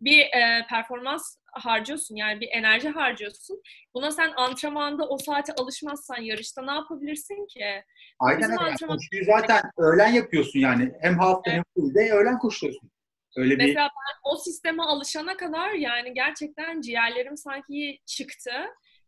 bir 0.00 0.20
e, 0.20 0.66
performans 0.70 1.36
harcıyorsun. 1.52 2.16
Yani 2.16 2.40
bir 2.40 2.48
enerji 2.52 2.88
harcıyorsun. 2.88 3.62
Buna 3.94 4.10
sen 4.10 4.32
antrenmanda 4.36 5.08
o 5.08 5.18
saate 5.18 5.52
alışmazsan 5.52 6.20
yarışta 6.22 6.62
ne 6.62 6.72
yapabilirsin 6.72 7.46
ki? 7.46 7.84
Aynen 8.18 8.40
Bizim 8.40 8.52
öyle. 8.52 8.70
Antrenman- 8.70 8.96
koşuyu 8.96 9.24
zaten 9.24 9.62
öğlen 9.78 10.12
yapıyorsun 10.12 10.60
yani. 10.60 10.92
Hem 11.00 11.18
hafta 11.18 11.50
hem 11.50 11.62
fullde 11.74 12.12
öğlen 12.12 12.38
koşuyorsun. 12.38 12.90
Öyle 13.36 13.58
bir 13.58 13.64
Mesela 13.64 13.88
ben 13.88 14.30
o 14.30 14.36
sisteme 14.36 14.82
alışana 14.82 15.36
kadar 15.36 15.70
yani 15.70 16.14
gerçekten 16.14 16.80
ciğerlerim 16.80 17.36
sanki 17.36 17.98
çıktı. 18.06 18.52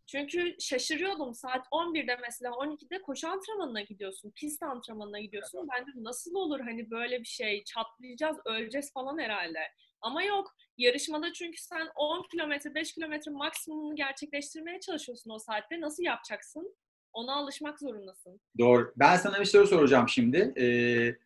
Çünkü 0.07 0.57
şaşırıyordum. 0.61 1.35
Saat 1.35 1.67
11'de 1.73 2.17
mesela 2.23 2.53
12'de 2.53 3.03
koşu 3.03 3.29
antrenmanına 3.29 3.81
gidiyorsun. 3.81 4.31
Pist 4.31 4.63
antrenmanına 4.63 5.21
gidiyorsun. 5.21 5.69
Ben 5.77 5.87
de 5.87 5.91
nasıl 5.97 6.35
olur 6.35 6.61
hani 6.61 6.91
böyle 6.91 7.21
bir 7.21 7.27
şey 7.27 7.65
çatlayacağız, 7.65 8.37
öleceğiz 8.47 8.93
falan 8.93 9.19
herhalde. 9.19 9.59
Ama 10.05 10.23
yok. 10.23 10.55
Yarışmada 10.79 11.33
çünkü 11.33 11.63
sen 11.63 11.89
10 11.97 12.23
kilometre, 12.23 12.75
5 12.75 12.93
kilometre 12.93 13.31
maksimumunu 13.31 13.97
gerçekleştirmeye 13.97 14.81
çalışıyorsun 14.81 15.31
o 15.31 15.39
saatte. 15.39 15.81
Nasıl 15.81 16.03
yapacaksın? 16.03 16.77
Ona 17.13 17.35
alışmak 17.35 17.79
zorundasın. 17.79 18.41
Doğru. 18.59 18.93
Ben 18.97 19.17
sana 19.17 19.41
bir 19.41 19.45
soru 19.45 19.67
soracağım 19.67 20.09
şimdi. 20.09 20.55
Ee, 20.59 21.17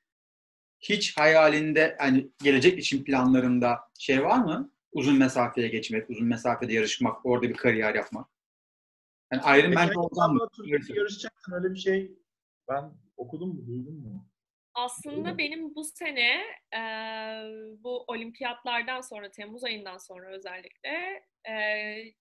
hiç 0.81 1.17
hayalinde 1.17 1.97
hani 1.99 2.31
gelecek 2.43 2.79
için 2.79 3.05
planlarında 3.05 3.79
şey 3.99 4.25
var 4.25 4.39
mı? 4.39 4.73
Uzun 4.93 5.19
mesafeye 5.19 5.69
geçmek, 5.69 6.11
uzun 6.11 6.27
mesafede 6.27 6.73
yarışmak, 6.73 7.27
orada 7.27 7.49
bir 7.49 7.57
kariyer 7.57 7.95
yapmak. 7.95 8.29
Yani 9.33 9.61
Iron 9.61 9.75
Man 9.75 9.87
Peki, 9.89 9.99
olacağım 9.99 10.35
mı? 10.35 10.49
Öyle 11.53 11.75
bir 11.75 11.79
şey 11.79 12.13
ben 12.69 12.93
okudum 13.17 13.49
mu, 13.49 13.67
duydum 13.67 13.95
mu? 13.95 14.29
Aslında 14.85 15.39
benim 15.39 15.75
bu 15.75 15.85
sene 15.85 16.43
e, 16.75 16.81
bu 17.85 18.05
olimpiyatlardan 18.07 19.01
sonra, 19.01 19.31
Temmuz 19.31 19.65
ayından 19.65 19.99
sonra 19.99 20.31
özellikle 20.31 21.23
e, 21.45 21.53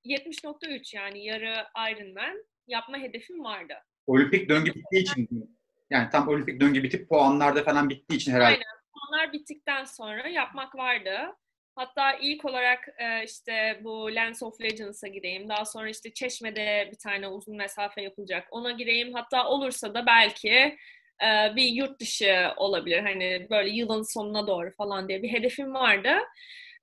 70.3 0.05 0.95
yani 0.95 1.25
yarı 1.25 1.65
Ironman 1.91 2.45
yapma 2.67 2.97
hedefim 2.97 3.43
vardı. 3.43 3.73
Olimpik 4.07 4.49
döngü 4.49 4.75
bittiği 4.75 5.03
için? 5.03 5.57
Yani 5.89 6.09
tam 6.09 6.27
olimpik 6.27 6.61
döngü 6.61 6.83
bitip 6.83 7.09
puanlarda 7.09 7.63
falan 7.63 7.89
bittiği 7.89 8.17
için 8.17 8.31
herhalde. 8.31 8.53
Aynen. 8.53 8.77
Onlar 9.09 9.33
bittikten 9.33 9.83
sonra 9.83 10.27
yapmak 10.27 10.75
vardı. 10.75 11.35
Hatta 11.75 12.13
ilk 12.13 12.45
olarak 12.45 12.87
e, 12.97 13.23
işte 13.23 13.81
bu 13.83 14.15
Lens 14.15 14.43
of 14.43 14.61
Legends'a 14.61 15.07
gireyim. 15.07 15.49
Daha 15.49 15.65
sonra 15.65 15.89
işte 15.89 16.13
Çeşme'de 16.13 16.89
bir 16.91 16.97
tane 16.97 17.27
uzun 17.27 17.55
mesafe 17.55 18.01
yapılacak. 18.01 18.47
Ona 18.51 18.71
gireyim. 18.71 19.13
Hatta 19.13 19.47
olursa 19.47 19.93
da 19.93 20.05
belki 20.05 20.77
e, 21.23 21.55
bir 21.55 21.63
yurt 21.65 21.99
dışı 21.99 22.51
olabilir. 22.57 22.99
Hani 23.03 23.47
böyle 23.49 23.69
yılın 23.69 24.13
sonuna 24.13 24.47
doğru 24.47 24.71
falan 24.77 25.09
diye 25.09 25.23
bir 25.23 25.29
hedefim 25.33 25.73
vardı. 25.73 26.09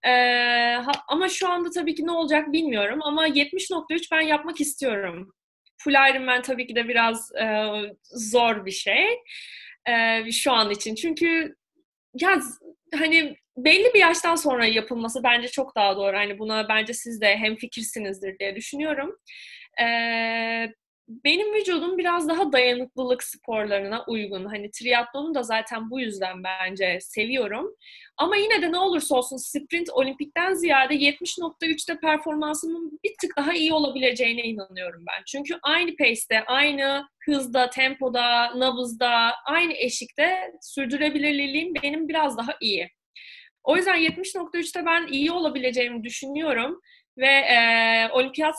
E, 0.07 0.11
ha- 0.75 1.05
ama 1.09 1.29
şu 1.29 1.49
anda 1.49 1.71
tabii 1.71 1.95
ki 1.95 2.07
ne 2.07 2.11
olacak 2.11 2.53
bilmiyorum. 2.53 2.99
Ama 3.03 3.27
70.3 3.27 4.11
ben 4.13 4.21
yapmak 4.21 4.61
istiyorum. 4.61 5.33
Full 5.79 5.93
Ironman 6.11 6.43
tabii 6.43 6.67
ki 6.67 6.77
de 6.77 6.89
biraz 6.89 7.31
e, 7.41 7.47
zor 8.05 8.67
bir 8.67 8.71
şey 8.71 9.07
e, 9.89 10.33
şu 10.33 10.53
an 10.53 10.71
için. 10.71 10.95
Çünkü 10.95 11.55
ya 12.21 12.41
hani 12.95 13.37
belli 13.57 13.95
bir 13.95 13.99
yaştan 14.01 14.37
sonra 14.37 14.67
yapılması 14.67 15.23
bence 15.25 15.49
çok 15.49 15.77
daha 15.77 15.97
doğru. 15.97 16.17
Hani 16.17 16.39
buna 16.39 16.69
bence 16.69 16.95
siz 16.95 17.21
de 17.21 17.37
hemfikirsinizdir 17.37 18.39
diye 18.39 18.57
düşünüyorum. 18.57 19.17
Ee, 19.83 20.73
benim 21.09 21.55
vücudum 21.55 21.99
biraz 21.99 22.29
daha 22.29 22.53
dayanıklılık 22.53 23.25
sporlarına 23.25 24.05
uygun. 24.09 24.45
Hani 24.45 24.71
triatlonu 24.71 25.35
da 25.35 25.43
zaten 25.43 25.91
bu 25.91 26.01
yüzden 26.01 26.45
bence 26.45 26.99
seviyorum. 27.01 27.75
Ama 28.17 28.37
yine 28.37 28.63
de 28.63 28.73
ne 28.73 28.79
olursa 28.79 29.15
olsun 29.15 29.37
sprint 29.37 29.91
olimpikten 29.91 30.55
ziyade 30.55 30.95
70.3'te 30.95 32.01
performansımın 32.01 33.01
bir 33.05 33.15
tık 33.21 33.37
daha 33.37 33.53
iyi 33.53 33.73
olabileceğine 33.73 34.43
inanıyorum 34.43 35.05
ben. 35.09 35.23
Çünkü 35.27 35.59
aynı 35.63 35.97
pace'te, 35.97 36.45
aynı 36.45 37.09
hızda, 37.25 37.71
tempoda, 37.71 38.59
nabızda, 38.59 39.33
aynı 39.47 39.73
eşikte 39.73 40.53
sürdürülebilirliğim 40.63 41.75
benim 41.83 42.09
biraz 42.09 42.39
daha 42.39 42.57
iyi. 42.61 42.89
O 43.65 43.77
yüzden 43.77 43.97
70.3'te 43.97 44.87
ben 44.87 45.07
iyi 45.07 45.33
olabileceğimi 45.33 46.05
düşünüyorum. 46.05 46.81
Ve 47.19 47.27
e, 47.27 47.59
olimpiyat 48.13 48.55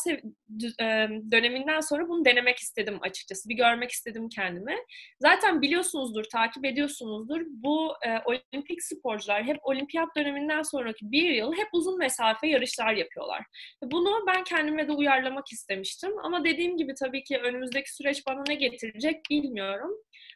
e, 0.81 0.85
döneminden 1.31 1.79
sonra 1.79 2.07
bunu 2.07 2.25
denemek 2.25 2.57
istedim 2.57 2.97
açıkçası. 3.01 3.49
Bir 3.49 3.55
görmek 3.55 3.91
istedim 3.91 4.29
kendimi. 4.29 4.75
Zaten 5.19 5.61
biliyorsunuzdur, 5.61 6.23
takip 6.23 6.65
ediyorsunuzdur. 6.65 7.41
Bu 7.47 7.93
e, 8.07 8.19
olimpik 8.25 8.83
sporcular 8.83 9.43
hep 9.43 9.57
olimpiyat 9.63 10.15
döneminden 10.17 10.61
sonraki 10.61 11.11
bir 11.11 11.29
yıl 11.29 11.53
hep 11.53 11.67
uzun 11.73 11.97
mesafe 11.97 12.47
yarışlar 12.47 12.93
yapıyorlar. 12.93 13.43
Bunu 13.83 14.23
ben 14.27 14.43
kendime 14.43 14.87
de 14.87 14.91
uyarlamak 14.91 15.51
istemiştim. 15.51 16.11
Ama 16.23 16.43
dediğim 16.43 16.77
gibi 16.77 16.93
tabii 16.93 17.23
ki 17.23 17.37
önümüzdeki 17.37 17.95
süreç 17.95 18.27
bana 18.27 18.43
ne 18.47 18.55
getirecek 18.55 19.21
bilmiyorum. 19.31 19.91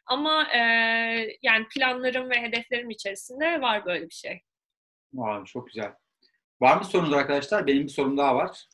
Ama 0.06 0.48
e, 0.54 0.58
yani 1.42 1.66
planlarım 1.74 2.30
ve 2.30 2.34
hedeflerim 2.42 2.90
içerisinde 2.90 3.60
var 3.60 3.84
böyle 3.86 4.04
bir 4.04 4.14
şey. 4.14 4.40
Vay, 5.12 5.44
çok 5.44 5.66
güzel. 5.66 5.92
Var 6.60 6.76
mı 6.76 6.84
sorunuz 6.84 7.12
arkadaşlar? 7.12 7.66
Benim 7.66 7.82
bir 7.82 7.88
sorum 7.88 8.16
daha 8.16 8.36
var. 8.36 8.68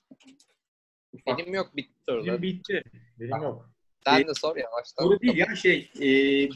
Ufak. 1.12 1.38
Benim 1.38 1.54
yok 1.54 1.76
bitti 1.76 1.92
Benim 2.08 2.20
sorular. 2.20 2.42
bitti. 2.42 2.82
Benim 3.20 3.42
yok. 3.42 3.70
Sen 4.04 4.26
de 4.26 4.34
sor 4.34 4.56
yavaştan. 4.56 5.04
Soru 5.04 5.20
değil 5.20 5.36
ya 5.36 5.56
şey 5.56 5.90
e, 5.96 6.02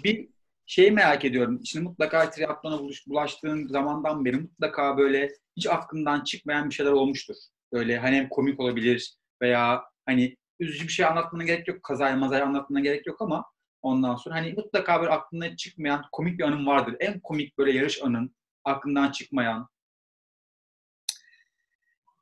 bir 0.05 0.28
şey 0.66 0.90
merak 0.90 1.24
ediyorum. 1.24 1.61
Şimdi 1.65 1.85
mutlaka 1.85 2.31
triatlona 2.31 2.78
buluş, 2.78 3.07
bulaştığın 3.07 3.66
zamandan 3.69 4.24
beri 4.24 4.36
mutlaka 4.36 4.98
böyle 4.98 5.32
hiç 5.57 5.66
aklından 5.66 6.24
çıkmayan 6.24 6.69
bir 6.70 6.74
şeyler 6.74 6.93
olmuştur. 6.93 7.35
Böyle 7.73 7.98
hani 7.98 8.16
hem 8.16 8.28
komik 8.28 8.61
olabilir 8.61 9.15
veya 9.43 9.85
hani 10.07 10.36
üzücü 10.61 10.85
bir 10.85 10.93
şey 10.93 11.07
anlatmana 11.07 11.44
gerek 11.44 11.69
yok. 11.69 11.82
Kazaya 11.82 12.16
mazaya 12.16 12.44
anlatmana 12.44 12.81
gerek 12.81 13.07
yok 13.07 13.23
ama 13.23 13.44
ondan 13.82 14.16
sonra 14.16 14.35
hani 14.35 14.52
mutlaka 14.52 15.01
böyle 15.01 15.11
aklına 15.12 15.57
çıkmayan 15.57 16.05
komik 16.12 16.39
bir 16.39 16.44
anın 16.44 16.66
vardır. 16.66 16.97
En 17.01 17.20
komik 17.20 17.59
böyle 17.59 17.73
yarış 17.73 18.02
anın 18.02 18.35
aklından 18.65 19.11
çıkmayan. 19.11 19.69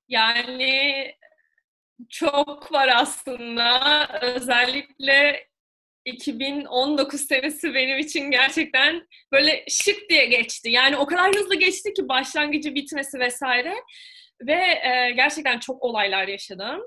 Yani 0.09 1.15
çok 2.09 2.73
var 2.73 2.89
aslında. 2.95 4.07
Özellikle 4.23 5.49
2019 6.05 7.21
senesi 7.21 7.75
benim 7.75 7.99
için 7.99 8.31
gerçekten 8.31 9.09
böyle 9.33 9.65
şık 9.69 10.09
diye 10.11 10.27
geçti. 10.27 10.71
Yani 10.71 10.97
o 10.97 11.07
kadar 11.07 11.35
hızlı 11.35 11.55
geçti 11.55 11.93
ki 11.93 12.09
başlangıcı 12.09 12.75
bitmesi 12.75 13.19
vesaire. 13.19 13.75
Ve 14.43 14.55
e, 14.83 15.13
gerçekten 15.17 15.59
çok 15.59 15.83
olaylar 15.83 16.29
yaşadım. 16.29 16.81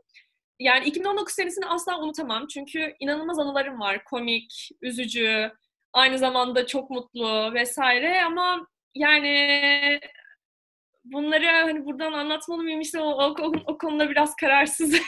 Yani 0.60 0.86
2019 0.86 1.34
senesini 1.34 1.66
asla 1.66 2.00
unutamam. 2.00 2.48
Çünkü 2.48 2.96
inanılmaz 3.00 3.40
anılarım 3.40 3.80
var. 3.80 4.04
Komik, 4.04 4.70
üzücü, 4.82 5.52
aynı 5.94 6.18
zamanda 6.18 6.68
çok 6.68 6.90
mutlu 6.90 7.54
vesaire. 7.54 8.24
Ama 8.24 8.68
yani 8.96 10.00
bunları 11.04 11.46
hani 11.46 11.86
buradan 11.86 12.14
anlatmalı 12.14 12.64
mıyım 12.64 12.82
işte 12.82 13.00
o, 13.00 13.10
o, 13.24 13.52
o 13.66 13.78
konuda 13.78 14.10
biraz 14.10 14.36
kararsız 14.36 14.94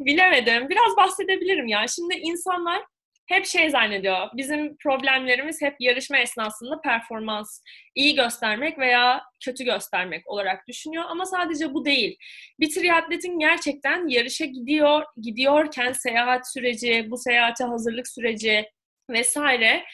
bilemedim. 0.00 0.68
Biraz 0.68 0.96
bahsedebilirim 0.96 1.68
ya. 1.68 1.86
Şimdi 1.88 2.14
insanlar 2.14 2.82
hep 3.28 3.46
şey 3.46 3.70
zannediyor. 3.70 4.28
Bizim 4.36 4.76
problemlerimiz 4.76 5.62
hep 5.62 5.74
yarışma 5.80 6.18
esnasında 6.18 6.80
performans 6.80 7.60
iyi 7.94 8.14
göstermek 8.14 8.78
veya 8.78 9.22
kötü 9.44 9.64
göstermek 9.64 10.28
olarak 10.28 10.68
düşünüyor 10.68 11.04
ama 11.08 11.26
sadece 11.26 11.74
bu 11.74 11.84
değil. 11.84 12.16
Bir 12.60 12.74
triatletin 12.74 13.38
gerçekten 13.38 14.08
yarışa 14.08 14.44
gidiyor 14.44 15.04
gidiyorken 15.16 15.92
seyahat 15.92 16.52
süreci, 16.52 17.06
bu 17.10 17.18
seyahate 17.18 17.64
hazırlık 17.64 18.08
süreci 18.08 18.70
vesaire 19.10 19.84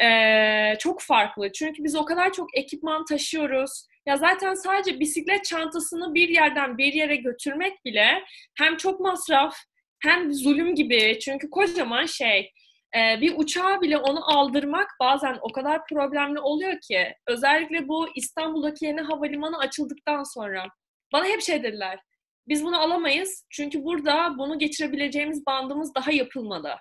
eee, 0.00 0.76
çok 0.78 1.02
farklı. 1.02 1.52
Çünkü 1.52 1.84
biz 1.84 1.96
o 1.96 2.04
kadar 2.04 2.32
çok 2.32 2.56
ekipman 2.58 3.04
taşıyoruz. 3.04 3.86
Ya 4.06 4.16
zaten 4.16 4.54
sadece 4.54 5.00
bisiklet 5.00 5.44
çantasını 5.44 6.14
bir 6.14 6.28
yerden 6.28 6.78
bir 6.78 6.92
yere 6.92 7.16
götürmek 7.16 7.84
bile 7.84 8.24
hem 8.58 8.76
çok 8.76 9.00
masraf 9.00 9.56
hem 10.02 10.34
zulüm 10.34 10.74
gibi. 10.74 11.18
Çünkü 11.18 11.50
kocaman 11.50 12.06
şey. 12.06 12.52
Ee, 12.96 13.20
bir 13.20 13.34
uçağa 13.38 13.80
bile 13.80 13.98
onu 13.98 14.38
aldırmak 14.38 14.88
bazen 15.00 15.38
o 15.40 15.52
kadar 15.52 15.86
problemli 15.86 16.40
oluyor 16.40 16.80
ki. 16.80 17.14
Özellikle 17.26 17.88
bu 17.88 18.08
İstanbul'daki 18.16 18.84
yeni 18.84 19.00
havalimanı 19.00 19.58
açıldıktan 19.58 20.22
sonra. 20.22 20.66
Bana 21.12 21.24
hep 21.24 21.42
şey 21.42 21.62
dediler. 21.62 22.00
Biz 22.48 22.64
bunu 22.64 22.80
alamayız 22.80 23.44
çünkü 23.50 23.84
burada 23.84 24.38
bunu 24.38 24.58
geçirebileceğimiz 24.58 25.46
bandımız 25.46 25.94
daha 25.94 26.12
yapılmadı. 26.12 26.76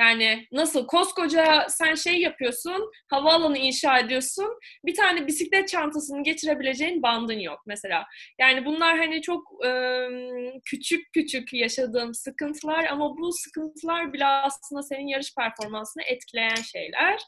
Yani 0.00 0.46
nasıl 0.52 0.86
koskoca 0.86 1.66
sen 1.68 1.94
şey 1.94 2.20
yapıyorsun, 2.20 2.90
havaalanı 3.10 3.58
inşa 3.58 3.98
ediyorsun, 3.98 4.58
bir 4.84 4.94
tane 4.94 5.26
bisiklet 5.26 5.68
çantasını 5.68 6.22
geçirebileceğin 6.22 7.02
bandın 7.02 7.38
yok 7.38 7.58
mesela. 7.66 8.04
Yani 8.40 8.64
bunlar 8.64 8.98
hani 8.98 9.22
çok 9.22 9.66
e, 9.66 9.70
küçük 10.64 11.12
küçük 11.12 11.52
yaşadığım 11.54 12.14
sıkıntılar 12.14 12.84
ama 12.84 13.16
bu 13.18 13.32
sıkıntılar 13.32 14.12
bile 14.12 14.26
aslında 14.26 14.82
senin 14.82 15.06
yarış 15.06 15.34
performansını 15.34 16.02
etkileyen 16.02 16.62
şeyler. 16.72 17.20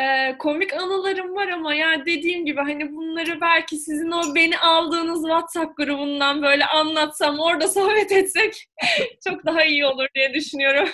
E, 0.00 0.38
komik 0.38 0.72
anılarım 0.72 1.34
var 1.34 1.48
ama 1.48 1.74
yani 1.74 2.06
dediğim 2.06 2.46
gibi 2.46 2.60
hani 2.60 2.92
bunları 2.92 3.40
belki 3.40 3.76
sizin 3.76 4.10
o 4.10 4.34
beni 4.34 4.58
aldığınız 4.58 5.22
WhatsApp 5.22 5.76
grubundan 5.76 6.42
böyle 6.42 6.66
anlatsam, 6.66 7.38
orada 7.38 7.68
sohbet 7.68 8.12
etsek 8.12 8.64
çok 9.28 9.46
daha 9.46 9.64
iyi 9.64 9.86
olur 9.86 10.06
diye 10.14 10.34
düşünüyorum. 10.34 10.88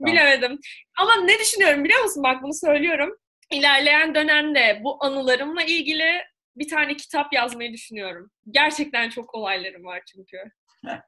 Bilemedim. 0.00 0.58
Ama 0.98 1.16
ne 1.16 1.38
düşünüyorum 1.38 1.84
biliyor 1.84 2.02
musun? 2.02 2.22
Bak 2.22 2.42
bunu 2.42 2.54
söylüyorum. 2.54 3.16
İlerleyen 3.52 4.14
dönemde 4.14 4.80
bu 4.84 5.04
anılarımla 5.04 5.62
ilgili 5.62 6.22
bir 6.56 6.68
tane 6.68 6.96
kitap 6.96 7.32
yazmayı 7.32 7.72
düşünüyorum. 7.72 8.30
Gerçekten 8.50 9.10
çok 9.10 9.34
olaylarım 9.34 9.84
var 9.84 10.02
çünkü. 10.12 10.36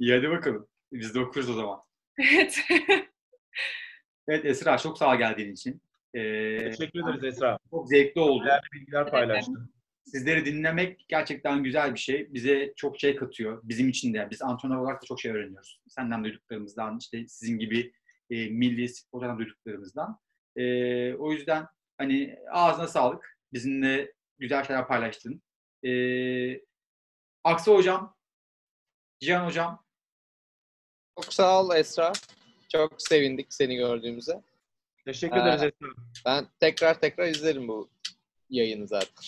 İyi 0.00 0.14
hadi 0.14 0.30
bakalım. 0.30 0.68
Biz 0.92 1.14
de 1.14 1.20
okuruz 1.20 1.50
o 1.50 1.54
zaman. 1.54 1.80
Evet. 2.18 2.58
Evet 4.28 4.44
Esra 4.44 4.78
çok 4.78 4.98
sağ 4.98 5.12
ol 5.14 5.18
geldiğin 5.18 5.52
için. 5.52 5.82
Ee, 6.14 6.58
Teşekkür 6.58 7.00
ederiz 7.00 7.24
Esra. 7.24 7.58
çok 7.70 7.88
zevkli 7.88 8.20
oldu. 8.20 8.44
Değerli 8.44 8.62
bilgiler 8.72 9.10
paylaştın. 9.10 9.74
Sizleri 10.04 10.44
dinlemek 10.44 11.04
gerçekten 11.08 11.62
güzel 11.64 11.94
bir 11.94 11.98
şey. 11.98 12.32
Bize 12.34 12.72
çok 12.76 13.00
şey 13.00 13.16
katıyor. 13.16 13.60
Bizim 13.64 13.88
için 13.88 14.14
de. 14.14 14.28
Biz 14.30 14.42
antrenör 14.42 14.76
olarak 14.76 15.02
da 15.02 15.06
çok 15.06 15.20
şey 15.20 15.32
öğreniyoruz. 15.32 15.80
Senden 15.88 16.24
duyduklarımızdan, 16.24 16.98
işte 17.00 17.28
sizin 17.28 17.58
gibi 17.58 17.92
e, 18.30 18.48
milli 18.48 18.88
spordan 18.88 19.38
duyduklarımızdan. 19.38 20.18
E, 20.56 20.64
o 21.14 21.32
yüzden 21.32 21.66
hani 21.98 22.38
ağzına 22.50 22.86
sağlık. 22.88 23.38
Bizimle 23.52 24.12
güzel 24.38 24.64
şeyler 24.64 24.88
paylaştın. 24.88 25.42
E, 25.84 25.90
Aksa 27.44 27.72
Hocam, 27.72 28.16
Cihan 29.20 29.46
Hocam. 29.46 29.84
Çok 31.16 31.32
sağ 31.34 31.62
ol 31.62 31.74
Esra. 31.76 32.12
Çok 32.72 33.02
sevindik 33.02 33.54
seni 33.54 33.76
gördüğümüze. 33.76 34.42
Teşekkür 35.04 35.36
Ee, 35.36 35.40
ederiz 35.40 35.62
Esra. 35.62 35.86
Ben 36.26 36.46
tekrar 36.60 37.00
tekrar 37.00 37.26
izlerim 37.26 37.68
bu 37.68 37.90
yayını 38.50 38.86
zaten. 38.88 39.24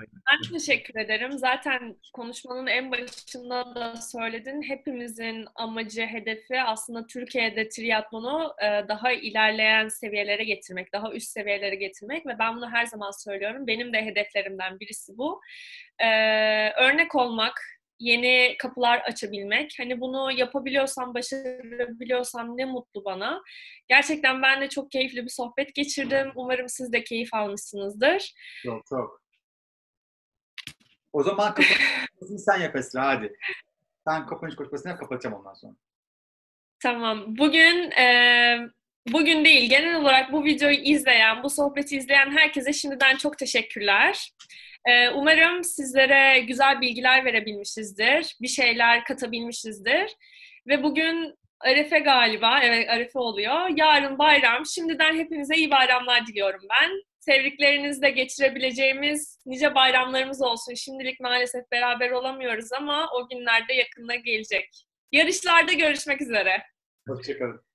Ben 0.00 0.52
teşekkür 0.52 1.00
ederim. 1.00 1.38
Zaten 1.38 1.96
konuşmanın 2.12 2.66
en 2.66 2.92
başında 2.92 3.74
da 3.74 3.96
söyledin. 3.96 4.62
Hepimizin 4.62 5.46
amacı, 5.54 6.02
hedefi 6.02 6.62
aslında 6.62 7.06
Türkiye'de 7.06 7.68
triatlonu 7.68 8.54
e, 8.62 8.88
daha 8.88 9.12
ilerleyen 9.12 9.88
seviyelere 9.88 10.44
getirmek, 10.44 10.92
daha 10.92 11.12
üst 11.12 11.28
seviyelere 11.30 11.74
getirmek 11.74 12.26
ve 12.26 12.38
ben 12.38 12.56
bunu 12.56 12.70
her 12.70 12.86
zaman 12.86 13.10
söylüyorum. 13.24 13.66
Benim 13.66 13.92
de 13.92 14.04
hedeflerimden 14.04 14.80
birisi 14.80 15.18
bu. 15.18 15.40
E, 15.98 16.08
örnek 16.70 17.14
olmak, 17.14 17.79
yeni 18.00 18.56
kapılar 18.58 18.98
açabilmek. 18.98 19.74
Hani 19.78 20.00
bunu 20.00 20.32
yapabiliyorsam, 20.32 21.14
başarabiliyorsam 21.14 22.56
ne 22.56 22.64
mutlu 22.64 23.04
bana. 23.04 23.42
Gerçekten 23.88 24.42
ben 24.42 24.60
de 24.60 24.68
çok 24.68 24.90
keyifli 24.90 25.24
bir 25.24 25.30
sohbet 25.30 25.74
geçirdim. 25.74 26.32
Umarım 26.34 26.68
siz 26.68 26.92
de 26.92 27.04
keyif 27.04 27.34
almışsınızdır. 27.34 28.34
Çok 28.62 28.86
çok. 28.86 29.22
O 31.12 31.22
zaman 31.22 31.54
kapanışını 31.54 32.38
sen 32.46 32.60
yap 32.60 32.76
Esra 32.76 33.06
hadi. 33.06 33.36
Sen 34.08 34.26
kapanış 34.26 34.56
konuşmasını 34.56 34.98
kapatacağım 34.98 35.36
ondan 35.36 35.54
sonra. 35.54 35.74
Tamam. 36.82 37.24
Bugün 37.38 37.90
e, 37.90 38.70
bugün 39.08 39.44
değil, 39.44 39.70
genel 39.70 39.96
olarak 39.96 40.32
bu 40.32 40.44
videoyu 40.44 40.76
izleyen, 40.76 41.42
bu 41.42 41.50
sohbeti 41.50 41.96
izleyen 41.96 42.30
herkese 42.30 42.72
şimdiden 42.72 43.16
çok 43.16 43.38
teşekkürler. 43.38 44.32
E, 44.88 45.08
umarım 45.08 45.64
sizlere 45.64 46.40
güzel 46.40 46.80
bilgiler 46.80 47.24
verebilmişizdir, 47.24 48.36
bir 48.40 48.48
şeyler 48.48 49.04
katabilmişizdir. 49.04 50.16
Ve 50.66 50.82
bugün 50.82 51.34
Arefe 51.60 51.98
galiba, 51.98 52.60
evet 52.62 52.90
Arefe 52.90 53.18
oluyor. 53.18 53.68
Yarın 53.76 54.18
bayram. 54.18 54.66
Şimdiden 54.66 55.18
hepinize 55.18 55.54
iyi 55.56 55.70
bayramlar 55.70 56.26
diliyorum 56.26 56.60
ben. 56.70 56.90
Sevdiklerinizle 57.18 58.10
geçirebileceğimiz 58.10 59.38
nice 59.46 59.74
bayramlarımız 59.74 60.42
olsun. 60.42 60.74
Şimdilik 60.74 61.20
maalesef 61.20 61.70
beraber 61.72 62.10
olamıyoruz 62.10 62.72
ama 62.72 63.08
o 63.14 63.28
günlerde 63.28 63.72
yakında 63.72 64.14
gelecek. 64.14 64.68
Yarışlarda 65.12 65.72
görüşmek 65.72 66.20
üzere. 66.20 66.62
Hoşçakalın. 67.08 67.69